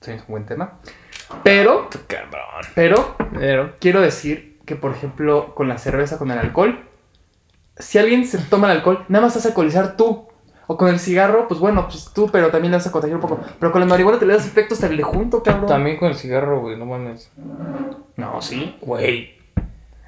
Sí, 0.00 0.12
es 0.12 0.20
un 0.20 0.28
buen 0.28 0.46
tema. 0.46 0.78
Pero, 1.42 1.88
pero, 2.74 3.16
Pero. 3.34 3.72
quiero 3.80 4.00
decir 4.00 4.58
que, 4.64 4.76
por 4.76 4.92
ejemplo, 4.92 5.54
con 5.54 5.68
la 5.68 5.78
cerveza, 5.78 6.18
con 6.18 6.30
el 6.30 6.38
alcohol, 6.38 6.84
si 7.76 7.98
alguien 7.98 8.26
se 8.26 8.38
toma 8.38 8.70
el 8.70 8.78
alcohol, 8.78 9.04
nada 9.08 9.24
más 9.24 9.34
te 9.34 9.38
vas 9.38 9.46
a 9.46 9.48
alcoholizar 9.48 9.96
tú. 9.96 10.26
O 10.70 10.76
con 10.76 10.88
el 10.88 10.98
cigarro, 10.98 11.48
pues 11.48 11.60
bueno, 11.60 11.88
pues 11.88 12.10
tú, 12.14 12.28
pero 12.30 12.50
también 12.50 12.72
le 12.72 12.76
vas 12.76 12.86
a 12.86 12.92
contagiar 12.92 13.16
un 13.16 13.22
poco. 13.22 13.40
Pero 13.58 13.72
con 13.72 13.80
la 13.80 13.86
marihuana 13.86 14.18
te 14.18 14.26
le 14.26 14.34
das 14.34 14.46
efectos 14.46 14.76
hasta 14.76 14.88
el 14.88 14.98
de 14.98 15.02
junto, 15.02 15.42
cabrón. 15.42 15.66
También 15.66 15.96
con 15.96 16.08
el 16.08 16.14
cigarro, 16.14 16.60
güey, 16.60 16.76
no 16.76 16.84
mames. 16.84 17.30
No, 18.16 18.42
sí. 18.42 18.76
Güey. 18.82 19.38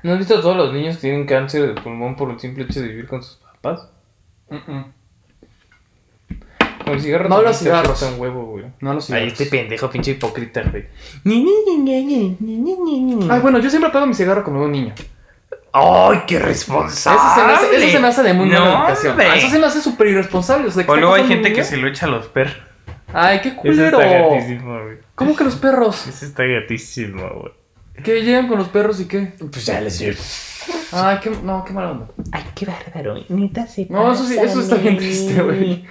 ¿No 0.03 0.13
has 0.13 0.19
visto 0.19 0.37
a 0.37 0.43
todos 0.43 0.57
los 0.57 0.75
niños 0.75 0.97
que 0.97 1.03
tienen 1.03 1.27
cáncer 1.27 1.75
de 1.75 1.81
pulmón 1.81 2.15
por 2.15 2.31
el 2.31 2.39
simple 2.39 2.65
hecho 2.65 2.83
de 2.83 2.89
vivir 2.89 3.07
con 3.09 3.23
sus 3.23 3.37
papás? 3.37 3.89
Mm-mm. 4.51 4.93
Con 6.90 6.98
el 6.98 7.03
cigarro 7.05 7.29
No 7.29 7.42
los 7.42 7.57
cigarros. 7.59 8.03
un 8.03 8.20
huevo, 8.20 8.44
güey. 8.46 8.64
No 8.81 8.94
los 8.94 9.07
cigarros. 9.07 9.33
este 9.33 9.46
pendejo, 9.46 9.90
pinche 9.90 10.12
hipócrita, 10.12 10.62
güey. 10.70 10.87
Ay, 13.31 13.40
bueno, 13.40 13.59
yo 13.59 13.70
siempre 13.70 13.88
apago 13.90 14.07
mi 14.07 14.14
cigarro 14.14 14.42
como 14.44 14.62
un 14.62 14.72
niño. 14.72 14.94
¡Ay, 15.72 16.22
qué 16.26 16.37
Eso 16.37 16.46
responsable! 16.46 17.20
se 17.35 17.46
me 17.46 17.53
hace, 17.53 17.76
eso 17.76 17.88
se 17.92 18.00
me 18.00 18.09
hace 18.09 18.22
de 18.24 18.33
muy 18.35 18.48
No, 18.48 18.57
educación. 18.57 19.12
hombre. 19.12 19.26
Ah, 19.31 19.37
Eso 19.37 19.48
se 19.50 19.59
me 19.59 19.66
hace 19.66 19.81
súper 19.81 20.09
irresponsable. 20.09 20.66
O 20.66 20.70
sea, 20.70 20.85
O 20.88 20.96
luego 20.96 21.14
hay 21.14 21.26
gente 21.26 21.53
que 21.53 21.62
se 21.62 21.76
lo 21.76 21.87
echa 21.87 22.07
a 22.07 22.09
los 22.09 22.26
perros. 22.26 22.57
Ay, 23.12 23.40
qué 23.40 23.48
Eso 23.50 23.59
culero. 23.61 24.00
está 24.00 24.18
gatísimo, 24.18 24.83
güey. 24.83 24.98
¿Cómo 25.14 25.37
que 25.37 25.44
los 25.44 25.57
perros? 25.57 26.07
Eso 26.09 26.24
está 26.26 26.44
gatísimo, 26.44 27.29
güey. 27.29 27.53
¿Qué 28.05 28.23
llegan 28.23 28.49
con 28.49 28.59
los 28.59 28.69
perros 28.69 29.01
y 29.01 29.07
qué? 29.07 29.33
Pues 29.39 29.67
ya 29.67 29.81
les 29.81 29.99
digo. 29.99 30.17
Ay, 30.93 31.19
qué, 31.23 31.31
no, 31.43 31.65
qué 31.65 31.73
mala 31.73 31.93
onda. 31.93 32.09
Ay, 32.33 32.45
qué 32.55 32.67
bárbaro. 32.67 33.15
Neta 33.29 33.67
se 33.67 33.87
No, 33.89 34.13
eso 34.13 34.25
sí, 34.25 34.37
eso 34.39 34.61
está 34.61 34.77
bien 34.77 34.97
triste, 34.99 35.41
güey. 35.43 35.85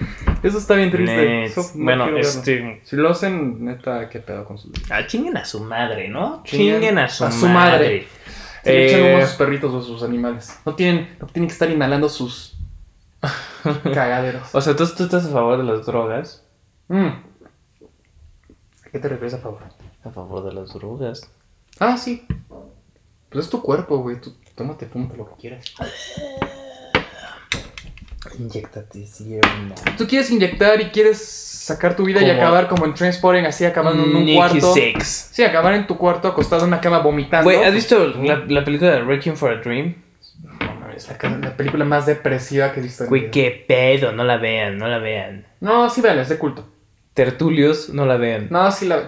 Eso 0.44 0.58
está 0.58 0.76
bien 0.76 0.92
triste. 0.92 1.16
Nets. 1.16 1.52
Eso 1.58 1.72
no 1.76 1.84
bueno, 1.86 2.04
quiero 2.06 2.18
verlo. 2.18 2.30
este. 2.30 2.82
Si 2.84 2.96
lo 2.96 3.10
hacen, 3.10 3.64
neta, 3.66 4.10
qué 4.10 4.20
pedo 4.20 4.46
con 4.46 4.58
sus. 4.58 4.72
Ah, 4.90 5.06
chinguen 5.08 5.38
a 5.38 5.46
su 5.46 5.62
madre, 5.64 6.08
¿no? 6.10 6.44
Chinguen 6.44 6.76
Chinguen 6.76 6.98
a 7.00 7.10
su, 7.10 7.26
a 7.26 7.32
su 7.32 7.48
madre. 7.48 7.72
madre. 7.72 8.08
Echan 8.64 9.00
Eh, 9.00 9.14
humo 9.16 9.24
a 9.24 9.28
sus 9.28 9.36
perritos 9.38 9.74
o 9.74 9.80
a 9.80 9.82
sus 9.82 10.04
animales. 10.04 10.60
No 10.66 10.76
tienen, 10.76 11.16
no 11.20 11.28
tienen 11.28 11.48
que 11.48 11.54
estar 11.54 11.70
inhalando 11.70 12.10
sus 12.10 12.58
cagaderos. 13.84 14.54
O 14.54 14.62
sea, 14.62 14.76
¿tú, 14.76 14.86
tú 14.96 15.04
estás 15.06 15.26
a 15.26 15.30
favor 15.30 15.58
de 15.58 15.64
las 15.64 15.86
drogas. 15.86 16.44
Mm. 16.90 17.08
¿A 17.08 18.90
qué 18.92 19.00
te 19.00 19.08
refieres 19.08 19.34
a 19.36 19.38
favor? 19.40 19.60
A 20.04 20.10
favor 20.10 20.44
de 20.44 20.54
las 20.54 20.74
drogas. 20.74 21.30
Ah, 21.80 21.98
sí. 21.98 22.26
Pues 23.30 23.46
es 23.46 23.52
tu 23.52 23.62
cuerpo, 23.62 24.00
güey. 24.00 24.20
Tú 24.20 24.36
tómate, 24.56 24.86
fúmate 24.86 25.16
lo 25.16 25.30
que 25.30 25.36
quieras. 25.40 25.74
Inyectate, 28.38 29.06
cierna. 29.06 29.76
Tú 29.98 30.06
quieres 30.08 30.30
inyectar 30.30 30.80
y 30.82 30.86
quieres 30.90 31.20
sacar 31.26 31.96
tu 31.96 32.04
vida 32.04 32.22
y 32.22 32.30
acabar 32.30 32.68
como 32.68 32.86
en 32.86 32.94
Transporting, 32.94 33.46
así 33.46 33.64
acabando 33.64 34.04
en 34.04 34.16
un 34.16 34.26
Nicky 34.26 34.36
cuarto. 34.36 34.74
Sex. 34.74 35.30
Sí, 35.32 35.44
acabar 35.44 35.74
en 35.76 35.88
tu 35.88 35.98
cuarto 35.98 36.28
acostado 36.28 36.64
en 36.64 36.70
una 36.70 36.82
cama 36.82 37.00
vomitando. 37.00 37.50
Güey, 37.50 37.64
¿has 37.64 37.74
visto 37.74 38.08
la, 38.08 38.44
la 38.48 38.64
película 38.66 38.92
de 38.92 39.02
Requiem 39.02 39.36
for 39.36 39.52
a 39.52 39.62
Dream? 39.62 39.96
No 40.44 40.74
mames, 40.76 41.08
la, 41.08 41.30
la 41.38 41.56
película 41.56 41.86
más 41.86 42.06
depresiva 42.06 42.72
que 42.74 42.80
he 42.80 42.84
visto 42.84 43.06
Güey, 43.08 43.32
qué 43.32 43.66
pedo. 43.68 44.12
No 44.12 44.24
la 44.24 44.38
vean, 44.38 44.78
no 44.78 44.88
la 44.88 45.00
vean. 45.00 45.46
No, 45.62 45.90
sí, 45.90 46.02
véanla, 46.02 46.24
es 46.24 46.30
de 46.30 46.38
culto. 46.38 46.68
Tertulios, 47.14 47.90
no 47.90 48.06
la 48.06 48.18
vean. 48.18 48.48
No, 48.50 48.72
sí 48.72 48.86
la 48.86 49.06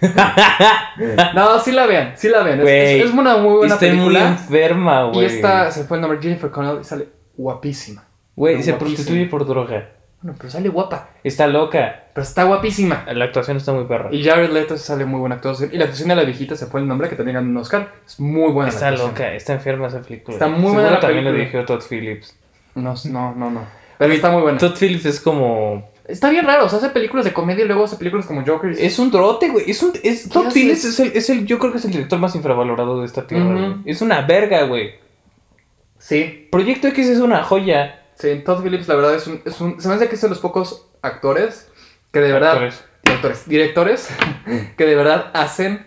No, 1.34 1.58
sí 1.60 1.72
la 1.72 1.86
vean, 1.86 2.12
sí 2.16 2.28
la 2.28 2.42
vean. 2.42 2.58
Es, 2.58 2.64
Güey, 2.64 3.00
es- 3.00 3.06
es 3.08 3.12
una 3.14 3.36
muy 3.36 3.56
buena 3.58 3.74
Estoy 3.74 3.90
muy 3.90 3.98
película. 4.14 4.28
enferma, 4.28 5.10
y 5.12 5.14
güey. 5.16 5.26
esta, 5.26 5.70
se 5.70 5.84
fue 5.84 5.96
el 5.96 6.00
nombre 6.02 6.18
Jennifer 6.22 6.50
Connelly 6.50 6.80
y 6.80 6.84
sale 6.84 7.08
guapísima. 7.36 8.04
Güey, 8.36 8.62
se 8.62 8.70
guapísima. 8.72 8.78
prostituye 8.78 9.26
por 9.26 9.46
droga. 9.46 9.90
Bueno, 10.20 10.36
pero 10.36 10.50
sale 10.50 10.68
guapa. 10.68 11.10
Está 11.22 11.46
loca. 11.46 12.06
Pero 12.12 12.22
está 12.24 12.42
guapísima. 12.44 13.04
La 13.12 13.26
actuación 13.26 13.56
está 13.56 13.72
muy 13.72 13.84
perra. 13.84 14.08
Y 14.12 14.24
Jared 14.24 14.50
Leto 14.50 14.76
sale 14.76 15.04
muy 15.04 15.20
buena 15.20 15.36
actuación. 15.36 15.70
Y 15.72 15.76
la 15.78 15.84
actuación 15.84 16.08
de 16.08 16.16
la 16.16 16.24
viejita 16.24 16.56
se 16.56 16.66
fue 16.66 16.80
el 16.80 16.88
nombre 16.88 17.08
que 17.08 17.14
también 17.14 17.36
ganó 17.36 17.48
un 17.48 17.56
Oscar. 17.58 17.92
Es 18.04 18.18
muy 18.18 18.50
buena. 18.50 18.68
Está 18.70 18.90
loca, 18.90 19.32
está 19.32 19.52
enferma 19.52 19.86
esa 19.86 20.00
película. 20.00 20.34
Está 20.34 20.48
muy 20.48 20.56
Seguro 20.56 20.72
buena 20.74 20.90
la 20.90 21.00
también 21.00 21.24
lo 21.24 21.32
dirigió 21.32 21.64
Todd 21.64 21.82
Phillips. 21.88 22.36
No, 22.74 22.94
no, 23.10 23.34
no, 23.36 23.50
no. 23.50 23.60
Pero 23.96 24.12
está 24.12 24.30
muy 24.32 24.42
buena. 24.42 24.58
Todd 24.58 24.74
Phillips 24.76 25.04
es 25.06 25.20
como... 25.20 25.88
Está 26.08 26.30
bien 26.30 26.46
raro. 26.46 26.64
O 26.64 26.68
sea, 26.68 26.78
hace 26.78 26.88
películas 26.88 27.24
de 27.24 27.32
comedia 27.32 27.64
y 27.64 27.68
luego 27.68 27.84
hace 27.84 27.96
películas 27.96 28.26
como 28.26 28.44
Joker. 28.44 28.72
Es 28.78 28.98
un 28.98 29.10
drote, 29.10 29.50
güey. 29.50 29.70
Es 29.70 29.82
un... 29.82 29.92
Es, 30.02 30.28
Todd? 30.28 30.50
Phillips 30.52 30.84
es 30.86 31.00
el, 31.00 31.12
es 31.14 31.28
el... 31.28 31.46
Yo 31.46 31.58
creo 31.58 31.70
que 31.70 31.78
es 31.78 31.84
el 31.84 31.92
director 31.92 32.18
más 32.18 32.34
infravalorado 32.34 33.00
de 33.00 33.06
esta 33.06 33.26
tierra, 33.26 33.52
güey. 33.52 33.76
Es 33.84 34.00
una 34.00 34.22
verga, 34.22 34.64
güey. 34.64 34.94
Sí. 35.98 36.48
Proyecto 36.50 36.88
X 36.88 37.08
es 37.08 37.20
una 37.20 37.44
joya. 37.44 38.06
Sí, 38.14 38.42
Todd 38.44 38.64
Phillips, 38.64 38.88
la 38.88 38.96
verdad, 38.96 39.14
es 39.14 39.26
un, 39.26 39.42
es 39.44 39.60
un. 39.60 39.80
Se 39.80 39.88
me 39.88 39.94
hace 39.94 40.08
que 40.08 40.16
es 40.16 40.20
de 40.20 40.28
los 40.28 40.40
pocos 40.40 40.88
actores 41.02 41.70
que 42.10 42.20
de 42.20 42.32
verdad. 42.32 42.52
Actores. 42.52 42.84
Directores. 43.04 43.48
Directores 43.48 44.08
que 44.76 44.86
de 44.86 44.94
verdad 44.94 45.30
hacen 45.34 45.86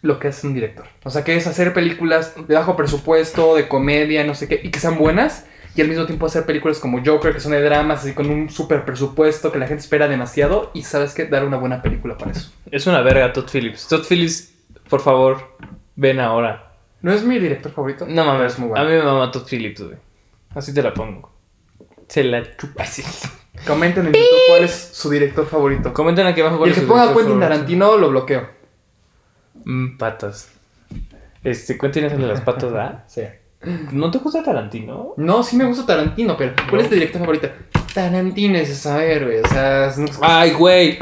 lo 0.00 0.18
que 0.18 0.28
es 0.28 0.44
un 0.44 0.54
director. 0.54 0.86
O 1.04 1.10
sea, 1.10 1.22
que 1.24 1.36
es 1.36 1.46
hacer 1.46 1.72
películas 1.72 2.34
de 2.48 2.54
bajo 2.54 2.76
presupuesto, 2.76 3.54
de 3.54 3.68
comedia, 3.68 4.24
no 4.24 4.34
sé 4.34 4.48
qué, 4.48 4.60
y 4.62 4.70
que 4.70 4.80
sean 4.80 4.98
buenas. 4.98 5.46
Y 5.74 5.80
al 5.80 5.88
mismo 5.88 6.04
tiempo 6.06 6.26
hacer 6.26 6.44
películas 6.44 6.78
como 6.78 7.02
Joker, 7.04 7.32
que 7.32 7.40
son 7.40 7.52
de 7.52 7.62
dramas, 7.62 8.00
así 8.00 8.12
con 8.14 8.28
un 8.30 8.50
super 8.50 8.84
presupuesto 8.84 9.50
que 9.50 9.58
la 9.58 9.66
gente 9.66 9.82
espera 9.82 10.06
demasiado 10.08 10.70
y 10.74 10.82
sabes 10.82 11.14
que 11.14 11.24
dar 11.26 11.44
una 11.44 11.56
buena 11.56 11.80
película 11.82 12.18
para 12.18 12.32
eso. 12.32 12.52
Es 12.70 12.86
una 12.86 13.00
verga 13.00 13.32
Todd 13.32 13.48
Phillips. 13.50 13.88
Todd 13.88 14.04
Phillips, 14.08 14.52
por 14.88 15.00
favor, 15.00 15.56
ven 15.96 16.20
ahora. 16.20 16.72
No 17.00 17.12
es 17.12 17.24
mi 17.24 17.38
director 17.38 17.72
favorito. 17.72 18.06
No 18.06 18.24
mames, 18.24 18.52
es 18.52 18.58
muy 18.58 18.68
a 18.68 18.70
bueno. 18.72 18.88
mí 18.90 18.96
me 18.96 19.02
mama 19.02 19.30
Todd 19.30 19.46
Phillips, 19.48 19.82
güey. 19.82 19.96
Así 20.54 20.74
te 20.74 20.82
la 20.82 20.92
pongo. 20.92 21.32
Se 22.08 22.22
la 22.24 22.56
chupa 22.56 22.82
así. 22.82 23.02
Comenten 23.66 24.06
en 24.06 24.12
YouTube 24.12 24.40
cuál 24.48 24.64
es 24.64 24.90
su 24.92 25.08
director 25.10 25.46
favorito. 25.46 25.92
Comenten 25.92 26.26
aquí 26.26 26.40
abajo 26.40 26.56
Y 26.56 26.58
cuál 26.58 26.70
el 26.70 26.72
es 26.72 26.78
que 26.80 26.84
su 26.84 26.88
ponga 26.88 27.02
director 27.02 27.22
Quentin 27.22 27.40
favorito. 27.40 27.54
Tarantino 27.54 27.96
lo 27.98 28.10
bloqueo. 28.10 28.48
Mm, 29.64 29.96
patas. 29.96 30.52
Este, 31.44 31.78
Quentin 31.78 32.04
es 32.04 32.12
el 32.12 32.20
de 32.20 32.26
las 32.26 32.40
patas, 32.42 32.72
¿verdad? 32.72 33.04
Sí. 33.08 33.22
¿No 33.92 34.10
te 34.10 34.18
gusta 34.18 34.42
Tarantino? 34.42 35.14
No, 35.16 35.42
sí 35.42 35.56
me 35.56 35.64
gusta 35.64 35.86
Tarantino, 35.86 36.36
pero 36.36 36.52
¿cuál 36.68 36.82
es 36.82 36.88
tu 36.88 36.94
director 36.94 37.20
favorito? 37.20 37.48
Tarantino 37.94 38.58
es 38.58 38.76
saber, 38.76 39.24
güey. 39.24 39.38
O 39.40 39.48
sea, 39.48 39.86
es- 39.86 39.98
Ay, 40.20 40.50
güey. 40.52 40.98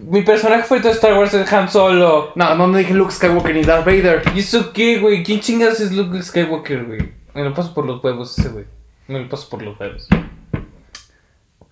Mi 0.00 0.22
personaje 0.22 0.62
favorito 0.64 0.88
de 0.88 0.94
Star 0.94 1.14
Wars 1.18 1.32
es 1.34 1.52
Han 1.52 1.68
Solo. 1.68 2.32
no, 2.34 2.54
no, 2.54 2.66
no 2.66 2.78
dije 2.78 2.94
Luke 2.94 3.12
Skywalker 3.12 3.54
ni 3.54 3.62
Darth 3.62 3.84
Vader. 3.86 4.22
¿Y 4.34 4.40
eso 4.40 4.72
qué, 4.72 4.98
güey? 4.98 5.22
¿Quién 5.22 5.40
chingas 5.40 5.80
es 5.80 5.92
Luke 5.92 6.20
Skywalker, 6.22 6.84
güey? 6.84 7.12
Me 7.34 7.42
lo 7.44 7.52
paso 7.54 7.72
por 7.74 7.84
los 7.86 8.02
huevos 8.02 8.38
ese, 8.38 8.48
güey. 8.48 8.64
Me 9.08 9.20
lo 9.20 9.28
paso 9.28 9.48
por 9.48 9.62
los 9.62 9.78
huevos. 9.78 10.08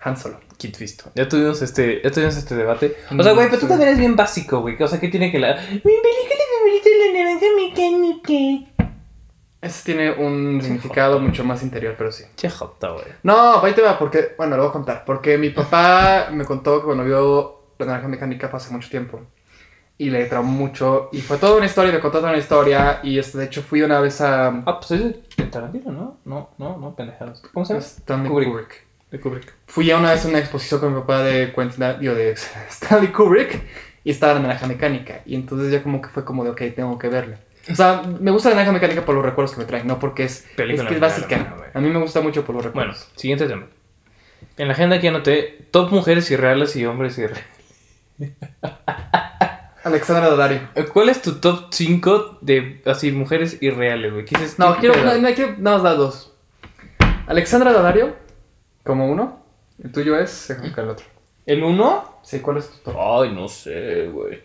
Han 0.01 0.17
Solo. 0.17 0.39
Kit 0.59 0.79
visto. 0.79 1.11
Ya 1.15 1.29
tuvimos 1.29 1.61
este, 1.63 2.01
ya 2.05 2.11
tuvimos 2.11 2.37
este 2.37 2.55
debate. 2.55 2.97
O 3.19 3.23
sea, 3.23 3.33
güey, 3.33 3.49
pero 3.49 3.59
tú 3.61 3.67
también 3.67 3.89
eres 3.89 3.99
bien 3.99 4.15
básico, 4.17 4.61
güey. 4.61 4.81
O 4.83 4.87
sea, 4.87 5.01
¿qué 5.01 5.09
tiene 5.09 5.33
que 5.33 5.39
la. 5.39 5.55
Mi 5.57 5.79
película 5.79 6.45
favorita 6.59 6.89
es 6.89 6.99
la 7.01 7.19
naranja 7.19 7.47
mecánica. 7.57 8.74
Ese 9.65 9.83
tiene 9.83 10.11
un 10.13 10.61
significado 10.61 11.19
mucho 11.19 11.43
más 11.43 11.63
interior, 11.63 11.95
pero 11.97 12.13
sí. 12.13 12.25
Che 12.37 12.51
jota, 12.51 12.91
güey. 12.91 13.07
No, 13.23 13.65
ahí 13.65 13.73
te 13.73 13.81
va, 13.81 13.99
porque, 13.99 14.35
bueno, 14.37 14.57
lo 14.57 14.65
voy 14.65 14.69
a 14.69 14.73
contar. 14.73 15.05
Porque 15.07 15.39
mi 15.39 15.49
papá 15.49 16.29
me 16.31 16.45
contó 16.45 16.81
que 16.81 16.85
cuando 16.85 17.03
vio 17.03 17.63
La 17.79 17.87
Naranja 17.87 18.09
Mecánica 18.09 18.49
fue 18.49 18.59
hace 18.59 18.71
mucho 18.75 18.91
tiempo. 18.91 19.23
Y 19.97 20.11
le 20.11 20.27
traumó 20.27 20.53
mucho. 20.53 21.09
Y 21.13 21.23
fue 21.23 21.39
toda 21.39 21.57
una 21.57 21.65
historia, 21.65 21.93
me 21.93 22.01
contó 22.01 22.19
toda 22.19 22.31
una 22.31 22.39
historia. 22.39 23.01
Y 23.03 23.19
este, 23.19 23.39
de 23.39 23.47
hecho 23.47 23.63
fui 23.63 23.81
una 23.81 24.01
vez 24.01 24.21
a. 24.21 24.49
Ah, 24.49 24.79
pues 24.79 24.91
es 24.91 25.37
de 25.37 25.45
Tarantino, 25.45 25.93
¿no? 25.93 26.19
No, 26.27 26.51
no, 26.59 26.77
no, 26.77 26.95
pendejadas. 26.95 27.41
¿Cómo 27.55 27.65
se 27.65 27.73
llama? 27.73 27.87
Stanley 27.87 28.31
Kubrick. 28.31 28.49
Kubrick. 28.51 28.87
De 29.11 29.21
Kubrick. 29.21 29.55
Fui 29.67 29.91
a 29.91 29.97
una 29.97 30.11
vez 30.11 30.27
a 30.27 30.29
una 30.29 30.41
exposición 30.41 30.81
con 30.81 30.95
mi 30.95 31.01
papá 31.01 31.23
de 31.23 31.55
Quentin, 31.55 32.01
digo, 32.01 32.15
de 32.15 32.33
Stanley 32.69 33.11
Kubrick 33.13 33.63
y 34.05 34.11
estaba 34.11 34.35
la 34.35 34.41
naranja 34.41 34.67
mecánica. 34.67 35.23
Y 35.25 35.35
entonces 35.35 35.73
ya 35.73 35.83
como 35.83 36.03
que 36.03 36.11
fue 36.11 36.23
como 36.23 36.45
de, 36.45 36.51
ok, 36.51 36.61
tengo 36.77 36.99
que 36.99 37.09
verla. 37.09 37.39
O 37.71 37.75
sea, 37.75 38.03
me 38.21 38.31
gusta 38.31 38.51
la 38.51 38.57
naranja 38.57 38.73
mecánica 38.73 39.05
por 39.05 39.15
los 39.15 39.25
recuerdos 39.25 39.55
que 39.55 39.61
me 39.61 39.67
trae, 39.67 39.85
no 39.85 39.99
porque 39.99 40.25
es, 40.25 40.45
es 40.57 40.83
que 40.83 40.99
básica. 40.99 41.57
A 41.73 41.81
mí 41.81 41.89
me 41.89 41.99
gusta 41.99 42.21
mucho 42.21 42.45
por 42.45 42.55
los 42.55 42.65
Bueno, 42.65 42.93
recuerdos. 42.93 43.11
siguiente 43.17 43.47
tema. 43.47 43.67
En 44.57 44.69
la 44.69 44.75
agenda 44.75 44.97
aquí 44.97 45.07
anoté 45.07 45.67
top 45.71 45.91
mujeres 45.91 46.31
irreales 46.31 46.77
y 46.77 46.85
hombres 46.85 47.17
irreales. 47.19 47.45
Alexandra 49.85 50.31
Daddario. 50.31 50.61
¿Cuál 50.93 51.11
es 51.11 51.21
tu 51.21 51.35
top 51.41 51.67
5 51.71 52.39
de 52.41 52.83
así 52.87 53.13
mujeres 53.13 53.59
irreales, 53.61 54.13
güey? 54.13 54.25
No, 54.57 54.75
¿Qué 54.75 54.81
quiero, 54.81 55.05
no, 55.05 55.19
no, 55.19 55.35
quiero 55.35 55.57
nada 55.59 55.77
más 55.77 55.83
dar 55.83 55.97
dos. 55.99 56.33
Alexandra 57.27 57.73
Daddario, 57.73 58.17
como 58.83 59.11
uno. 59.11 59.45
El 59.83 59.93
tuyo 59.93 60.19
es, 60.19 60.51
el 60.51 60.89
otro. 60.89 61.05
¿El 61.45 61.63
1? 61.63 62.21
Sí, 62.23 62.41
¿cuál 62.41 62.59
es 62.59 62.71
tu 62.71 62.79
top? 62.91 62.97
Ay, 62.99 63.33
no 63.35 63.49
sé, 63.49 64.07
güey. 64.09 64.43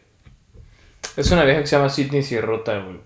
Es 1.15 1.31
una 1.31 1.45
vieja 1.45 1.61
que 1.61 1.67
se 1.67 1.75
llama 1.77 1.89
Sidney 1.89 2.23
Sierrota, 2.23 2.77
güey. 2.79 2.99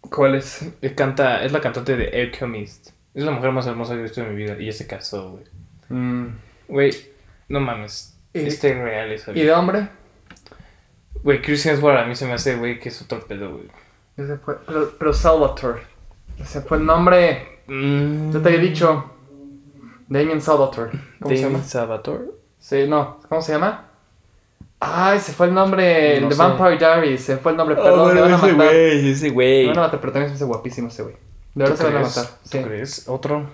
¿Cuál 0.00 0.34
es? 0.36 0.68
Es, 0.80 0.92
canta, 0.92 1.44
es 1.44 1.52
la 1.52 1.60
cantante 1.60 1.96
de 1.96 2.22
Alchemist. 2.22 2.90
Es 3.14 3.24
la 3.24 3.30
mujer 3.32 3.52
más 3.52 3.66
hermosa 3.66 3.94
que 3.94 4.00
he 4.00 4.02
visto 4.04 4.20
en 4.22 4.30
mi 4.30 4.36
vida. 4.36 4.56
Y 4.58 4.66
ya 4.66 4.72
se 4.72 4.86
casó, 4.86 5.32
güey. 5.32 5.44
Mm, 5.88 6.38
Güey, 6.68 6.92
no 7.48 7.60
mames. 7.60 8.18
Y- 8.34 8.40
Este 8.46 8.68
irreal 8.70 9.10
esa 9.12 9.30
¿Y 9.30 9.34
vieja. 9.34 9.48
de 9.48 9.54
hombre? 9.54 9.88
Güey, 11.22 11.42
Chris 11.42 11.64
Hemsworth 11.66 11.98
a 11.98 12.04
mí 12.06 12.14
se 12.14 12.26
me 12.26 12.34
hace, 12.34 12.56
güey, 12.56 12.78
que 12.78 12.90
es 12.90 13.02
otro 13.02 13.20
pedo, 13.26 13.52
güey. 13.52 13.68
Pero, 14.16 14.92
pero 14.98 15.12
Salvatore. 15.12 15.82
Ese 16.38 16.60
fue 16.60 16.76
el 16.78 16.86
nombre. 16.86 17.60
Mm. 17.66 18.32
Yo 18.32 18.40
te 18.42 18.48
había 18.48 18.60
dicho. 18.60 19.12
Damien 20.08 20.40
Salvatore. 20.40 20.92
¿Cómo 21.20 21.34
se 21.34 21.42
llama? 21.42 21.58
David 21.58 21.68
Salvatore. 21.68 22.24
Sí, 22.58 22.86
no. 22.88 23.20
¿Cómo 23.28 23.40
se 23.42 23.52
llama? 23.52 23.87
Ay, 24.80 25.18
se 25.18 25.32
fue 25.32 25.46
el 25.48 25.54
nombre. 25.54 26.20
No 26.20 26.28
de 26.28 26.34
sé. 26.34 26.40
Vampire 26.42 26.76
Diaries. 26.78 27.20
Se 27.24 27.36
fue 27.38 27.52
el 27.52 27.58
nombre. 27.58 27.74
Perdón, 27.76 28.14
me 28.14 28.20
van 28.20 28.32
a 28.32 28.36
ese 28.36 28.52
güey, 28.52 29.10
ese 29.10 29.24
Me 29.26 29.30
güey. 29.32 29.66
van 29.66 29.78
a 29.78 29.80
matar, 29.82 30.00
pero 30.00 30.12
también 30.12 30.28
se 30.28 30.32
me 30.32 30.36
hace 30.36 30.44
guapísimo 30.44 30.88
ese 30.88 31.02
güey. 31.02 31.14
De 31.54 31.64
verdad 31.64 31.76
¿Tú 31.76 31.82
se 31.82 31.88
van 31.88 31.96
a 31.96 32.00
matar. 32.06 32.24
¿Tú 32.26 32.48
Sí. 32.50 32.62
crees? 32.62 33.08
¿Otro? 33.08 33.50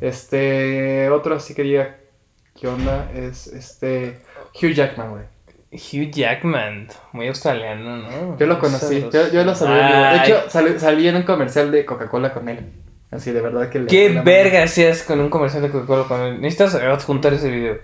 Este. 0.00 1.08
Otro 1.10 1.34
así 1.36 1.54
que 1.54 1.62
diga. 1.62 1.96
¿Qué 2.60 2.66
onda? 2.68 3.10
Es 3.14 3.46
este. 3.46 4.20
Hugh 4.54 4.72
Jackman, 4.74 5.10
güey. 5.10 5.22
Hugh 5.72 6.10
Jackman. 6.10 6.88
Muy 7.12 7.28
australiano, 7.28 7.96
¿no? 7.98 8.38
Yo 8.38 8.46
lo 8.46 8.58
conocí. 8.58 9.06
Yo, 9.12 9.28
yo 9.32 9.44
lo 9.44 9.54
sabía. 9.54 10.10
De 10.12 10.18
hecho, 10.28 10.42
salí, 10.48 10.78
salí 10.78 11.08
en 11.08 11.16
un 11.16 11.22
comercial 11.22 11.70
de 11.70 11.84
Coca-Cola 11.84 12.32
con 12.32 12.48
él. 12.48 12.72
Así, 13.10 13.32
de 13.32 13.40
verdad 13.40 13.70
que 13.70 13.78
le. 13.80 13.86
¿Qué 13.86 14.20
verga 14.24 14.62
hacías 14.62 15.02
con 15.02 15.20
un 15.20 15.30
comercial 15.30 15.62
de 15.62 15.70
Coca-Cola 15.70 16.04
con 16.04 16.20
él? 16.20 16.40
Necesitas 16.40 16.74
adjuntar 16.74 17.32
ese 17.34 17.50
video. 17.50 17.78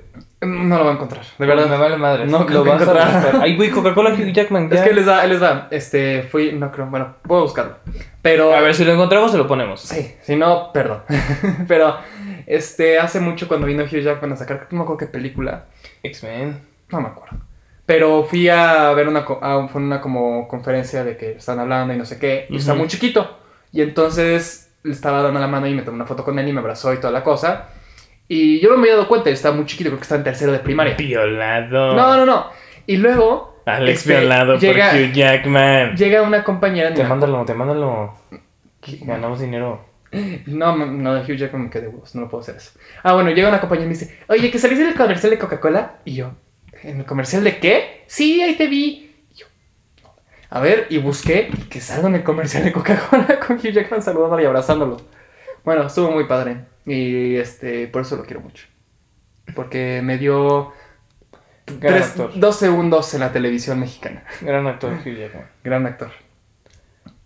No 0.46 0.76
lo 0.76 0.84
voy 0.84 0.90
a 0.92 0.94
encontrar. 0.94 1.24
De 1.38 1.46
verdad. 1.46 1.66
Me 1.68 1.76
vale 1.76 1.96
madre. 1.96 2.26
No 2.26 2.44
lo 2.48 2.64
vas 2.64 2.80
a 2.80 2.82
encontrar. 2.82 3.22
buscar. 3.22 3.42
Ay, 3.42 3.56
güey, 3.56 3.70
Coca-Cola 3.70 4.10
Hugh 4.10 4.32
Jackman. 4.32 4.68
Es 4.72 4.80
que 4.82 4.92
les 4.92 5.06
da, 5.06 5.24
él 5.24 5.30
les 5.30 5.40
da. 5.40 5.68
Este, 5.70 6.22
fui. 6.24 6.52
No 6.52 6.70
creo. 6.70 6.86
Bueno, 6.86 7.16
voy 7.24 7.38
a 7.38 7.42
buscarlo. 7.42 7.76
Pero. 8.22 8.54
A 8.54 8.60
ver, 8.60 8.74
si 8.74 8.84
lo 8.84 8.92
encontramos, 8.92 9.30
se 9.32 9.38
lo 9.38 9.46
ponemos. 9.46 9.80
Sí, 9.80 10.14
si 10.22 10.36
no, 10.36 10.70
perdón. 10.72 11.02
Pero, 11.68 11.96
este, 12.46 12.98
hace 12.98 13.20
mucho 13.20 13.48
cuando 13.48 13.66
vino 13.66 13.84
Hugh 13.84 14.00
Jackman 14.02 14.32
a 14.32 14.36
sacar, 14.36 14.66
no 14.70 14.78
me 14.78 14.82
acuerdo 14.84 14.98
qué 14.98 15.06
película, 15.06 15.66
X-Men. 16.02 16.60
no 16.90 17.00
me 17.00 17.08
acuerdo. 17.08 17.36
Pero 17.86 18.24
fui 18.24 18.48
a 18.48 18.92
ver 18.92 19.08
una, 19.08 19.26
a 19.42 19.68
fue 19.68 19.82
una 19.82 20.00
como 20.00 20.48
conferencia 20.48 21.04
de 21.04 21.18
que 21.18 21.32
están 21.32 21.58
hablando 21.60 21.92
y 21.92 21.98
no 21.98 22.06
sé 22.06 22.18
qué, 22.18 22.46
y 22.48 22.56
está 22.56 22.72
Ujú. 22.72 22.78
muy 22.80 22.88
chiquito. 22.88 23.38
Y 23.72 23.82
entonces 23.82 24.72
le 24.82 24.92
estaba 24.92 25.20
dando 25.20 25.38
la 25.38 25.48
mano 25.48 25.66
y 25.66 25.74
me 25.74 25.82
tomé 25.82 25.96
una 25.96 26.06
foto 26.06 26.24
con 26.24 26.38
él 26.38 26.48
y 26.48 26.52
me 26.52 26.60
abrazó 26.60 26.94
y 26.94 26.96
toda 26.98 27.12
la 27.12 27.22
cosa. 27.22 27.68
Y 28.28 28.60
yo 28.60 28.70
no 28.70 28.76
me 28.76 28.84
había 28.84 28.94
dado 28.94 29.08
cuenta, 29.08 29.30
estaba 29.30 29.54
muy 29.54 29.66
chiquito, 29.66 29.90
creo 29.90 29.98
que 29.98 30.04
estaba 30.04 30.18
en 30.18 30.24
tercero 30.24 30.52
de 30.52 30.60
primaria. 30.60 30.94
Violado. 30.96 31.94
No, 31.94 32.16
no, 32.16 32.26
no. 32.26 32.50
Y 32.86 32.96
luego... 32.96 33.62
Alex 33.66 34.00
este, 34.00 34.18
violado 34.18 34.58
llega, 34.58 34.90
por 34.90 35.00
Hugh 35.00 35.12
Jackman. 35.12 35.96
Llega 35.96 36.22
una 36.22 36.44
compañera... 36.44 36.92
Te 36.92 37.04
mándalo, 37.04 37.44
te 37.44 37.54
mándalo. 37.54 38.14
Ganamos 39.02 39.40
dinero. 39.40 39.84
No, 40.46 40.76
no, 40.76 41.14
de 41.14 41.20
Hugh 41.20 41.36
Jackman 41.36 41.64
me 41.64 41.70
quedé 41.70 41.88
huevos, 41.88 42.14
no 42.14 42.22
lo 42.22 42.28
puedo 42.28 42.42
hacer 42.42 42.56
eso. 42.56 42.72
Ah, 43.02 43.14
bueno, 43.14 43.30
llega 43.30 43.48
una 43.48 43.60
compañera 43.60 43.86
y 43.86 43.88
me 43.88 43.98
dice, 43.98 44.18
oye, 44.28 44.50
¿que 44.50 44.58
saliste 44.58 44.84
en 44.84 44.90
el 44.90 44.96
comercial 44.96 45.30
de 45.30 45.38
Coca-Cola? 45.38 45.96
Y 46.04 46.14
yo, 46.14 46.32
¿en 46.82 47.00
el 47.00 47.04
comercial 47.04 47.42
de 47.42 47.58
qué? 47.58 48.04
Sí, 48.06 48.40
ahí 48.40 48.54
te 48.54 48.68
vi. 48.68 49.12
Y 49.32 49.34
yo, 49.34 49.46
a 50.50 50.60
ver, 50.60 50.86
y 50.90 50.98
busqué 50.98 51.50
y 51.52 51.62
que 51.68 51.80
salgo 51.80 52.06
en 52.06 52.14
el 52.14 52.22
comercial 52.22 52.64
de 52.64 52.72
Coca-Cola 52.72 53.40
con 53.46 53.56
Hugh 53.56 53.72
Jackman 53.72 54.02
saludándolo 54.02 54.42
y 54.42 54.46
abrazándolo. 54.46 54.98
Bueno, 55.64 55.86
estuvo 55.86 56.10
muy 56.10 56.24
padre. 56.24 56.73
Y 56.86 57.36
este, 57.36 57.88
por 57.88 58.02
eso 58.02 58.16
lo 58.16 58.24
quiero 58.24 58.40
mucho. 58.40 58.66
Porque 59.54 60.00
me 60.02 60.18
dio 60.18 60.72
Gran 61.66 61.94
tres- 61.94 62.06
actor. 62.10 62.32
dos 62.38 62.56
segundos 62.56 63.12
en 63.14 63.20
la 63.20 63.32
televisión 63.32 63.80
mexicana. 63.80 64.24
Gran 64.40 64.66
actor 64.66 64.92
Hugh 64.92 65.16
Jackman. 65.16 65.48
Gran 65.62 65.86
actor. 65.86 66.10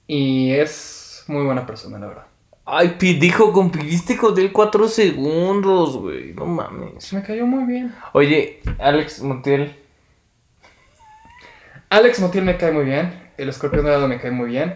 Y 0.07 0.53
es 0.53 1.25
muy 1.29 1.45
buena 1.45 1.67
persona, 1.67 1.99
la 1.99 2.07
verdad. 2.07 2.25
Ay, 2.71 2.97
dijo, 2.99 3.53
compidiste 3.53 4.17
con 4.17 4.39
él 4.39 4.53
cuatro 4.53 4.89
segundos, 4.89 5.97
güey. 5.97 6.35
No 6.35 6.45
mames. 6.47 7.13
Me 7.15 7.23
cayó 7.23 7.47
muy 7.47 7.65
bien. 7.65 7.95
Oye, 8.13 8.61
Alex 8.79 9.23
Montiel. 9.23 9.75
Alex 11.91 12.21
Montiel 12.21 12.45
me 12.45 12.57
cae 12.57 12.71
muy 12.73 12.85
bien. 12.85 13.31
El 13.39 13.49
escorpión 13.49 13.85
dorado 13.85 14.07
me 14.09 14.21
cae 14.21 14.31
muy 14.31 14.51
bien. 14.51 14.75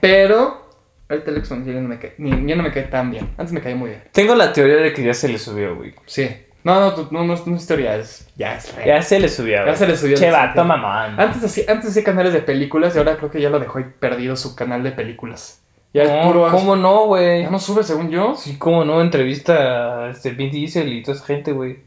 Pero 0.00 0.63
ahorita 1.08 1.30
Alex 1.30 1.50
Montiel 1.50 1.82
no 1.82 1.88
me 1.88 1.98
cae, 1.98 2.14
ni, 2.18 2.30
ya 2.48 2.56
no 2.56 2.62
me 2.62 2.72
cae 2.72 2.84
tan 2.84 3.10
bien. 3.10 3.28
Antes 3.36 3.52
me 3.52 3.60
caía 3.60 3.76
muy 3.76 3.90
bien. 3.90 4.02
Tengo 4.12 4.34
la 4.34 4.52
teoría 4.52 4.76
de 4.76 4.92
que 4.92 5.02
ya 5.02 5.14
se 5.14 5.28
le 5.28 5.38
subió, 5.38 5.76
güey. 5.76 5.94
Sí. 6.06 6.28
No, 6.64 6.80
no, 6.80 7.08
no, 7.10 7.24
no, 7.24 7.34
es- 7.34 7.46
no 7.46 7.56
es 7.56 7.60
historia, 7.62 7.94
es, 7.96 8.26
ya 8.36 8.56
es 8.56 8.74
real. 8.74 8.88
Ya 8.88 9.02
se 9.02 9.20
le 9.20 9.28
subió, 9.28 9.56
Ya 9.56 9.62
güey. 9.64 9.76
se 9.76 9.86
le 9.86 9.96
subió. 9.98 10.16
Che, 10.16 10.30
vato 10.30 10.64
mamón. 10.64 11.20
Antes 11.20 11.44
hacía, 11.44 11.64
antes 11.68 11.90
hacía 11.90 12.02
canales 12.04 12.32
de 12.32 12.40
películas 12.40 12.94
y 12.94 12.98
ahora 12.98 13.16
creo 13.18 13.30
que 13.30 13.40
ya 13.40 13.50
lo 13.50 13.60
dejó 13.60 13.78
ahí 13.78 13.84
perdido 14.00 14.34
su 14.36 14.56
canal 14.56 14.82
de 14.82 14.92
películas. 14.92 15.60
Ya 15.92 16.04
No, 16.04 16.10
es 16.20 16.26
puro. 16.26 16.50
¿Cómo 16.50 16.74
no, 16.74 17.04
güey? 17.06 17.42
Ya 17.42 17.50
no 17.50 17.58
sube, 17.58 17.84
según 17.84 18.10
yo. 18.10 18.34
Sí, 18.34 18.56
cómo 18.58 18.84
no, 18.84 19.00
entrevista 19.02 20.06
a 20.06 20.10
este 20.10 20.30
Vin 20.30 20.50
Diesel 20.50 20.90
y 20.92 21.02
toda 21.02 21.16
esa 21.18 21.26
gente, 21.26 21.52
güey. 21.52 21.80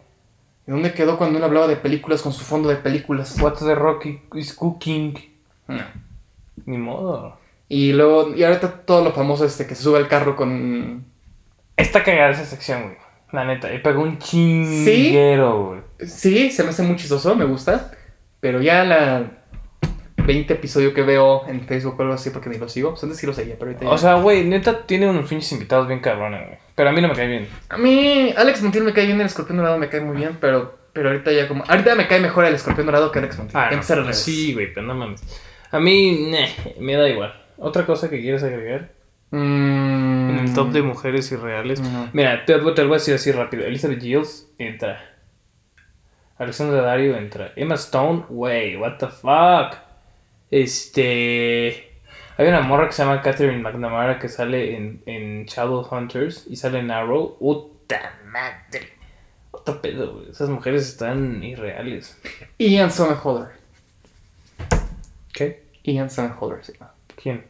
¿Y 0.67 0.71
dónde 0.71 0.93
quedó 0.93 1.17
cuando 1.17 1.39
él 1.39 1.43
hablaba 1.43 1.67
de 1.67 1.75
películas 1.77 2.21
con 2.21 2.31
su 2.31 2.45
fondo 2.45 2.69
de 2.69 2.75
películas? 2.75 3.35
What's 3.41 3.65
the 3.65 3.73
Rocky 3.73 4.19
is 4.35 4.53
cooking. 4.53 5.15
No. 5.67 5.83
Ni 6.67 6.77
modo. 6.77 7.37
Y 7.69 7.93
luego, 7.93 8.33
y 8.35 8.43
ahorita 8.43 8.85
todo 8.85 9.03
lo 9.03 9.11
famoso 9.11 9.45
este 9.45 9.67
que 9.67 9.75
se 9.75 9.83
sube 9.83 9.97
al 9.97 10.07
carro 10.07 10.35
con. 10.35 11.05
Está 11.75 12.03
cagada 12.03 12.31
esa 12.31 12.45
sección, 12.45 12.83
güey. 12.83 12.97
La 13.33 13.43
neta, 13.43 13.73
y 13.73 13.79
pegó 13.79 14.03
un 14.03 14.17
chinguero, 14.19 15.65
güey. 15.65 15.81
Sí, 16.07 16.49
se 16.51 16.63
me 16.63 16.69
hace 16.69 16.83
muy 16.83 16.95
chistoso, 16.95 17.35
me 17.35 17.45
gusta. 17.45 17.91
Pero 18.39 18.61
ya 18.61 18.83
la 18.85 19.25
20 20.17 20.53
episodio 20.53 20.93
que 20.93 21.01
veo 21.01 21.45
en 21.47 21.61
Facebook 21.67 21.95
o 21.97 22.01
algo 22.03 22.13
así, 22.13 22.29
porque 22.29 22.49
ni 22.49 22.57
lo 22.57 22.69
sigo. 22.69 22.95
Antes 23.01 23.17
sí 23.17 23.25
lo 23.27 23.33
seguía, 23.33 23.55
pero 23.59 23.71
ahorita 23.71 23.85
ya- 23.85 23.91
O 23.91 23.97
sea, 23.97 24.13
güey, 24.15 24.45
neta 24.45 24.85
tiene 24.85 25.09
unos 25.09 25.27
pinches 25.29 25.51
invitados 25.51 25.87
bien 25.87 25.99
cabrones, 25.99 26.45
güey. 26.47 26.59
Pero 26.75 26.89
a 26.89 26.91
mí 26.93 27.01
no 27.01 27.07
me 27.09 27.15
cae 27.15 27.27
bien. 27.27 27.47
A 27.69 27.77
mí, 27.77 28.33
Alex 28.37 28.61
Montiel 28.61 28.83
me 28.85 28.93
cae 28.93 29.05
bien, 29.07 29.19
el 29.19 29.25
escorpión 29.27 29.57
dorado 29.57 29.77
me 29.77 29.89
cae 29.89 29.99
muy 30.01 30.15
bien, 30.15 30.37
pero, 30.39 30.77
pero 30.93 31.09
ahorita 31.09 31.31
ya 31.33 31.47
como. 31.47 31.63
Ahorita 31.67 31.95
me 31.95 32.07
cae 32.07 32.19
mejor 32.21 32.45
el 32.45 32.55
escorpión 32.55 32.85
dorado 32.85 33.11
que 33.11 33.19
Alex 33.19 33.37
Montiel. 33.37 33.57
Ah, 33.61 33.69
no, 33.71 33.95
revés. 33.95 34.19
sí, 34.19 34.53
güey, 34.53 34.73
pero 34.73 34.85
no 34.85 34.95
mames. 34.95 35.21
A 35.71 35.79
mí, 35.79 36.27
neh, 36.31 36.49
me 36.79 36.93
da 36.95 37.09
igual. 37.09 37.33
¿Otra 37.57 37.85
cosa 37.85 38.09
que 38.09 38.21
quieres 38.21 38.43
agregar? 38.43 38.91
Mm. 39.31 40.29
En 40.29 40.39
el 40.39 40.53
top 40.53 40.71
de 40.71 40.81
mujeres 40.81 41.31
irreales. 41.31 41.79
No. 41.81 42.09
Mira, 42.13 42.45
te, 42.45 42.53
te 42.53 42.59
lo 42.59 42.73
voy 42.87 42.95
a 42.95 42.99
decir 42.99 43.15
así 43.15 43.31
rápido. 43.31 43.65
Elizabeth 43.65 44.01
Gilles 44.01 44.49
entra. 44.57 45.03
Alexandra 46.37 46.81
Dario 46.81 47.17
entra. 47.17 47.51
Emma 47.55 47.75
Stone, 47.75 48.25
wey, 48.29 48.77
what 48.77 48.97
the 48.97 49.07
fuck. 49.07 49.77
Este. 50.51 51.83
Hay 52.37 52.47
una 52.47 52.61
morra 52.61 52.85
que 52.85 52.93
se 52.93 53.03
llama 53.03 53.21
Catherine 53.21 53.57
McNamara 53.61 54.19
que 54.19 54.29
sale 54.29 54.75
en, 54.75 55.01
en 55.07 55.45
Shadowhunters 55.45 56.45
y 56.47 56.55
sale 56.55 56.79
en 56.79 56.91
Arrow. 56.91 57.37
¡Puta 57.39 58.19
madre! 58.25 58.93
Otro 59.49 59.81
pedo, 59.81 60.13
güey. 60.13 60.29
Esas 60.29 60.49
mujeres 60.49 60.87
están 60.87 61.41
irreales. 61.43 62.21
Ian 62.59 62.91
Somerhalder. 62.91 63.57
¿Qué? 65.33 65.63
Ian 65.83 66.11
Somerhalder, 66.11 66.63
sí. 66.63 66.73
¿Quién? 67.21 67.43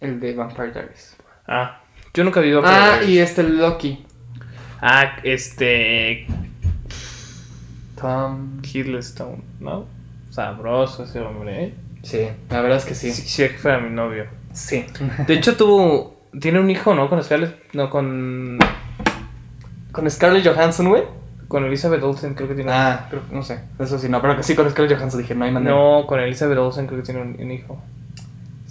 El 0.00 0.20
de 0.20 0.34
Vampire 0.34 0.72
Diaries. 0.72 1.16
Ah, 1.46 1.80
yo 2.12 2.24
nunca 2.24 2.40
vi 2.40 2.52
Vampire 2.52 2.74
Ah, 2.76 2.88
Diaries. 2.98 3.08
y 3.10 3.18
este 3.20 3.42
Loki. 3.44 4.04
Ah, 4.82 5.16
este. 5.22 6.26
Tom. 8.00 8.60
Hiddleston, 8.62 9.42
¿no? 9.60 9.86
Sabroso 10.30 11.04
ese 11.04 11.20
hombre, 11.20 11.64
¿eh? 11.64 11.74
Sí, 12.02 12.28
la 12.50 12.60
verdad 12.60 12.78
es 12.78 12.84
que 12.84 12.94
sí. 12.94 13.12
Sí, 13.12 13.22
quisiera 13.22 13.52
que 13.52 13.58
fuera 13.58 13.78
mi 13.78 13.90
novio. 13.90 14.26
Sí. 14.52 14.84
De 15.26 15.34
hecho, 15.34 15.56
tuvo. 15.56 16.14
Tiene 16.40 16.58
un 16.60 16.68
hijo, 16.70 16.94
¿no? 16.94 17.08
Con 17.08 17.22
Scarlett. 17.22 17.72
No, 17.74 17.88
con. 17.88 18.58
Con 19.92 20.10
Scarlett 20.10 20.44
Johansson, 20.46 20.88
güey. 20.88 21.04
Con 21.46 21.64
Elizabeth 21.64 22.02
Olsen, 22.02 22.34
creo 22.34 22.48
que 22.48 22.54
tiene. 22.56 22.72
Ah, 22.72 23.06
creo 23.08 23.22
no 23.30 23.42
sé. 23.42 23.60
Eso 23.78 23.98
sí, 23.98 24.08
no, 24.08 24.20
pero 24.20 24.36
que 24.36 24.42
sí 24.42 24.54
con 24.56 24.68
Scarlett 24.68 24.96
Johansson 24.98 25.20
dije, 25.20 25.34
no 25.34 25.44
hay 25.44 25.52
manera. 25.52 25.74
no, 25.74 26.04
con 26.06 26.18
Elizabeth 26.20 26.58
Olsen, 26.58 26.86
creo 26.86 26.98
que 27.00 27.06
tiene 27.06 27.22
un, 27.22 27.36
un 27.40 27.50
hijo. 27.52 27.80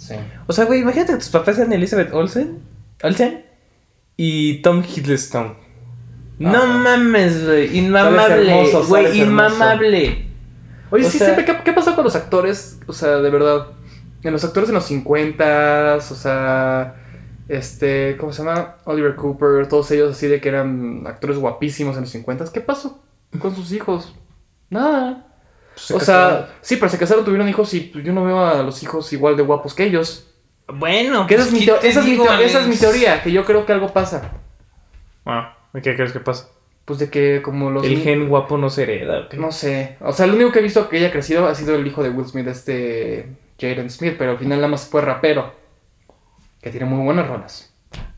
Sí. 0.08 0.14
O 0.46 0.52
sea, 0.52 0.64
güey, 0.66 0.80
imagínate 0.80 1.12
que 1.12 1.18
tus 1.18 1.28
papás 1.28 1.56
sean 1.56 1.72
Elizabeth 1.72 2.12
Olsen. 2.12 2.58
Olsen. 3.02 3.44
Y 4.16 4.60
Tom 4.62 4.82
Hiddleston. 4.84 5.56
No 6.38 6.66
mames, 6.66 7.44
güey. 7.44 7.78
Inmamable. 7.78 8.70
Güey, 8.88 9.20
inmamable. 9.20 10.26
Oye, 10.90 11.06
O 11.06 11.10
sí, 11.10 11.18
sea- 11.18 11.34
siempre, 11.34 11.44
¿qué, 11.44 11.62
¿qué 11.64 11.72
pasó 11.72 11.94
con 11.94 12.04
los 12.04 12.14
actores? 12.16 12.78
O 12.86 12.92
sea, 12.92 13.16
de 13.16 13.30
verdad. 13.30 13.68
En 14.22 14.32
los 14.32 14.44
actores 14.44 14.68
en 14.70 14.74
los 14.74 14.84
50 14.86 15.96
o 15.96 16.00
sea, 16.00 16.94
este, 17.48 18.16
¿cómo 18.18 18.32
se 18.32 18.42
llama? 18.42 18.76
Oliver 18.84 19.16
Cooper, 19.16 19.68
todos 19.68 19.90
ellos 19.90 20.12
así 20.16 20.26
de 20.28 20.40
que 20.40 20.48
eran 20.48 21.06
actores 21.06 21.36
guapísimos 21.38 21.94
en 21.96 22.02
los 22.02 22.10
50 22.10 22.46
¿Qué 22.52 22.62
pasó 22.62 23.02
con 23.38 23.54
sus 23.54 23.70
hijos? 23.72 24.14
Nada. 24.70 25.26
Se 25.74 25.94
o 25.94 25.98
casaron. 25.98 26.46
sea, 26.46 26.54
sí, 26.60 26.76
pero 26.76 26.88
se 26.88 26.98
casaron, 26.98 27.24
tuvieron 27.24 27.48
hijos 27.48 27.72
y 27.74 27.80
pues, 27.80 28.04
yo 28.04 28.12
no 28.12 28.24
veo 28.24 28.44
a 28.44 28.62
los 28.62 28.82
hijos 28.82 29.12
igual 29.12 29.36
de 29.36 29.42
guapos 29.42 29.74
que 29.74 29.84
ellos. 29.84 30.30
Bueno, 30.68 31.26
Que 31.26 31.34
esa, 31.34 31.44
pues, 31.44 31.46
es 31.48 31.52
mi 31.52 31.60
¿qué 31.60 31.66
teo- 31.72 31.78
te 31.80 31.88
esa 31.88 32.00
es 32.00 32.06
mi 32.06 32.12
esa 32.44 32.60
es 32.60 32.66
mi 32.68 32.76
teoría, 32.76 33.22
que 33.22 33.32
yo 33.32 33.44
creo 33.44 33.66
que 33.66 33.72
algo 33.72 33.92
pasa. 33.92 34.32
Ah, 35.26 35.56
¿y 35.74 35.80
qué 35.80 35.94
crees 35.94 36.12
que 36.12 36.20
pasa? 36.20 36.48
Pues 36.84 36.98
de 36.98 37.10
que 37.10 37.40
como 37.42 37.70
los... 37.70 37.84
El 37.84 37.98
gen 38.02 38.28
guapo 38.28 38.58
no 38.58 38.68
se 38.70 38.82
hereda, 38.84 39.20
¿ok? 39.26 39.34
No 39.34 39.52
sé. 39.52 39.96
O 40.00 40.12
sea, 40.12 40.26
lo 40.26 40.34
único 40.34 40.52
que 40.52 40.58
he 40.60 40.62
visto 40.62 40.88
que 40.88 40.98
haya 40.98 41.10
crecido 41.10 41.46
ha 41.46 41.54
sido 41.54 41.74
el 41.74 41.86
hijo 41.86 42.02
de 42.02 42.10
Will 42.10 42.26
Smith, 42.26 42.46
este 42.46 43.28
Jaden 43.60 43.90
Smith, 43.90 44.14
pero 44.18 44.32
al 44.32 44.38
final 44.38 44.58
nada 44.58 44.68
más 44.68 44.86
fue 44.86 45.00
rapero. 45.00 45.52
Que 46.62 46.70
tiene 46.70 46.86
muy 46.86 47.04
buenas 47.04 47.26
rolas. 47.26 47.73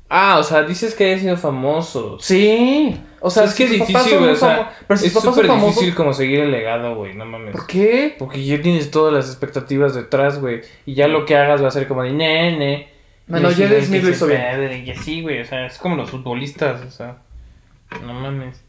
Ah, 0.08 0.38
o 0.38 0.42
sea, 0.42 0.62
dices 0.62 0.94
que 0.94 1.04
haya 1.04 1.18
sido 1.18 1.36
famoso. 1.36 2.18
Sí. 2.20 3.00
O 3.20 3.30
sea, 3.30 3.44
es 3.44 3.54
que 3.54 3.64
es 3.64 3.70
difícil, 3.70 4.18
güey. 4.18 4.30
O 4.30 4.36
sea, 4.36 4.72
pero 4.86 5.00
es 5.00 5.12
súper 5.12 5.50
difícil 5.50 5.94
como 5.94 6.12
seguir 6.12 6.40
el 6.40 6.52
legado, 6.52 6.94
güey. 6.94 7.14
No 7.14 7.24
mames. 7.24 7.52
¿Por 7.52 7.66
qué? 7.66 8.14
Porque 8.16 8.44
ya 8.44 8.60
tienes 8.62 8.90
todas 8.90 9.12
las 9.12 9.26
expectativas 9.26 9.94
detrás, 9.94 10.40
güey. 10.40 10.60
Y 10.84 10.94
ya 10.94 11.08
lo 11.08 11.24
que 11.24 11.36
hagas 11.36 11.62
va 11.62 11.68
a 11.68 11.72
ser 11.72 11.88
como 11.88 12.02
de 12.02 12.12
nene. 12.12 12.88
Bueno, 13.26 13.50
Jaden 13.50 13.84
Smith 13.84 14.04
lo 14.04 14.10
hizo 14.10 14.26
bien. 14.28 14.84
Y 14.86 14.90
así, 14.92 15.22
güey. 15.22 15.40
O 15.40 15.44
sea, 15.44 15.66
es 15.66 15.78
como 15.78 15.96
los 15.96 16.10
futbolistas, 16.10 16.82
o 16.82 16.90
sea. 16.90 17.18
No 18.04 18.14
mames. 18.14 18.62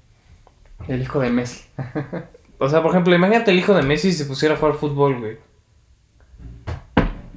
El 0.88 1.02
hijo 1.02 1.20
de 1.20 1.30
Messi. 1.30 1.66
O 2.60 2.68
sea, 2.68 2.82
por 2.82 2.90
ejemplo, 2.90 3.14
imagínate 3.14 3.52
el 3.52 3.60
hijo 3.60 3.76
de 3.76 3.84
Messi 3.84 4.12
si 4.12 4.18
se 4.18 4.26
pusiera 4.26 4.56
a 4.56 4.58
jugar 4.58 4.74
fútbol, 4.74 5.20
güey. 5.20 5.38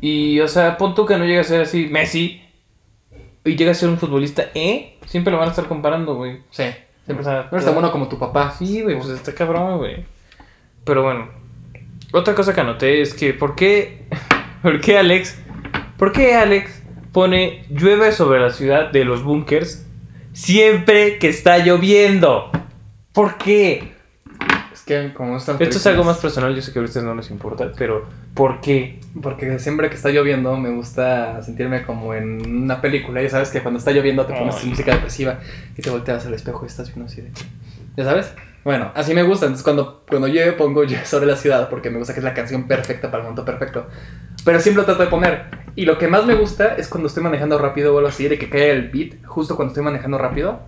Y, 0.00 0.40
o 0.40 0.48
sea, 0.48 0.78
pon 0.78 0.94
tú 0.94 1.04
que 1.04 1.18
no 1.18 1.26
llega 1.26 1.42
a 1.42 1.44
ser 1.44 1.60
así 1.60 1.88
Messi. 1.90 2.42
Y 3.44 3.57
llega 3.57 3.70
a 3.70 3.74
ser 3.74 3.88
un 3.88 3.98
futbolista, 3.98 4.46
¿eh? 4.55 4.98
Siempre 5.07 5.33
lo 5.33 5.38
van 5.38 5.48
a 5.48 5.50
estar 5.50 5.66
comparando, 5.66 6.14
güey. 6.14 6.40
Sí. 6.50 6.64
Siempre 7.05 7.24
sea, 7.24 7.48
no 7.50 7.59
es 7.59 7.64
tan 7.64 7.74
bueno 7.74 7.90
como 7.90 8.09
tu 8.09 8.18
papá. 8.18 8.55
Sí, 8.57 8.83
güey, 8.83 8.96
pues 8.98 9.09
está 9.09 9.35
cabrón, 9.35 9.79
güey. 9.79 10.05
Pero 10.85 11.03
bueno. 11.03 11.29
Otra 12.12 12.35
cosa 12.35 12.53
que 12.53 12.61
anoté 12.61 13.00
es 13.00 13.14
que, 13.14 13.33
¿por 13.33 13.55
qué? 13.55 14.07
¿Por 14.62 14.81
qué 14.81 14.98
Alex? 14.98 15.38
¿Por 15.96 16.12
qué 16.12 16.35
Alex 16.35 16.83
pone 17.12 17.64
llueve 17.70 18.12
sobre 18.12 18.40
la 18.40 18.50
ciudad 18.50 18.90
de 18.90 19.05
los 19.05 19.22
bunkers 19.22 19.87
siempre 20.33 21.18
que 21.18 21.29
está 21.29 21.59
lloviendo? 21.59 22.50
¿Por 23.12 23.38
qué? 23.38 23.92
Es 24.72 24.83
que 24.83 25.12
como 25.14 25.37
están 25.37 25.57
Esto 25.61 25.79
es 25.79 25.87
algo 25.87 26.05
más 26.05 26.18
personal, 26.18 26.55
yo 26.55 26.62
sé 26.62 26.72
que 26.72 26.79
a 26.79 26.83
ustedes 26.83 27.05
no 27.05 27.14
les 27.14 27.31
importa, 27.31 27.72
pero 27.76 28.07
¿por 28.35 28.61
qué? 28.61 29.01
Porque 29.23 29.59
siempre 29.59 29.88
que 29.90 29.97
está 29.97 30.11
lloviendo 30.11 30.57
me 30.57 30.71
gusta 30.71 31.43
sentirme 31.43 31.83
como 31.85 32.14
en 32.14 32.62
una 32.64 32.81
película. 32.81 33.21
Ya 33.23 33.29
sabes 33.29 33.51
que 33.51 33.61
cuando 33.61 33.79
está 33.79 33.90
lloviendo 33.90 34.25
te 34.27 34.35
pones 34.35 34.57
Ay. 34.62 34.69
música 34.71 34.93
depresiva 34.95 35.40
y 35.77 35.83
te 35.83 35.90
volteas 35.90 36.27
al 36.27 36.35
espejo 36.35 36.61
y 36.64 36.69
estás 36.69 36.88
viendo 36.88 37.07
así 37.11 37.21
de... 37.23 37.31
¿Ya 37.97 38.05
sabes? 38.05 38.33
Bueno, 38.62 38.93
así 38.95 39.14
me 39.14 39.23
gusta. 39.25 39.47
Entonces 39.47 39.64
cuando, 39.64 40.05
cuando 40.09 40.29
llueve 40.29 40.53
pongo 40.53 40.85
Llueve 40.85 41.05
sobre 41.07 41.27
la 41.27 41.37
ciudad 41.37 41.69
porque 41.69 41.90
me 41.90 41.99
gusta 41.99 42.12
que 42.14 42.21
es 42.21 42.25
la 42.25 42.35
canción 42.35 42.69
perfecta 42.69 43.11
para 43.11 43.19
el 43.19 43.23
momento 43.25 43.45
perfecto. 43.45 43.87
Pero 44.45 44.61
siempre 44.61 44.83
lo 44.83 44.87
trato 44.87 45.03
de 45.03 45.09
poner. 45.09 45.45
Y 45.77 45.85
lo 45.85 45.99
que 45.99 46.09
más 46.09 46.25
me 46.27 46.35
gusta 46.35 46.77
es 46.77 46.88
cuando 46.88 47.09
estoy 47.09 47.23
manejando 47.23 47.59
rápido 47.59 47.95
o 47.95 47.99
algo 47.99 48.09
así, 48.09 48.29
de 48.29 48.38
que 48.38 48.49
cae 48.49 48.71
el 48.71 48.90
beat 48.90 49.25
justo 49.25 49.57
cuando 49.57 49.71
estoy 49.73 49.85
manejando 49.85 50.19
rápido. 50.19 50.61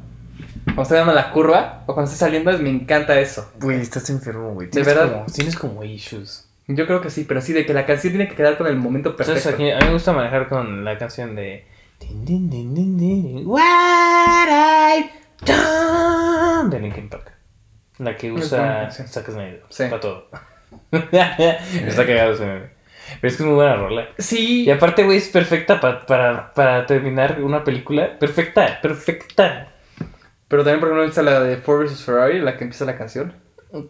Cuando 0.64 0.82
estoy 0.82 0.98
dando 0.98 1.12
la 1.14 1.30
curva 1.30 1.82
o 1.86 1.94
cuando 1.94 2.10
estoy 2.10 2.26
saliendo, 2.26 2.50
es- 2.50 2.60
me 2.60 2.70
encanta 2.70 3.18
eso. 3.20 3.50
Güey, 3.60 3.80
estás 3.80 4.08
enfermo, 4.10 4.52
güey. 4.54 4.68
Tienes 4.70 4.86
verdad. 4.86 5.12
Como, 5.12 5.26
tienes 5.26 5.56
como 5.56 5.84
issues. 5.84 6.48
Yo 6.76 6.86
creo 6.86 7.00
que 7.00 7.10
sí, 7.10 7.24
pero 7.24 7.40
sí, 7.40 7.52
de 7.52 7.64
que 7.66 7.74
la 7.74 7.86
canción 7.86 8.12
tiene 8.12 8.28
que 8.28 8.34
quedar 8.36 8.56
con 8.56 8.66
el 8.66 8.76
momento 8.76 9.16
perfecto. 9.16 9.48
Entonces 9.50 9.54
aquí, 9.54 9.70
a 9.70 9.78
mí 9.78 9.86
me 9.86 9.92
gusta 9.94 10.12
manejar 10.12 10.48
con 10.48 10.84
la 10.84 10.96
canción 10.98 11.34
de... 11.34 11.66
What 13.46 14.48
I 14.48 15.10
done 15.46 16.70
de 16.70 16.80
Linkin 16.80 17.08
Park. 17.08 17.32
La 17.98 18.16
que 18.16 18.32
usa. 18.32 18.90
Zack 18.90 19.26
Snyder. 19.30 19.62
Sí. 19.68 19.84
Para 19.84 20.00
todo. 20.00 20.28
Está 20.90 22.06
cagado 22.06 22.32
ese 22.32 22.46
meme. 22.46 22.70
Pero 23.20 23.28
es 23.28 23.36
que 23.36 23.42
es 23.42 23.46
muy 23.46 23.54
buena 23.56 23.76
rola. 23.76 24.08
Sí, 24.18 24.64
Y 24.64 24.70
aparte, 24.70 25.04
güey, 25.04 25.18
es 25.18 25.28
perfecta 25.28 25.80
pa- 25.80 26.06
para, 26.06 26.52
para 26.54 26.86
terminar 26.86 27.40
una 27.42 27.62
película. 27.64 28.18
Perfecta, 28.18 28.80
perfecta. 28.80 29.68
pero 30.48 30.62
también, 30.64 30.80
por 30.80 30.88
ejemplo, 30.88 31.04
está 31.08 31.22
la 31.22 31.40
de 31.40 31.56
Ford 31.58 31.82
vs 31.84 32.04
Ferrari, 32.04 32.40
la 32.40 32.56
que 32.56 32.64
empieza 32.64 32.84
la 32.84 32.96
canción. 32.96 33.34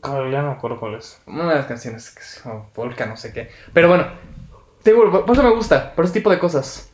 Claro, 0.01 0.31
Ya 0.31 0.42
no 0.42 0.49
me 0.49 0.55
acuerdo 0.55 0.79
cuál 0.79 0.95
es. 0.95 1.21
Una 1.27 1.49
de 1.51 1.55
las 1.57 1.66
canciones 1.66 2.11
que 2.11 2.21
es 2.21 2.40
como 2.42 2.68
polka, 2.73 3.07
no 3.07 3.16
sé 3.16 3.33
qué. 3.33 3.49
Pero 3.73 3.88
bueno, 3.88 4.07
te 4.83 4.92
digo, 4.92 5.25
por 5.27 5.35
eso 5.37 5.42
me 5.42 5.51
gusta, 5.55 5.92
por 5.95 6.05
ese 6.05 6.14
tipo 6.14 6.31
de 6.31 6.38
cosas. 6.38 6.88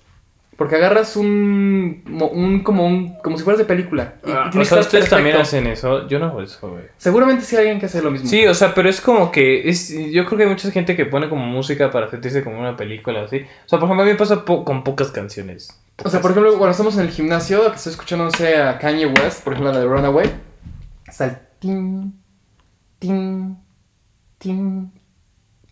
Porque 0.56 0.74
agarras 0.74 1.14
un, 1.16 2.02
un 2.32 2.62
como 2.64 2.84
un 2.84 3.14
como 3.20 3.38
si 3.38 3.44
fueras 3.44 3.58
de 3.60 3.64
película. 3.64 4.14
Y, 4.26 4.30
Ah, 4.32 4.46
o 4.48 4.50
que 4.58 4.64
sea, 4.64 4.80
ustedes 4.80 5.08
también 5.08 5.36
hacen 5.36 5.68
eso. 5.68 6.08
Yo 6.08 6.18
no 6.18 6.26
hago 6.26 6.42
eso, 6.42 6.68
güey. 6.70 6.82
Seguramente 6.96 7.44
sí 7.44 7.54
hay 7.54 7.60
alguien 7.62 7.78
que 7.78 7.86
hace 7.86 8.02
lo 8.02 8.10
mismo. 8.10 8.28
Sí, 8.28 8.44
o 8.44 8.52
sea, 8.54 8.74
pero 8.74 8.88
es 8.88 9.00
como 9.00 9.30
que 9.30 9.68
es, 9.68 9.90
yo 10.10 10.26
creo 10.26 10.36
que 10.36 10.42
hay 10.44 10.50
mucha 10.50 10.68
gente 10.72 10.96
que 10.96 11.06
pone 11.06 11.28
como 11.28 11.46
música 11.46 11.92
para 11.92 12.10
sentirse 12.10 12.42
como 12.42 12.58
una 12.58 12.76
película 12.76 13.22
así. 13.22 13.36
O 13.66 13.68
sea, 13.68 13.78
por 13.78 13.86
ejemplo, 13.86 14.02
a 14.02 14.06
mí 14.06 14.10
me 14.12 14.18
pasa 14.18 14.44
po- 14.44 14.64
con 14.64 14.82
pocas 14.82 15.12
canciones. 15.12 15.80
O 16.04 16.10
sea, 16.10 16.20
por 16.20 16.32
ejemplo, 16.32 16.50
cuando 16.58 16.72
estamos 16.72 16.96
en 16.96 17.02
el 17.02 17.10
gimnasio, 17.10 17.70
que 17.70 17.76
estoy 17.76 17.92
escuchando, 17.92 18.24
no 18.24 18.30
sé, 18.32 18.56
a 18.60 18.78
Kanye 18.80 19.06
West, 19.06 19.44
por 19.44 19.52
ejemplo, 19.52 19.72
la 19.72 19.78
de 19.78 19.86
Runaway, 19.86 20.28
el 21.20 21.36
tin, 22.98 23.58
tin, 24.38 24.92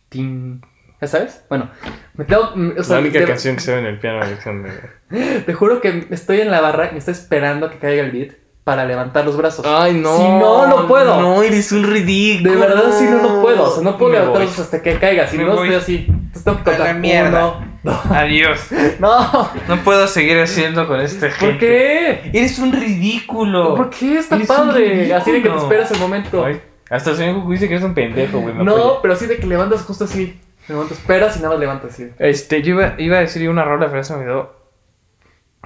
tin. 0.09 0.61
¿Ya 1.01 1.09
sabes? 1.09 1.45
Bueno, 1.51 1.69
me 2.15 2.25
tengo, 2.25 2.53
o 2.79 2.83
sea, 2.83 2.97
la 2.97 3.03
única 3.03 3.25
canción 3.27 3.57
que 3.57 3.61
se 3.61 3.73
ve 3.75 3.81
en 3.81 3.87
el 3.87 3.99
piano 3.99 4.19
de 4.21 4.27
Alexander. 4.27 4.91
Te 5.47 5.53
juro 5.53 5.81
que 5.81 6.07
estoy 6.11 6.41
en 6.41 6.51
la 6.51 6.61
barra 6.61 6.89
y 6.89 6.93
me 6.93 6.99
estoy 6.99 7.13
esperando 7.13 7.67
a 7.67 7.71
que 7.71 7.79
caiga 7.79 8.03
el 8.03 8.11
beat 8.13 8.33
para 8.65 8.85
levantar 8.87 9.25
los 9.25 9.37
brazos. 9.37 9.65
Ay, 9.69 9.93
no. 9.95 10.17
Si 10.17 10.23
no, 10.25 10.67
no 10.67 10.89
puedo. 10.89 11.21
No, 11.21 11.43
eres 11.43 11.71
un 11.71 11.85
ridículo. 11.85 12.51
De 12.51 12.57
verdad, 12.57 12.93
si 12.99 13.05
no, 13.05 13.23
no 13.23 13.43
puedo. 13.43 13.63
O 13.65 13.71
sea, 13.75 13.83
no 13.85 13.97
puedo 13.99 14.11
Me 14.13 14.19
levantar 14.19 14.39
voy. 14.39 14.47
los 14.47 14.57
brazos 14.57 14.65
hasta 14.75 14.83
que 14.83 14.99
caiga. 14.99 15.29
Si 15.29 15.37
Me 15.37 15.45
no, 15.45 15.55
voy. 15.55 15.69
estoy 15.69 15.75
así. 15.83 16.07
Entonces 16.09 16.45
tengo 16.45 16.65
que 16.65 16.71
A 16.71 16.73
la 16.73 16.79
contar. 16.79 16.97
mierda. 16.97 17.47
Uno. 17.85 18.01
Adiós. 18.11 18.61
No. 18.99 19.51
No 19.69 19.77
puedo 19.85 20.09
seguir 20.09 20.41
haciendo 20.41 20.89
con 20.89 20.99
este 21.01 21.31
gente. 21.31 21.47
¿Por 21.47 21.59
qué? 21.59 22.31
Eres 22.33 22.59
un 22.59 22.73
ridículo. 22.73 23.77
¿Por 23.77 23.91
qué 23.91 24.19
está 24.19 24.35
Eres 24.37 24.49
padre? 24.49 25.15
Así 25.15 25.31
de 25.31 25.43
que 25.43 25.49
te 25.51 25.57
esperas 25.57 25.91
el 25.93 26.01
momento. 26.01 26.45
Ay, 26.45 26.61
hasta 26.91 27.11
el 27.11 27.17
señor 27.17 27.35
Goku 27.37 27.53
dice 27.53 27.69
que 27.69 27.75
eres 27.75 27.85
un 27.85 27.95
pendejo, 27.95 28.41
güey. 28.41 28.55
No, 28.55 28.77
apoya. 28.77 29.03
pero 29.03 29.15
así 29.15 29.27
de 29.27 29.39
que 29.39 29.47
levantas 29.47 29.83
justo 29.83 30.05
así. 30.05 30.41
Levantas, 30.69 30.99
esperas 30.99 31.37
y 31.37 31.39
nada 31.39 31.51
más 31.51 31.61
levantas 31.61 31.93
así. 31.93 32.11
Este, 32.19 32.63
yo 32.63 32.75
iba, 32.75 32.95
iba 32.99 33.19
a 33.19 33.21
decir 33.21 33.49
una 33.49 33.65
rola, 33.65 33.87
pero 33.87 34.01
ya 34.01 34.05
se 34.05 34.15
me 34.15 34.21
olvidó. 34.21 34.57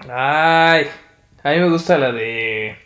Ay. 0.09 0.87
A 1.43 1.51
mí 1.53 1.59
me 1.59 1.71
gusta 1.71 1.97
la 1.99 2.13
de. 2.13 2.77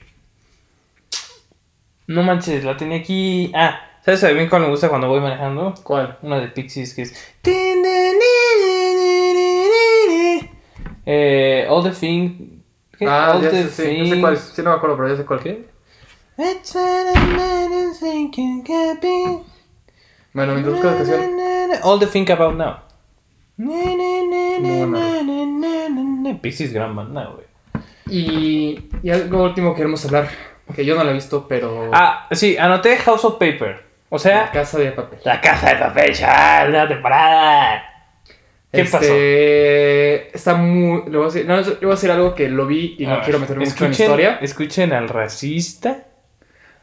No 2.07 2.23
manches, 2.23 2.65
la 2.65 2.77
tenía 2.77 2.99
aquí. 2.99 3.51
Ah, 3.55 3.81
¿sabes 4.05 4.23
a 4.25 4.31
mí 4.31 4.49
cuál 4.49 4.63
me 4.63 4.69
gusta 4.69 4.89
cuando 4.89 5.09
voy 5.09 5.21
manejando? 5.21 5.75
¿Cuál? 5.83 6.19
Una 6.23 6.39
de 6.39 6.49
Pixies 6.49 6.95
que 6.95 7.03
es. 7.03 7.35
Eh, 11.07 11.67
all 11.69 11.83
the 11.83 11.91
thing. 11.91 12.61
¿qué? 12.99 13.07
Ah, 13.07 13.33
all 13.35 13.43
ya 13.43 13.51
the 13.51 13.65
sé, 13.65 13.89
sí, 13.89 14.09
ya 14.09 14.15
sé 14.15 14.21
cuál. 14.21 14.37
Sí, 14.37 14.63
no 14.63 14.71
me 14.71 14.77
acuerdo, 14.77 14.97
pero 14.97 15.09
ya 15.09 15.17
sé 15.17 15.25
cuál. 15.25 15.41
¿Qué? 15.41 15.74
It's 16.37 16.75
what 16.75 17.17
a 17.17 17.21
man 17.37 17.73
is 17.73 18.01
thinking 18.01 18.63
can 18.65 18.99
be. 19.01 19.43
Bueno, 20.33 20.55
mientras 20.55 20.75
busco 20.75 20.91
la 20.91 20.97
canción. 20.97 21.31
All 21.83 22.01
the 22.01 22.07
think 22.07 22.31
about 22.31 22.55
now. 22.57 22.79
Pixies 26.43 26.73
gran 26.73 26.95
banda, 26.97 27.27
güey. 27.35 27.47
Y, 28.11 28.89
y 29.03 29.11
algo 29.11 29.45
último 29.45 29.71
que 29.73 29.77
queremos 29.79 30.05
hablar, 30.05 30.29
que 30.75 30.85
yo 30.85 30.95
no 30.97 31.05
la 31.05 31.11
he 31.11 31.15
visto, 31.15 31.47
pero... 31.49 31.91
Ah, 31.93 32.27
sí, 32.33 32.57
anoté 32.59 32.97
House 32.99 33.25
of 33.25 33.35
Paper. 33.35 33.83
O 34.11 34.17
La 34.17 34.19
sea, 34.19 34.51
Casa 34.53 34.79
de 34.79 34.93
Papel. 34.93 35.19
la 35.25 35.41
casa 35.41 35.71
de 35.71 35.77
papel 35.77 36.13
ya, 36.15 36.67
una 36.69 36.87
temporada. 36.87 37.83
¿Qué 38.71 38.83
Este, 38.83 40.37
Está 40.37 40.55
muy... 40.55 41.05
Le 41.11 41.17
voy, 41.17 41.23
a 41.23 41.33
decir, 41.33 41.47
no, 41.47 41.57
le 41.57 41.63
voy 41.75 41.87
a 41.89 41.95
decir 41.95 42.11
algo 42.11 42.35
que 42.35 42.49
lo 42.49 42.67
vi 42.67 42.95
y 42.99 43.05
A 43.07 43.09
no 43.09 43.15
ver, 43.17 43.25
quiero 43.25 43.39
meterme 43.41 43.65
mucho 43.65 43.85
en 43.85 43.91
escuchen- 43.93 44.05
historia. 44.05 44.39
Escuchen 44.43 44.93
al 44.93 45.09
racista, 45.09 46.05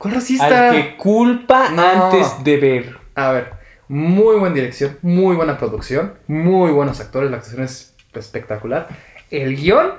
¿Cuál 0.02 0.16
racista? 0.16 0.70
al 0.70 0.76
que 0.76 0.98
culpa 0.98 1.70
No. 1.70 2.06
antes 2.06 2.44
de 2.44 2.58
ver. 2.58 2.98
A 3.14 3.32
ver, 3.32 3.52
muy 3.88 4.38
buena 4.40 4.56
dirección, 4.56 4.98
muy 5.04 5.36
buena 5.36 5.60
producción, 5.60 6.16
muy 6.26 6.72
buenos 6.72 7.00
actores, 7.00 7.30
la 7.30 7.38
actuación 7.38 7.64
es 7.64 7.94
espectacular. 8.16 8.88
El 9.30 9.56
guion 9.56 9.92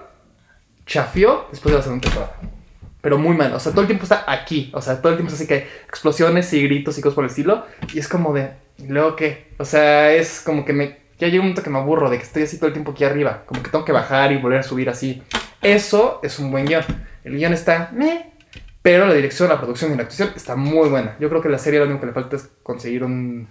chafió 0.86 1.46
después 1.52 1.72
de 1.72 1.78
la 1.78 1.82
segunda 1.84 2.02
temporada. 2.02 2.36
Pero 3.00 3.16
muy 3.18 3.36
mal, 3.36 3.52
o 3.52 3.60
sea, 3.60 3.70
todo 3.70 3.82
el 3.82 3.86
tiempo 3.86 4.02
está 4.02 4.24
aquí, 4.26 4.72
o 4.74 4.80
sea, 4.82 5.00
todo 5.00 5.12
el 5.12 5.18
tiempo 5.18 5.32
es 5.32 5.38
así 5.38 5.46
que 5.46 5.54
hay 5.54 5.64
explosiones 5.88 6.52
y 6.52 6.62
gritos 6.64 6.98
y 6.98 7.00
cosas 7.00 7.14
por 7.14 7.24
el 7.24 7.30
estilo. 7.30 7.64
Y 7.94 8.00
es 8.00 8.08
como 8.08 8.32
de, 8.32 8.50
¿y 8.78 8.88
luego 8.88 9.14
qué? 9.14 9.52
O 9.58 9.64
sea, 9.64 10.12
es 10.12 10.40
como 10.40 10.64
que 10.64 10.72
me, 10.72 10.98
ya 11.18 11.28
llega 11.28 11.40
un 11.40 11.46
momento 11.46 11.62
que 11.62 11.70
me 11.70 11.78
aburro 11.78 12.10
de 12.10 12.16
que 12.18 12.24
estoy 12.24 12.42
así 12.42 12.58
todo 12.58 12.66
el 12.66 12.72
tiempo 12.72 12.90
aquí 12.90 13.04
arriba, 13.04 13.44
como 13.46 13.62
que 13.62 13.70
tengo 13.70 13.84
que 13.84 13.92
bajar 13.92 14.32
y 14.32 14.38
volver 14.38 14.58
a 14.58 14.62
subir 14.64 14.90
así. 14.90 15.22
Eso 15.60 16.18
es 16.24 16.40
un 16.40 16.50
buen 16.50 16.66
guion. 16.66 16.82
El 17.22 17.36
guion 17.36 17.52
está, 17.52 17.90
meh, 17.92 18.31
pero 18.82 19.06
la 19.06 19.14
dirección, 19.14 19.48
la 19.48 19.58
producción 19.58 19.92
y 19.92 19.96
la 19.96 20.02
actuación 20.02 20.32
está 20.34 20.56
muy 20.56 20.88
buena. 20.88 21.16
Yo 21.20 21.28
creo 21.28 21.40
que 21.40 21.48
la 21.48 21.58
serie 21.58 21.78
lo 21.78 21.86
único 21.86 22.00
que 22.00 22.06
le 22.08 22.12
falta 22.12 22.36
es 22.36 22.50
conseguir 22.62 23.04
un, 23.04 23.48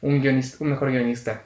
un, 0.00 0.20
guionista, 0.22 0.58
un 0.64 0.70
mejor 0.70 0.90
guionista. 0.90 1.42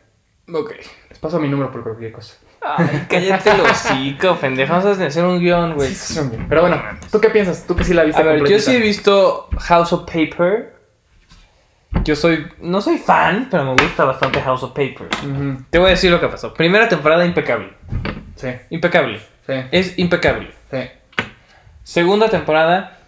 Ok. 0.52 0.72
Les 1.08 1.18
paso 1.18 1.40
mi 1.40 1.48
número 1.48 1.72
por 1.72 1.82
cualquier 1.82 2.12
cosa. 2.12 2.34
Ay, 2.60 3.06
cállate 3.08 3.50
el 3.50 3.60
hocico, 3.60 4.36
pendejo. 4.40 4.74
Vamos 4.74 4.98
a 4.98 5.06
hacer 5.06 5.24
un 5.24 5.38
guion, 5.38 5.74
güey. 5.74 5.88
Sí, 5.88 6.14
sí. 6.14 6.20
Pero 6.48 6.62
bueno, 6.62 6.82
¿tú 7.10 7.20
qué 7.20 7.30
piensas? 7.30 7.66
¿Tú 7.66 7.74
que 7.76 7.84
sí 7.84 7.94
la 7.94 8.04
viste 8.04 8.20
A 8.20 8.24
ver, 8.24 8.46
yo 8.46 8.58
sí 8.58 8.74
he 8.74 8.80
visto 8.80 9.48
House 9.58 9.92
of 9.92 10.04
Paper. 10.04 10.74
Yo 12.04 12.16
soy. 12.16 12.46
No 12.60 12.80
soy 12.80 12.98
fan, 12.98 13.48
pero 13.50 13.64
me 13.64 13.72
gusta 13.72 14.04
bastante 14.04 14.40
House 14.40 14.62
of 14.62 14.70
Paper. 14.70 15.08
Te 15.70 15.78
voy 15.78 15.88
a 15.88 15.90
decir 15.90 16.10
lo 16.10 16.20
que 16.20 16.28
pasó. 16.28 16.52
Primera 16.52 16.88
temporada 16.88 17.24
impecable. 17.24 17.72
Sí, 18.36 18.48
Impecable. 18.70 19.20
sí, 19.46 19.52
Es 19.70 19.98
impecable. 19.98 20.50
sí. 20.70 20.78
Segunda 21.82 22.28
temporada. 22.28 22.98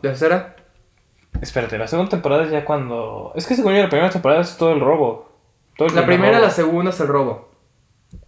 ¿Tercera? 0.00 0.56
Espérate, 1.40 1.78
la 1.78 1.86
segunda 1.88 2.10
temporada 2.10 2.44
es 2.44 2.50
ya 2.50 2.64
cuando. 2.64 3.32
Es 3.34 3.46
que 3.46 3.54
según 3.54 3.74
yo 3.74 3.82
la 3.82 3.88
primera 3.88 4.10
temporada 4.10 4.40
es 4.40 4.56
todo 4.56 4.72
el 4.72 4.80
robo. 4.80 5.32
Todo 5.76 5.88
el 5.88 5.94
La 5.94 6.02
primer 6.02 6.18
primera, 6.18 6.38
robo. 6.38 6.46
la 6.46 6.52
segunda 6.52 6.90
es 6.90 7.00
el 7.00 7.08
robo. 7.08 7.50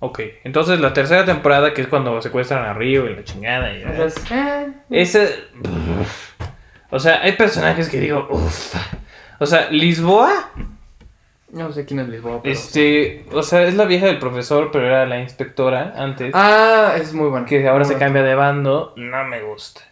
Ok, 0.01 0.21
entonces 0.45 0.81
la 0.81 0.93
tercera 0.93 1.25
temporada, 1.25 1.73
que 1.73 1.83
es 1.83 1.87
cuando 1.89 2.21
secuestran 2.21 2.65
a 2.65 2.73
Río 2.75 3.09
y 3.09 3.15
la 3.15 3.25
chingada. 3.25 3.73
Y, 3.73 3.83
Entonces, 3.83 4.25
eh, 4.33 4.73
Ese. 4.91 5.45
O 6.91 6.99
sea, 6.99 7.23
hay 7.23 7.33
personajes 7.33 7.89
que 7.89 8.01
digo, 8.01 8.27
uff. 8.31 8.75
O 9.39 9.47
sea, 9.47 9.71
Lisboa, 9.71 10.51
no 11.51 11.73
sé 11.73 11.85
quién 11.85 12.01
es 12.01 12.09
Lisboa. 12.09 12.41
pero- 12.43 12.53
este. 12.53 13.27
O 13.33 13.43
sea, 13.43 13.63
es 13.63 13.75
la 13.75 13.85
vieja 13.85 14.07
del 14.07 14.19
profesor, 14.19 14.71
pero 14.73 14.87
era 14.87 15.07
la 15.07 15.21
inspectora 15.21 15.95
antes. 15.97 16.33
Ah, 16.35 16.95
es 17.01 17.13
muy 17.15 17.29
bueno. 17.29 17.47
que 17.47 17.61
ahora 17.69 17.85
Muy 17.85 17.87
se 17.87 17.93
bueno. 17.95 18.07
cambia 18.07 18.23
de 18.25 18.35
bando. 18.35 18.93
No 18.97 19.25
me 19.25 19.43
gusta. 19.43 19.83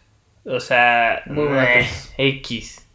O 0.45 0.59
sea, 0.59 1.23
Muy 1.25 1.47
meh. 1.49 1.87
X. 2.17 2.85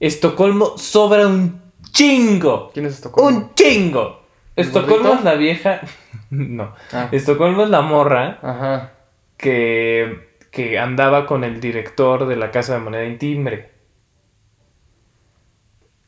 Estocolmo 0.00 0.76
sobra 0.78 1.26
un 1.26 1.60
chingo. 1.92 2.70
¿Quién 2.72 2.86
es 2.86 2.94
Estocolmo? 2.94 3.28
Un 3.28 3.54
chingo. 3.54 4.22
¿El 4.56 4.66
Estocolmo 4.66 5.14
es 5.14 5.24
la 5.24 5.34
vieja. 5.34 5.80
no. 6.30 6.74
Ah, 6.92 7.08
Estocolmo 7.12 7.62
es 7.62 7.70
la 7.70 7.82
morra 7.82 8.38
Ajá. 8.42 8.92
que, 9.36 10.36
que 10.50 10.78
andaba 10.78 11.26
con 11.26 11.44
el 11.44 11.60
director 11.60 12.26
de 12.26 12.36
la 12.36 12.50
casa 12.50 12.74
de 12.74 12.80
moneda 12.80 13.04
en 13.04 13.18
timbre. 13.18 13.70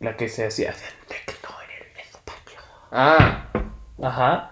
La 0.01 0.17
que 0.17 0.29
se 0.29 0.47
hacía. 0.47 0.75
Ah, 2.91 3.47
Ajá. 4.03 4.49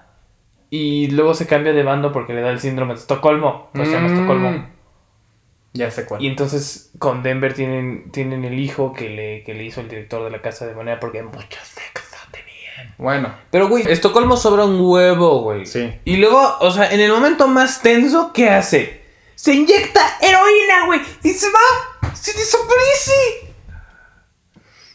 Y 0.70 1.08
luego 1.08 1.34
se 1.34 1.46
cambia 1.46 1.72
de 1.72 1.82
bando 1.82 2.12
porque 2.12 2.32
le 2.32 2.40
da 2.42 2.50
el 2.50 2.60
síndrome 2.60 2.94
de 2.94 3.00
Estocolmo. 3.00 3.70
Pues 3.74 3.88
se 3.88 3.94
llama 3.94 4.08
Mm. 4.08 4.12
Estocolmo. 4.14 4.66
Ya 5.72 5.90
sé 5.90 6.04
cuál. 6.04 6.22
Y 6.22 6.26
entonces 6.26 6.90
con 6.98 7.22
Denver 7.22 7.54
tienen, 7.54 8.10
tienen 8.10 8.44
el 8.44 8.58
hijo 8.58 8.92
que 8.92 9.08
le, 9.08 9.44
que 9.44 9.54
le 9.54 9.64
hizo 9.64 9.80
el 9.80 9.88
director 9.88 10.24
de 10.24 10.30
la 10.30 10.42
casa 10.42 10.66
de 10.66 10.74
moneda 10.74 10.98
porque 10.98 11.22
mucho 11.22 11.58
sexo 11.62 12.16
tenían. 12.32 12.94
Bueno, 12.98 13.34
Pero, 13.50 13.68
güey, 13.68 13.84
Estocolmo 13.88 14.36
sobra 14.36 14.64
un 14.64 14.80
huevo, 14.80 15.42
güey. 15.42 15.66
Sí. 15.66 15.92
Y 16.04 16.16
luego, 16.16 16.56
o 16.60 16.70
sea, 16.70 16.90
en 16.92 17.00
el 17.00 17.12
momento 17.12 17.46
más 17.46 17.82
tenso, 17.82 18.32
¿qué 18.32 18.50
hace? 18.50 19.00
Se 19.36 19.54
inyecta 19.54 20.00
heroína, 20.20 20.86
güey. 20.86 21.00
Y 21.22 21.30
se 21.30 21.46
va. 21.50 22.12
Se 22.14 22.32
desaparece. 22.32 23.54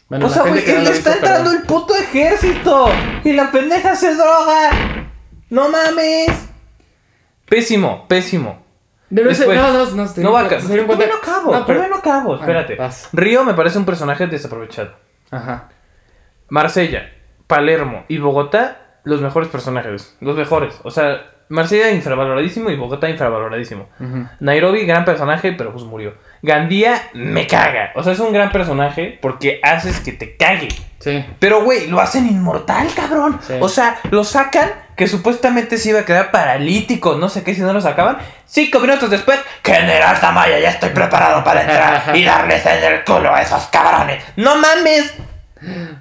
bueno 0.08 0.26
o 0.26 0.30
sea, 0.30 0.42
güey, 0.42 0.64
no 0.66 0.82
le 0.82 0.90
está 0.90 1.14
entrando 1.14 1.50
el 1.52 1.62
puto 1.62 1.96
ejército. 1.96 2.90
Y 3.24 3.32
la 3.32 3.50
pendeja 3.50 3.96
se 3.96 4.14
droga. 4.14 5.10
No 5.48 5.68
mames. 5.68 6.30
Pésimo, 7.48 8.06
pésimo. 8.08 8.65
Debe 9.08 9.34
ser- 9.34 9.48
Después- 9.48 9.58
no, 9.72 9.72
no, 9.72 10.04
no, 10.04 10.22
No 10.22 10.32
va 10.32 10.40
a 10.40 10.48
dieron 10.48 10.86
cuenta- 10.86 11.06
no 11.06 11.14
acabo, 11.14 11.52
No, 11.52 11.66
pero- 11.66 11.88
no 11.88 11.96
acabo, 11.96 12.34
espérate. 12.36 12.76
Río 13.12 13.44
me 13.44 13.54
parece 13.54 13.78
un 13.78 13.84
personaje 13.84 14.26
desaprovechado. 14.26 14.92
Ajá. 15.30 15.68
Marsella, 16.48 17.10
Palermo 17.46 18.04
y 18.08 18.18
Bogotá, 18.18 19.00
los 19.04 19.20
mejores 19.20 19.48
personajes. 19.48 20.16
Los 20.20 20.36
mejores. 20.36 20.80
O 20.84 20.90
sea, 20.90 21.30
Marsella 21.48 21.90
infravaloradísimo 21.92 22.70
y 22.70 22.76
Bogotá 22.76 23.08
infravaloradísimo. 23.08 23.88
Ujú. 24.00 24.26
Nairobi, 24.40 24.84
gran 24.84 25.04
personaje, 25.04 25.52
pero 25.52 25.72
pues 25.72 25.84
murió. 25.84 26.14
Gandía, 26.42 27.00
me 27.14 27.46
caga. 27.46 27.92
O 27.94 28.02
sea, 28.02 28.12
es 28.12 28.20
un 28.20 28.32
gran 28.32 28.50
personaje 28.52 29.18
porque 29.20 29.60
haces 29.62 30.00
que 30.00 30.12
te 30.12 30.36
cague. 30.36 30.68
Sí. 31.00 31.24
Pero, 31.38 31.62
güey, 31.64 31.86
lo 31.88 32.00
hacen 32.00 32.26
inmortal, 32.26 32.88
cabrón. 32.94 33.38
Sí. 33.46 33.54
O 33.60 33.68
sea, 33.68 33.98
lo 34.10 34.24
sacan, 34.24 34.70
que 34.96 35.06
supuestamente 35.06 35.76
se 35.78 35.90
iba 35.90 36.00
a 36.00 36.04
quedar 36.04 36.30
paralítico, 36.30 37.16
no 37.16 37.28
sé 37.28 37.44
qué, 37.44 37.54
si 37.54 37.60
no 37.60 37.72
lo 37.72 37.80
sacaban. 37.80 38.18
Cinco 38.46 38.80
minutos 38.80 39.10
después, 39.10 39.38
General 39.64 40.18
Tamaya, 40.20 40.58
ya 40.58 40.70
estoy 40.70 40.90
preparado 40.90 41.44
para 41.44 41.60
entrar 41.62 42.16
y 42.16 42.24
darles 42.24 42.64
en 42.66 42.82
el 42.92 43.04
culo 43.04 43.32
a 43.34 43.42
esos 43.42 43.64
cabrones. 43.66 44.24
¡No 44.36 44.56
mames! 44.56 45.14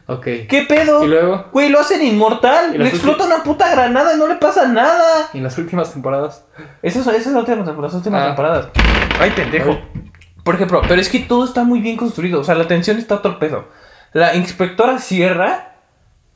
Ok. 0.08 0.24
¿Qué 0.50 0.66
pedo? 0.68 1.04
Y 1.04 1.08
luego, 1.08 1.46
Güey, 1.52 1.70
lo 1.70 1.80
hacen 1.80 2.04
inmortal. 2.04 2.76
Y 2.76 2.78
Le 2.78 2.90
explota 2.90 3.24
una 3.26 3.42
puta 3.44 3.70
granada 3.72 4.14
y 4.14 4.18
no 4.18 4.28
le 4.28 4.36
pasa 4.36 4.68
nada. 4.68 5.30
en 5.34 5.44
las 5.44 5.58
últimas 5.58 5.92
temporadas. 5.92 6.44
Esa 6.82 7.00
es, 7.00 7.08
esa 7.08 7.16
es 7.18 7.28
la 7.28 7.40
última 7.40 7.58
temporada, 7.58 7.82
las 7.88 7.94
últimas 7.96 8.22
Ah. 8.22 8.26
temporadas. 8.28 8.68
Ay, 9.20 9.32
pendejo. 9.32 9.72
Ay. 9.72 10.02
Por 10.46 10.56
ejemplo, 10.56 10.82
pero 10.88 11.02
es 11.02 11.10
que 11.10 11.20
todo 11.20 11.44
está 11.44 11.66
muy 11.66 11.82
bien 11.82 11.98
construido. 11.98 12.40
O 12.40 12.44
sea, 12.46 12.56
la 12.56 12.68
tensión 12.68 12.98
está 12.98 13.16
a 13.16 13.18
otro 13.18 13.38
pedo. 13.40 13.68
La 14.14 14.34
inspectora 14.36 15.00
Sierra. 15.00 15.74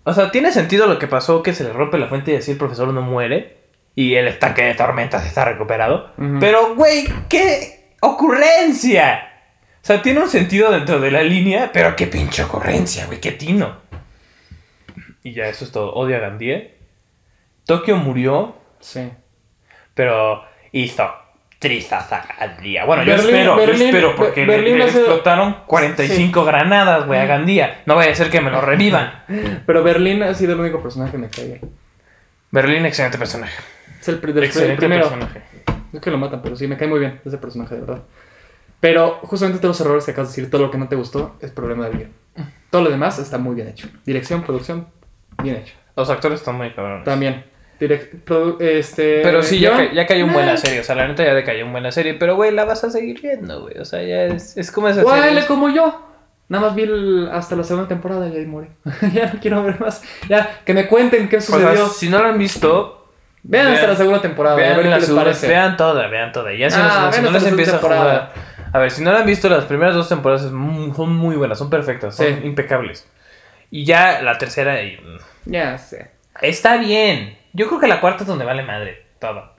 O 0.03 0.13
sea, 0.13 0.31
tiene 0.31 0.51
sentido 0.51 0.87
lo 0.87 0.99
que 0.99 1.07
pasó, 1.07 1.43
que 1.43 1.53
se 1.53 1.63
le 1.63 1.71
rompe 1.71 1.97
la 1.97 2.07
fuente 2.07 2.33
y 2.33 2.35
así 2.35 2.51
el 2.51 2.57
profesor 2.57 2.87
no 2.89 3.01
muere. 3.01 3.59
Y 3.95 4.15
el 4.15 4.27
estanque 4.27 4.63
de 4.63 4.73
tormentas 4.73 5.25
está 5.25 5.45
recuperado. 5.45 6.11
Pero, 6.39 6.75
güey, 6.75 7.07
qué 7.29 7.93
ocurrencia. 8.01 9.25
O 9.81 9.85
sea, 9.85 10.01
tiene 10.01 10.19
un 10.21 10.29
sentido 10.29 10.71
dentro 10.71 10.99
de 10.99 11.11
la 11.11 11.21
línea, 11.23 11.69
pero 11.71 11.95
qué 11.95 12.07
pinche 12.07 12.43
ocurrencia, 12.43 13.05
güey, 13.05 13.21
qué 13.21 13.31
tino. 13.31 13.77
Y 15.23 15.33
ya, 15.33 15.47
eso 15.47 15.65
es 15.65 15.71
todo. 15.71 15.93
Odio 15.93 16.17
a 16.17 16.19
Gandía. 16.19 16.71
Tokio 17.65 17.95
murió, 17.97 18.55
Sí. 18.79 19.09
pero 19.93 20.43
hizo 20.71 21.07
trizas 21.59 22.11
a 22.13 22.25
Gandía. 22.39 22.85
Bueno, 22.85 23.03
yo 23.03 23.11
Berlín- 23.13 23.35
espero, 23.35 23.65
yo 23.65 23.71
espero, 23.73 24.15
porque 24.15 24.45
le- 24.45 24.55
Berlín 24.57 24.77
le, 24.79 24.85
explotaron 24.85 25.57
45 25.67 26.45
granadas, 26.45 27.05
güey, 27.05 27.19
a 27.19 27.25
Gandía. 27.25 27.81
No 27.85 27.95
vaya 27.95 28.11
a 28.11 28.15
ser 28.15 28.29
que 28.29 28.39
me 28.41 28.49
lo 28.49 28.61
revivan. 28.61 29.23
Pero 29.65 29.83
Berlín 29.83 30.23
ha 30.23 30.33
sido 30.33 30.53
el 30.53 30.59
único 30.61 30.81
personaje 30.81 31.11
que 31.11 31.17
me 31.17 31.29
cae 31.29 31.45
bien. 31.45 31.61
Berlín, 32.51 32.85
excelente 32.85 33.17
personaje. 33.17 33.61
Es 33.99 34.07
el, 34.07 34.21
del- 34.21 34.37
el 34.37 34.43
Excelente 34.45 34.77
primero. 34.77 35.09
personaje. 35.09 35.41
No 35.91 35.97
es 35.99 36.01
que 36.01 36.11
lo 36.11 36.17
matan, 36.17 36.41
pero 36.41 36.55
sí, 36.55 36.67
me 36.67 36.77
cae 36.77 36.87
muy 36.87 36.99
bien 36.99 37.19
ese 37.25 37.37
personaje, 37.39 37.75
de 37.75 37.81
verdad. 37.81 38.03
Pero 38.79 39.19
justamente 39.23 39.59
todos 39.61 39.77
los 39.79 39.85
errores 39.85 40.05
que 40.05 40.11
acabas 40.11 40.29
de 40.33 40.35
decir, 40.41 40.51
todo 40.51 40.61
lo 40.61 40.71
que 40.71 40.77
no 40.77 40.87
te 40.87 40.95
gustó, 40.95 41.35
es 41.41 41.51
problema 41.51 41.87
del 41.89 41.97
guion. 41.97 42.11
Todo 42.69 42.83
lo 42.83 42.89
demás 42.91 43.19
está 43.19 43.37
muy 43.37 43.55
bien 43.55 43.67
hecho. 43.67 43.89
Dirección, 44.05 44.43
producción, 44.43 44.87
bien 45.43 45.57
hecho. 45.57 45.73
Los 45.97 46.09
actores 46.09 46.39
están 46.39 46.55
muy 46.55 46.71
cabrones. 46.71 47.03
También. 47.03 47.43
Direct- 47.79 48.23
produ- 48.25 48.61
este, 48.61 49.21
Pero 49.23 49.41
sí, 49.43 49.59
ya, 49.59 49.75
ca- 49.75 49.91
ya 49.93 50.05
cayó 50.05 50.25
un 50.25 50.33
buen 50.33 50.45
la 50.45 50.53
eh, 50.53 50.57
serie. 50.57 50.79
O 50.79 50.83
sea, 50.83 50.95
la 50.95 51.07
neta 51.07 51.23
ya 51.23 51.33
decayó 51.33 51.65
un 51.65 51.71
buen 51.71 51.83
la 51.83 51.91
serie. 51.91 52.13
Pero, 52.15 52.35
güey, 52.35 52.51
la 52.51 52.65
vas 52.65 52.83
a 52.83 52.89
seguir 52.89 53.21
viendo, 53.21 53.61
güey. 53.61 53.77
O 53.79 53.85
sea, 53.85 54.01
ya 54.03 54.23
es, 54.25 54.57
es 54.57 54.71
como 54.71 54.87
esa 54.89 55.03
Huele 55.03 55.29
serie. 55.29 55.45
como 55.47 55.69
yo. 55.69 56.05
Nada 56.49 56.65
más 56.65 56.75
vi 56.75 56.83
el- 56.83 57.29
hasta 57.31 57.55
la 57.55 57.63
segunda 57.63 57.87
temporada 57.87 58.27
y 58.27 58.35
ahí 58.35 58.45
morí. 58.45 58.67
ya 59.13 59.31
no 59.33 59.39
quiero 59.39 59.63
ver 59.63 59.79
más. 59.79 60.01
Ya, 60.27 60.59
que 60.65 60.73
me 60.73 60.87
cuenten 60.87 61.29
qué 61.29 61.37
O 61.37 61.41
sea, 61.41 61.55
sucedió. 61.59 61.87
si 61.87 62.09
no 62.09 62.21
la 62.23 62.29
han 62.29 62.37
visto, 62.39 63.07
vean, 63.43 63.67
hasta 63.67 63.87
la 63.87 63.95
segunda 63.95 64.21
temporada, 64.21 64.55
a 64.55 64.59
vean, 64.59 64.75
ver 64.75 64.83
qué 64.83 64.89
la 64.89 64.95
les 64.97 65.05
segunda- 65.05 65.25
parece. 65.25 65.47
vean 65.47 65.77
toda, 65.77 66.07
vean 66.07 66.31
toda. 66.31 66.53
Ya 66.53 66.69
si, 66.69 66.77
Ah, 66.81 67.11
no, 67.21 67.27
si 67.27 67.33
les 67.33 67.43
empieza 67.45 67.75
a 67.75 67.79
jugar. 67.79 68.33
A 68.71 68.77
ver, 68.77 68.91
si 68.91 69.03
no 69.03 69.11
la 69.11 69.19
han 69.21 69.25
visto, 69.25 69.49
las 69.49 69.65
primeras 69.65 69.95
dos 69.95 70.09
temporadas 70.09 70.43
son 70.43 71.15
muy 71.15 71.35
buenas, 71.35 71.57
son 71.57 71.69
perfectas, 71.71 72.15
son 72.15 72.27
Sí. 72.27 72.35
impecables. 72.43 73.07
Y 73.71 73.83
ya 73.85 74.21
la 74.21 74.37
tercera 74.37 74.81
y, 74.83 74.97
mm, 74.97 75.51
Ya 75.51 75.77
sé. 75.77 76.11
está 76.41 76.77
bien. 76.77 77.37
Yo 77.53 77.67
creo 77.67 77.79
que 77.79 77.87
la 77.87 77.99
cuarta 78.01 78.23
es 78.23 78.27
donde 78.27 78.45
vale 78.45 78.63
madre, 78.63 79.05
todo. 79.19 79.53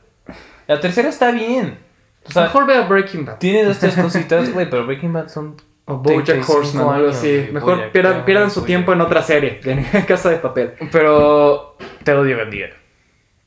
La 0.66 0.80
tercera 0.80 1.08
está 1.08 1.30
bien. 1.32 1.78
O 2.26 2.30
sea, 2.30 2.42
Mejor 2.44 2.66
vea 2.66 2.82
Breaking 2.82 3.24
Bad. 3.24 3.38
tiene 3.38 3.64
dos, 3.64 3.78
tres 3.78 3.94
cositas, 4.00 4.52
güey, 4.52 4.68
pero 4.68 4.86
Breaking 4.86 5.12
Bad 5.12 5.28
son 5.28 5.56
O 5.86 5.96
Bojack 5.96 6.24
35 6.26 6.52
Horseman, 6.52 6.94
algo 6.94 7.08
así. 7.08 7.48
Mejor 7.52 7.76
Bojack, 7.76 8.24
pierdan, 8.24 8.50
su 8.50 8.60
Bojack. 8.60 8.66
tiempo 8.66 8.92
en 8.92 9.00
otra 9.00 9.22
serie, 9.22 9.60
en 9.64 9.84
Casa 10.02 10.30
de 10.30 10.36
Papel. 10.36 10.74
Pero 10.92 11.76
te 12.04 12.12
odio, 12.12 12.36
Gandía. 12.36 12.70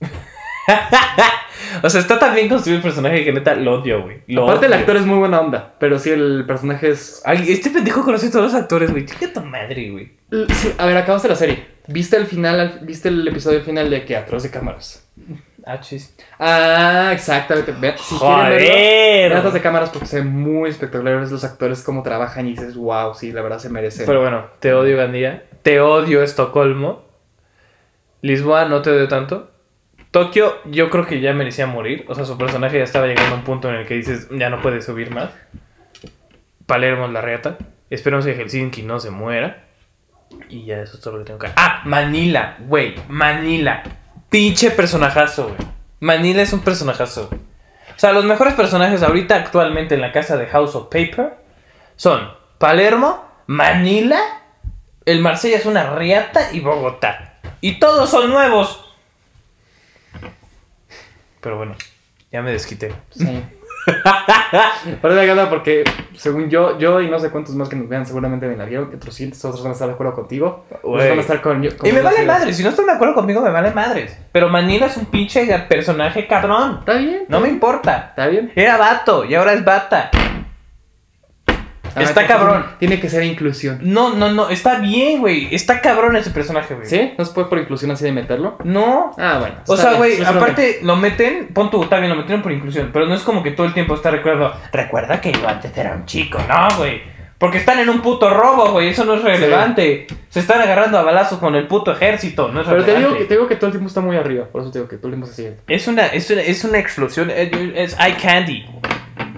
o 1.83 1.89
sea, 1.89 2.01
está 2.01 2.19
tan 2.19 2.35
bien 2.35 2.49
construido 2.49 2.77
el 2.77 2.83
personaje 2.83 3.23
que 3.23 3.31
neta 3.31 3.55
lo 3.55 3.79
odio, 3.79 4.01
güey. 4.03 4.21
Aparte, 4.41 4.65
el 4.65 4.73
actor 4.73 4.97
es 4.97 5.05
muy 5.05 5.17
buena 5.19 5.39
onda, 5.39 5.75
pero 5.79 5.99
sí, 5.99 6.09
el 6.09 6.43
personaje 6.45 6.89
es. 6.89 7.21
Ay, 7.25 7.45
este 7.51 7.69
pendejo 7.69 8.03
conoce 8.03 8.27
a 8.27 8.31
todos 8.31 8.51
los 8.51 8.61
actores, 8.61 8.91
güey. 8.91 9.05
Chica 9.05 9.31
tu 9.33 9.41
madre, 9.41 9.89
güey. 9.91 10.11
Sí, 10.49 10.73
A 10.77 10.85
ver, 10.85 10.97
acabaste 10.97 11.27
la 11.29 11.35
serie. 11.35 11.72
¿Viste 11.87 12.15
el 12.17 12.25
final, 12.27 12.59
al- 12.59 12.79
viste 12.83 13.09
el 13.09 13.27
episodio 13.27 13.61
final 13.61 13.89
de 13.89 14.05
que 14.05 14.15
atrás 14.15 14.43
de 14.43 14.49
cámaras? 14.51 15.05
Ah, 15.65 15.79
chis. 15.81 16.15
Ah, 16.39 17.11
exactamente. 17.13 17.73
Ve- 17.73 17.95
si 17.97 18.15
quieren 18.17 18.37
verlo, 18.49 18.67
Joder. 18.67 19.33
atrás 19.37 19.53
de 19.53 19.61
cámaras 19.61 19.89
porque 19.89 20.07
se 20.07 20.17
ven 20.19 20.29
muy 20.29 20.69
espectaculares 20.69 21.31
los 21.31 21.43
actores, 21.43 21.83
cómo 21.83 22.01
trabajan 22.03 22.47
y 22.47 22.51
dices, 22.51 22.75
wow, 22.75 23.13
sí, 23.13 23.31
la 23.31 23.41
verdad 23.41 23.59
se 23.59 23.69
merecen. 23.69 24.05
Pero 24.05 24.21
bueno, 24.21 24.45
te 24.59 24.73
odio, 24.73 24.95
Gandía. 24.97 25.43
Te 25.61 25.79
odio, 25.81 26.23
Estocolmo. 26.23 27.03
Lisboa, 28.21 28.65
no 28.65 28.81
te 28.81 28.89
odio 28.91 29.07
tanto. 29.07 29.51
Tokio, 30.11 30.53
yo 30.65 30.89
creo 30.89 31.05
que 31.05 31.19
ya 31.19 31.33
merecía 31.33 31.65
morir. 31.67 32.05
O 32.07 32.15
sea, 32.15 32.23
su 32.25 32.37
personaje 32.37 32.77
ya 32.77 32.83
estaba 32.83 33.07
llegando 33.07 33.35
a 33.35 33.37
un 33.39 33.43
punto 33.43 33.69
en 33.69 33.75
el 33.75 33.85
que 33.87 33.95
dices, 33.95 34.27
ya 34.31 34.49
no 34.49 34.61
puede 34.61 34.81
subir 34.81 35.11
más. 35.11 35.31
Palermo 36.65 37.07
la 37.07 37.21
reata. 37.21 37.57
Esperemos 37.89 38.25
que 38.25 38.33
Helsinki 38.35 38.83
no 38.83 38.99
se 38.99 39.09
muera. 39.11 39.65
Y 40.49 40.65
ya 40.65 40.81
eso 40.81 40.97
es 40.97 41.01
todo 41.01 41.17
lo 41.17 41.19
que 41.19 41.25
tengo 41.25 41.39
que... 41.39 41.51
Ah, 41.55 41.81
Manila, 41.85 42.57
güey. 42.59 42.95
Manila. 43.07 43.83
Pinche 44.29 44.71
personajazo, 44.71 45.47
güey. 45.47 45.57
Manila 45.99 46.41
es 46.41 46.53
un 46.53 46.61
personajazo. 46.61 47.29
O 47.31 47.99
sea, 47.99 48.11
los 48.11 48.25
mejores 48.25 48.53
personajes 48.53 49.01
ahorita 49.03 49.35
actualmente 49.35 49.95
en 49.95 50.01
la 50.01 50.11
casa 50.11 50.37
de 50.37 50.47
House 50.47 50.75
of 50.75 50.85
Paper 50.85 51.37
son 51.95 52.29
Palermo, 52.57 53.23
Manila, 53.47 54.19
el 55.05 55.21
Marsella 55.21 55.57
es 55.57 55.65
una 55.65 55.95
riata 55.95 56.51
y 56.51 56.59
Bogotá. 56.59 57.39
Y 57.61 57.79
todos 57.79 58.09
son 58.09 58.29
nuevos. 58.29 58.83
Pero 61.41 61.57
bueno, 61.57 61.75
ya 62.31 62.41
me 62.41 62.51
desquité. 62.51 62.93
Sí. 63.11 63.43
Pero 65.01 65.15
de 65.15 65.25
gana 65.27 65.49
porque, 65.49 65.83
según 66.15 66.49
yo, 66.49 66.77
yo 66.77 67.01
y 67.01 67.09
no 67.09 67.19
sé 67.19 67.29
cuántos 67.29 67.55
más 67.55 67.69
que 67.69 67.75
nos 67.75 67.89
vean, 67.89 68.05
seguramente 68.05 68.47
me 68.47 68.55
la 68.55 68.65
vieron. 68.65 68.89
y 68.91 68.95
Otros 68.95 69.13
sí, 69.13 69.27
otros 69.27 69.61
van 69.61 69.71
a 69.71 69.73
estar 69.73 69.87
de 69.87 69.93
acuerdo 69.93 70.13
contigo. 70.13 70.65
Otros 70.81 71.09
van 71.09 71.17
a 71.17 71.21
estar 71.21 71.41
con, 71.41 71.67
con 71.77 71.87
Y 71.87 71.91
me 71.91 72.01
vale 72.01 72.19
sí. 72.19 72.25
madres, 72.25 72.57
si 72.57 72.63
no 72.63 72.69
están 72.69 72.85
de 72.85 72.93
acuerdo 72.93 73.15
conmigo 73.15 73.41
me 73.41 73.49
vale 73.49 73.71
madres. 73.71 74.17
Pero 74.31 74.49
Manila 74.49 74.87
es 74.87 74.97
un 74.97 75.05
pinche 75.05 75.45
personaje 75.67 76.27
cabrón. 76.27 76.77
Está 76.79 76.93
bien. 76.93 77.25
No 77.27 77.39
me 77.39 77.49
importa. 77.49 78.07
Está 78.09 78.27
bien. 78.27 78.51
Era 78.55 78.77
vato 78.77 79.25
y 79.25 79.35
ahora 79.35 79.53
es 79.53 79.63
bata. 79.63 80.11
Está 81.95 82.27
cabrón. 82.27 82.65
Tiene 82.79 82.99
que 82.99 83.09
ser 83.09 83.23
inclusión. 83.23 83.79
No, 83.81 84.15
no, 84.15 84.31
no, 84.31 84.49
está 84.49 84.79
bien, 84.79 85.19
güey. 85.19 85.53
Está 85.53 85.81
cabrón 85.81 86.15
ese 86.15 86.31
personaje, 86.31 86.73
güey. 86.73 86.87
¿Sí? 86.87 87.13
¿No 87.17 87.25
se 87.25 87.33
puede 87.33 87.47
por 87.47 87.59
inclusión 87.59 87.91
así 87.91 88.03
de 88.05 88.11
meterlo? 88.11 88.57
No. 88.63 89.11
Ah, 89.17 89.37
bueno. 89.39 89.55
O 89.67 89.77
sea, 89.77 89.93
güey, 89.93 90.13
es 90.13 90.27
aparte 90.27 90.79
lo 90.81 90.95
meten, 90.95 91.49
pon 91.53 91.69
tu, 91.69 91.83
está 91.83 91.97
bien, 91.97 92.09
lo 92.09 92.15
metieron 92.15 92.41
por 92.41 92.51
inclusión, 92.51 92.89
pero 92.93 93.05
no 93.05 93.15
es 93.15 93.21
como 93.21 93.43
que 93.43 93.51
todo 93.51 93.65
el 93.67 93.73
tiempo 93.73 93.95
está 93.95 94.11
recuerdo, 94.11 94.53
recuerda 94.71 95.21
que 95.21 95.31
yo 95.31 95.47
antes 95.47 95.75
era 95.77 95.93
un 95.93 96.05
chico, 96.05 96.39
no, 96.47 96.77
güey. 96.77 97.13
Porque 97.37 97.57
están 97.57 97.77
en 97.79 97.89
un 97.89 98.01
puto 98.01 98.29
robo, 98.29 98.71
güey, 98.71 98.87
eso 98.87 99.03
no 99.03 99.15
es 99.15 99.21
relevante. 99.23 100.07
Se 100.29 100.39
están 100.39 100.61
agarrando 100.61 100.97
a 100.97 101.01
balazos 101.01 101.39
con 101.39 101.55
el 101.55 101.67
puto 101.67 101.91
ejército, 101.91 102.47
no 102.47 102.61
es 102.61 102.67
Pero 102.67 102.85
te 102.85 102.93
relevante. 102.93 103.07
digo, 103.07 103.19
que, 103.19 103.25
te 103.25 103.33
digo 103.33 103.47
que 103.49 103.55
todo 103.57 103.65
el 103.67 103.71
tiempo 103.73 103.87
está 103.89 103.99
muy 103.99 104.15
arriba. 104.15 104.45
Por 104.45 104.61
eso 104.61 104.71
te 104.71 104.79
digo 104.79 104.87
que 104.87 104.95
todo 104.95 105.07
el 105.07 105.15
tiempo 105.15 105.27
se 105.27 105.33
sigue. 105.33 105.57
Es 105.67 105.87
una, 105.89 106.05
es 106.05 106.29
una, 106.29 106.41
es 106.41 106.63
una 106.63 106.77
explosión, 106.77 107.29
es, 107.29 107.51
es 107.75 107.99
eye 107.99 108.15
candy. 108.15 108.65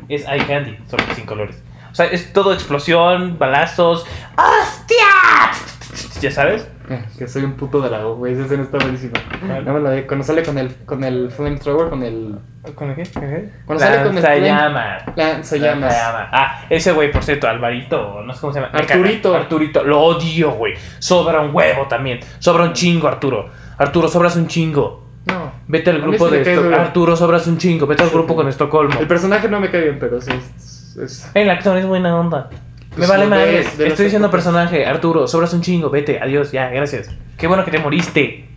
Es 0.07 0.23
eye 0.27 0.45
candy, 0.45 0.77
solo 0.87 1.03
sin 1.15 1.25
colores. 1.25 1.63
O 1.95 1.97
sea, 1.97 2.07
es 2.07 2.33
todo 2.33 2.51
explosión, 2.51 3.39
balazos. 3.39 4.05
¡Hostia! 4.35 4.97
¿Ya 6.19 6.29
sabes? 6.29 6.67
Eh, 6.89 7.01
que 7.17 7.25
soy 7.25 7.43
un 7.43 7.53
puto 7.53 7.79
dragón, 7.79 8.17
güey. 8.17 8.33
Esa 8.33 8.43
escena 8.43 8.63
está 8.63 8.79
buenísima. 8.79 9.13
Nada 9.41 9.61
más 9.61 9.81
la 9.81 9.89
de 9.91 10.05
cuando 10.05 10.25
sale 10.25 10.43
con 10.43 10.57
el, 10.57 10.75
con 10.85 11.05
el 11.05 11.31
flamethrower, 11.31 11.89
con 11.89 12.03
el 12.03 12.37
¿Con 12.75 12.89
el 12.89 12.95
qué? 12.97 13.09
¿Con 13.13 13.23
el 13.23 13.29
qué? 13.29 13.49
Cuando 13.65 13.81
sale 13.81 14.03
con 14.03 14.17
el 14.17 14.23
Lanzallamas. 14.23 15.03
lanzallamas. 15.15 15.83
Lanzallamas. 15.93 16.29
Ah, 16.33 16.65
ese 16.69 16.91
güey, 16.91 17.13
por 17.13 17.23
cierto, 17.23 17.47
Alvarito, 17.47 18.21
no 18.23 18.33
sé 18.33 18.41
cómo 18.41 18.51
se 18.51 18.59
llama. 18.59 18.73
Me 18.73 18.79
Arturito. 18.79 19.33
Arturito, 19.33 19.83
lo 19.85 20.01
odio, 20.01 20.51
güey. 20.51 20.73
Sobra 20.99 21.39
un 21.39 21.55
huevo 21.55 21.87
también. 21.87 22.19
Sobra 22.39 22.65
un 22.65 22.73
chingo, 22.73 23.07
Arturo. 23.07 23.49
Arturo, 23.77 24.09
sobras 24.09 24.35
un 24.35 24.47
chingo. 24.47 25.05
No. 25.27 25.49
Vete 25.69 25.91
al 25.91 26.01
grupo 26.01 26.27
me 26.27 26.39
de. 26.39 26.75
Arturo, 26.75 27.15
sobras 27.15 27.47
un 27.47 27.57
chingo. 27.57 27.87
Vete 27.87 28.03
al 28.03 28.09
grupo 28.09 28.35
con 28.35 28.47
Estocolmo. 28.49 28.99
El 28.99 29.07
personaje 29.07 29.47
no 29.47 29.61
me 29.61 29.71
cae 29.71 29.83
bien, 29.83 29.97
pero 29.97 30.19
sí 30.19 30.33
es. 30.97 31.25
es- 31.25 31.31
El 31.33 31.49
actor 31.49 31.77
es 31.77 31.85
buena 31.85 32.15
onda. 32.17 32.49
Me 32.91 32.97
Pues 32.97 33.09
vale 33.09 33.25
madre. 33.27 33.59
Estoy 33.59 34.05
diciendo 34.05 34.29
personaje. 34.31 34.85
Arturo, 34.85 35.27
sobras 35.27 35.53
un 35.53 35.61
chingo. 35.61 35.89
Vete, 35.89 36.19
adiós, 36.21 36.51
ya, 36.51 36.69
gracias. 36.69 37.09
Qué 37.37 37.47
bueno 37.47 37.65
que 37.65 37.71
te 37.71 37.79
moriste. 37.79 38.47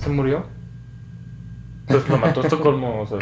¿Se 0.00 0.08
murió? 0.10 0.46
Pues 1.88 2.08
lo 2.08 2.18
mató 2.18 2.40
Estocolmo, 2.40 3.02
o 3.02 3.06
sea, 3.06 3.18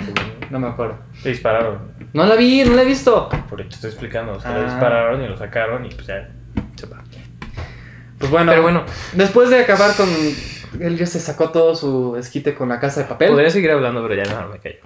No 0.51 0.59
me 0.59 0.69
acuerdo. 0.69 0.99
le 1.23 1.31
dispararon. 1.31 1.93
No 2.13 2.25
la 2.25 2.35
vi, 2.35 2.65
no 2.65 2.75
la 2.75 2.83
he 2.83 2.87
visto. 2.87 3.29
Por 3.49 3.61
eso 3.61 3.69
te 3.71 3.75
estoy 3.77 3.91
explicando. 3.91 4.33
O 4.33 4.41
sea, 4.41 4.53
Ah. 4.55 4.59
le 4.59 4.65
dispararon 4.65 5.23
y 5.23 5.29
lo 5.29 5.37
sacaron 5.37 5.85
y 5.85 5.89
pues 5.91 6.07
ya 6.07 6.29
se 6.77 6.87
va. 6.87 7.03
Pues 8.19 8.31
bueno. 8.31 8.51
Pero 8.53 8.63
bueno, 8.63 8.85
Después 9.15 9.51
de 9.51 9.61
acabar 9.61 9.95
con. 9.97 10.07
Él 10.81 10.97
ya 10.99 11.07
se 11.07 11.21
sacó 11.21 11.51
todo 11.51 11.75
su 11.75 12.17
esquite 12.17 12.55
con 12.55 12.69
la 12.69 12.81
casa 12.81 13.01
de 13.03 13.07
papel. 13.07 13.31
podría 13.31 13.51
seguir 13.51 13.71
hablando, 13.71 14.03
pero 14.07 14.15
ya 14.23 14.33
no 14.33 14.49
me 14.49 14.59
callo. 14.59 14.79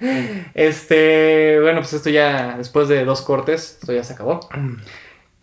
Este. 0.54 1.58
Bueno, 1.60 1.80
pues 1.80 1.92
esto 1.92 2.10
ya. 2.10 2.56
Después 2.58 2.88
de 2.88 3.04
dos 3.04 3.22
cortes, 3.22 3.78
esto 3.80 3.92
ya 3.92 4.04
se 4.04 4.14
acabó. 4.14 4.40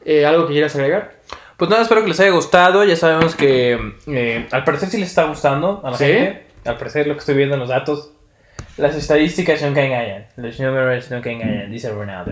Eh, 0.05 0.25
¿Algo 0.25 0.47
que 0.47 0.53
quieras 0.53 0.75
agregar? 0.75 1.19
Pues 1.57 1.69
nada, 1.69 1.81
espero 1.83 2.01
que 2.01 2.07
les 2.09 2.19
haya 2.19 2.31
gustado. 2.31 2.83
Ya 2.83 2.95
sabemos 2.95 3.35
que 3.35 3.95
eh, 4.07 4.47
al 4.51 4.63
parecer 4.63 4.89
sí 4.89 4.97
les 4.97 5.09
está 5.09 5.25
gustando 5.25 5.81
a 5.83 5.91
la 5.91 5.97
¿Sí? 5.97 6.05
gente. 6.05 6.45
Al 6.65 6.77
parecer 6.77 7.07
lo 7.07 7.13
que 7.13 7.19
estoy 7.19 7.35
viendo 7.35 7.55
en 7.55 7.59
los 7.61 7.69
datos. 7.69 8.11
Las 8.77 8.95
estadísticas 8.95 9.61
nunca 9.61 9.83
engañan. 9.83 10.27
Los 10.37 10.59
números 10.59 11.11
nunca 11.11 11.29
engañan, 11.29 11.69
dice 11.71 11.89
Ronaldo. 11.91 12.31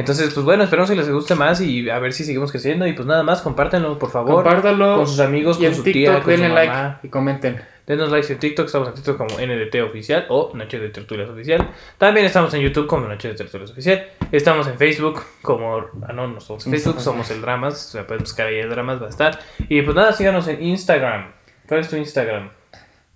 Entonces, 0.00 0.32
pues 0.32 0.44
bueno, 0.46 0.64
esperamos 0.64 0.88
que 0.90 0.96
les 0.96 1.10
guste 1.10 1.34
más 1.34 1.60
y 1.60 1.88
a 1.90 1.98
ver 1.98 2.12
si 2.12 2.24
seguimos 2.24 2.50
creciendo. 2.50 2.86
Y 2.86 2.92
pues 2.94 3.06
nada 3.06 3.22
más, 3.22 3.42
compártanlo, 3.42 3.98
por 3.98 4.10
favor. 4.10 4.34
Compártalo. 4.36 4.96
con 4.96 5.06
sus 5.06 5.20
amigos, 5.20 5.56
y 5.58 5.60
con 5.60 5.66
en 5.68 5.74
su 5.74 5.82
TikTok 5.82 5.92
tía, 5.92 6.12
con 6.14 6.22
su 6.22 6.30
denle 6.30 6.48
like 6.48 6.72
mamá. 6.72 7.00
y 7.02 7.08
comenten. 7.08 7.60
Denos 7.86 8.10
likes 8.10 8.32
en 8.32 8.38
TikTok, 8.38 8.66
estamos 8.66 8.88
en 8.88 8.94
TikTok 8.94 9.16
como 9.16 9.36
NDT 9.38 9.74
Oficial 9.82 10.26
o 10.28 10.52
Noche 10.54 10.78
de 10.78 10.90
Tertulias 10.90 11.28
Oficial. 11.28 11.70
También 11.98 12.24
estamos 12.24 12.54
en 12.54 12.60
YouTube 12.60 12.86
como 12.86 13.06
Noche 13.08 13.28
de 13.28 13.34
Tertulias 13.34 13.70
Oficial. 13.72 14.06
Estamos 14.30 14.68
en 14.68 14.78
Facebook 14.78 15.20
como... 15.42 15.78
Ah, 16.06 16.12
no, 16.12 16.28
no 16.28 16.40
somos 16.40 16.64
en 16.66 16.72
Facebook, 16.72 17.00
somos 17.00 17.30
el 17.32 17.40
Dramas. 17.40 17.78
Se 17.90 18.04
pueden 18.04 18.22
buscar 18.22 18.46
ahí 18.46 18.56
el 18.58 18.70
Dramas, 18.70 19.02
va 19.02 19.06
a 19.06 19.10
estar. 19.10 19.40
Y 19.68 19.82
pues 19.82 19.96
nada, 19.96 20.12
síganos 20.12 20.46
en 20.46 20.62
Instagram. 20.62 21.32
¿Cuál 21.66 21.80
es 21.80 21.88
tu 21.90 21.96
Instagram? 21.96 22.50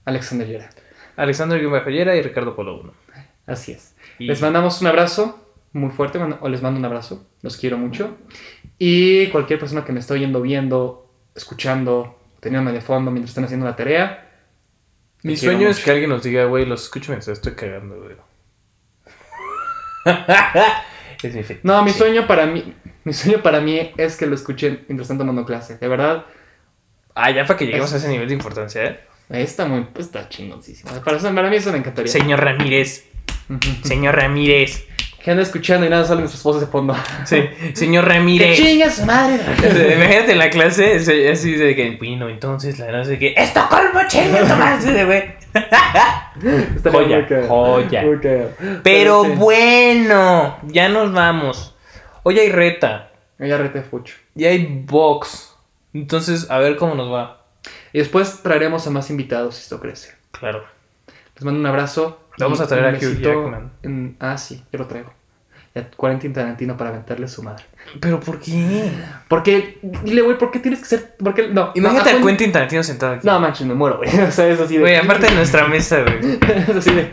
Alexander 0.06 0.46
Yera. 0.46 0.70
Alexander 1.16 1.60
Guimajellera 1.60 2.16
y 2.16 2.22
Ricardo 2.22 2.56
Polo 2.56 2.80
1. 2.80 2.92
Así 3.46 3.72
es. 3.72 3.94
Y- 4.18 4.26
Les 4.26 4.42
mandamos 4.42 4.80
un 4.80 4.88
abrazo 4.88 5.43
muy 5.74 5.90
fuerte, 5.90 6.18
o 6.18 6.48
les 6.48 6.62
mando 6.62 6.78
un 6.78 6.84
abrazo, 6.86 7.26
los 7.42 7.56
quiero 7.58 7.76
mucho. 7.76 8.16
Y 8.78 9.26
cualquier 9.28 9.58
persona 9.58 9.84
que 9.84 9.92
me 9.92 10.00
esté 10.00 10.14
oyendo, 10.14 10.40
viendo, 10.40 11.12
escuchando, 11.34 12.18
teniéndome 12.40 12.72
de 12.72 12.80
fondo 12.80 13.10
mientras 13.10 13.30
están 13.32 13.44
haciendo 13.44 13.66
la 13.66 13.76
tarea. 13.76 14.30
Mi 15.22 15.36
sueño 15.36 15.68
es 15.68 15.80
que 15.80 15.90
alguien 15.90 16.08
nos 16.10 16.22
diga, 16.22 16.44
güey, 16.46 16.64
los 16.64 16.84
escucho 16.84 17.12
mientras 17.12 17.36
estoy 17.36 17.54
cagando, 17.54 17.96
güey. 18.00 18.16
es 21.22 21.34
mi 21.34 21.42
fe. 21.42 21.60
No, 21.62 21.82
mi 21.84 21.90
sueño 21.90 22.26
para 22.26 22.46
mí, 22.46 22.74
mi 23.04 23.12
sueño 23.12 23.42
para 23.42 23.60
mí 23.60 23.92
es 23.96 24.16
que 24.16 24.26
lo 24.26 24.34
escuchen 24.34 24.84
mientras 24.88 25.06
están 25.06 25.18
tomando 25.18 25.44
clase. 25.44 25.78
De 25.78 25.88
verdad, 25.88 26.24
Ah, 27.16 27.30
ya 27.30 27.44
para 27.46 27.56
que 27.56 27.66
lleguemos 27.66 27.90
Es- 27.90 27.94
a 27.94 27.98
ese 27.98 28.08
nivel 28.08 28.26
de 28.26 28.34
importancia, 28.34 28.84
¿eh? 28.84 29.00
está 29.30 29.66
muy, 29.66 29.86
está 29.98 30.28
chingoncísimo. 30.28 30.90
Para, 31.04 31.16
eso- 31.16 31.32
para 31.32 31.48
mí 31.48 31.56
eso 31.56 31.70
me 31.70 31.78
encantaría. 31.78 32.10
Señor 32.10 32.40
Ramírez, 32.40 33.06
señor 33.84 34.16
Ramírez. 34.16 34.84
Que 35.24 35.30
anda 35.30 35.42
escuchando 35.42 35.86
y 35.86 35.88
nada, 35.88 36.04
salen 36.04 36.28
sus 36.28 36.42
voces 36.42 36.60
de 36.60 36.66
fondo. 36.66 36.94
Sí, 37.24 37.42
señor 37.72 38.04
¡Que 38.04 38.10
Ramírez. 38.12 38.58
chinga 38.58 38.90
su 38.90 39.06
madre! 39.06 39.40
Imagínate 39.96 40.32
en 40.32 40.38
la 40.38 40.50
clase, 40.50 40.96
así 41.32 41.52
de 41.54 41.74
que 41.74 41.90
vino, 41.92 42.28
entonces 42.28 42.78
la 42.78 42.92
no 42.92 43.04
sé 43.04 43.18
qué. 43.18 43.34
¡Estocolmo, 43.36 44.00
chinga 44.06 44.40
tu 44.40 44.54
madre! 44.54 44.92
de 44.92 45.04
güey. 45.06 45.34
Joya, 46.92 47.26
cagado. 47.26 47.48
joya. 47.48 48.02
Pero 48.82 49.24
sí. 49.24 49.30
bueno, 49.36 50.58
ya 50.64 50.88
nos 50.88 51.12
vamos. 51.12 51.74
Hoy 52.22 52.38
hay 52.38 52.50
reta, 52.50 53.10
Ya 53.38 53.56
rete 53.56 53.82
fucho. 53.82 54.16
y 54.34 54.44
hay 54.44 54.82
box. 54.84 55.54
Entonces, 55.94 56.50
a 56.50 56.58
ver 56.58 56.76
cómo 56.76 56.94
nos 56.94 57.10
va. 57.12 57.44
Y 57.92 57.98
después 57.98 58.42
traeremos 58.42 58.86
a 58.86 58.90
más 58.90 59.08
invitados 59.10 59.54
si 59.56 59.62
esto 59.62 59.80
crece. 59.80 60.14
Claro. 60.32 60.64
Les 61.36 61.44
mando 61.44 61.60
un 61.60 61.66
abrazo. 61.66 62.20
Vamos 62.38 62.60
a 62.60 62.66
traer 62.66 62.86
a 62.86 62.98
Hugh 62.98 63.70
en- 63.82 64.16
Ah, 64.20 64.36
sí, 64.38 64.62
yo 64.72 64.78
lo 64.78 64.86
traigo. 64.86 65.12
Y 65.74 65.80
a 65.80 65.90
Quentin 65.90 66.32
Tarantino 66.32 66.76
para 66.76 66.90
aventarle 66.90 67.26
su 67.26 67.42
madre. 67.42 67.64
¿Pero 68.00 68.20
por 68.20 68.38
qué? 68.38 68.90
Porque, 69.28 69.78
dile, 69.82 70.22
güey, 70.22 70.38
¿por 70.38 70.52
qué 70.52 70.60
tienes 70.60 70.78
que 70.80 70.86
ser.? 70.86 71.16
¿Por 71.16 71.34
qué? 71.34 71.48
No. 71.48 71.72
Imagínate 71.74 72.12
no, 72.12 72.16
a 72.18 72.20
Quentin- 72.20 72.26
Quentin 72.26 72.52
Tarantino 72.52 72.82
sentado 72.84 73.14
aquí. 73.14 73.26
No, 73.26 73.40
manches, 73.40 73.66
me 73.66 73.74
muero, 73.74 73.96
güey. 73.98 74.08
O 74.28 74.30
sea, 74.30 74.46
es 74.48 74.60
así 74.60 74.74
de. 74.76 74.80
Güey, 74.80 74.96
aparte 74.96 75.26
de 75.26 75.34
nuestra 75.34 75.66
mesa, 75.66 76.02
güey. 76.02 76.38
es 76.68 76.68
así 76.76 76.94
de. 76.94 77.10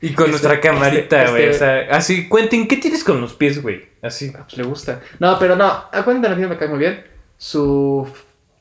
Y 0.00 0.12
con 0.12 0.26
Este- 0.26 0.30
nuestra 0.30 0.60
camarita, 0.60 1.22
este- 1.22 1.30
güey. 1.32 1.44
este- 1.44 1.56
O 1.56 1.58
sea, 1.58 1.96
así, 1.96 2.28
Quentin, 2.28 2.68
¿qué 2.68 2.76
tienes 2.76 3.02
con 3.02 3.20
los 3.20 3.34
pies, 3.34 3.60
güey? 3.62 3.84
Así. 4.02 4.32
Ah, 4.36 4.44
Pues 4.44 4.58
le 4.58 4.64
gusta. 4.64 5.00
No, 5.18 5.36
pero 5.38 5.56
no, 5.56 5.64
a 5.66 5.90
Quentin 6.04 6.22
Tarantino 6.22 6.48
me 6.48 6.56
cae 6.56 6.68
muy 6.68 6.78
bien. 6.78 7.04
Su. 7.36 8.08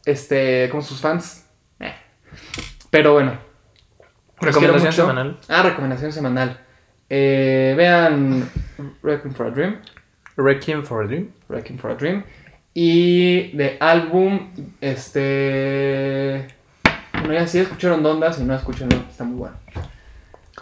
Este. 0.06 0.68
Como 0.72 0.82
sus 0.82 1.00
fans. 1.00 1.46
eh. 1.80 1.94
Pero 2.90 3.14
bueno. 3.14 3.38
Recomendación 4.40 4.86
mucho. 4.92 5.02
semanal. 5.02 5.38
Ah, 5.48 5.64
recomendación 5.64 6.12
semanal. 6.12 6.60
Eh, 7.10 7.74
vean 7.78 8.50
Requiem 9.04 9.34
for 9.34 9.48
a 9.48 9.52
Dream. 9.52 9.80
Requiem 10.36 10.84
for 10.84 11.04
a 11.04 11.08
Dream. 11.08 11.32
Requiem 11.50 11.78
for 11.78 11.92
a 11.92 11.96
Dream. 11.96 12.24
Y 12.74 13.56
de 13.56 13.78
álbum, 13.80 14.52
este. 14.82 16.48
Bueno, 17.14 17.34
ya 17.34 17.48
si 17.48 17.60
escucharon 17.60 18.02
Donda, 18.02 18.34
si 18.34 18.44
no 18.44 18.56
escuchenlo, 18.56 18.98
está 19.10 19.24
muy 19.24 19.38
bueno. 19.38 19.56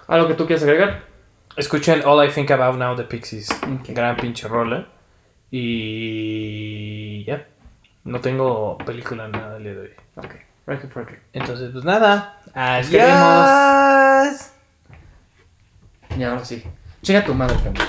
¿Algo 0.07 0.28
que 0.28 0.34
tú 0.34 0.45
quieras 0.45 0.63
agregar? 0.63 1.03
Escuchen 1.55 2.01
All 2.05 2.26
I 2.28 2.30
Think 2.30 2.51
About 2.51 2.78
Now 2.78 2.95
de 2.95 3.05
Pixies. 3.05 3.49
Ok. 3.51 3.89
Gran 3.89 4.17
pinche 4.17 4.47
rola. 4.47 4.88
Y 5.51 7.24
ya. 7.26 7.47
No 8.03 8.19
tengo 8.19 8.78
película 8.80 9.28
nada 9.28 9.57
le 9.59 9.74
doy. 9.74 9.89
Ok, 10.15 10.36
Requiem 10.67 10.91
for 10.91 11.03
a 11.03 11.05
Dream. 11.05 11.22
Entonces, 11.34 11.69
pues 11.72 11.86
nada. 11.86 12.40
Adiós. 12.54 14.52
Y 16.18 16.24
ahora 16.24 16.43
sí. 16.45 16.64
Chinga 17.02 17.24
tu 17.24 17.34
madre, 17.34 17.56
cabrón. 17.64 17.88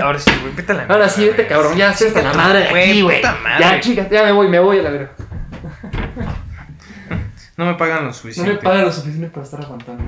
Ahora 0.00 0.18
sí, 0.18 0.30
güey, 0.42 0.54
vete 0.54 0.70
a 0.72 0.74
la 0.76 0.84
Ahora 0.84 1.08
sí, 1.08 1.24
vete, 1.24 1.46
cabrón. 1.46 1.76
Ya, 1.76 1.92
sí, 1.92 2.06
hasta 2.06 2.22
la 2.22 2.34
madre 2.34 2.68
aquí, 2.68 3.02
güey. 3.02 3.20
Ya, 3.58 3.80
chicas, 3.80 4.08
ya 4.10 4.22
me 4.24 4.32
voy, 4.32 4.48
me 4.48 4.60
voy 4.60 4.78
a 4.78 4.82
la 4.82 4.90
verga. 4.90 5.10
No 7.56 7.66
me 7.66 7.74
pagan 7.74 7.98
lo 8.04 8.04
No 8.08 8.12
suficiente. 8.14 8.52
me 8.52 8.58
pagan 8.58 8.84
lo 8.84 8.92
suficiente 8.92 9.28
para 9.28 9.44
estar 9.44 9.60
aguantando. 9.64 10.04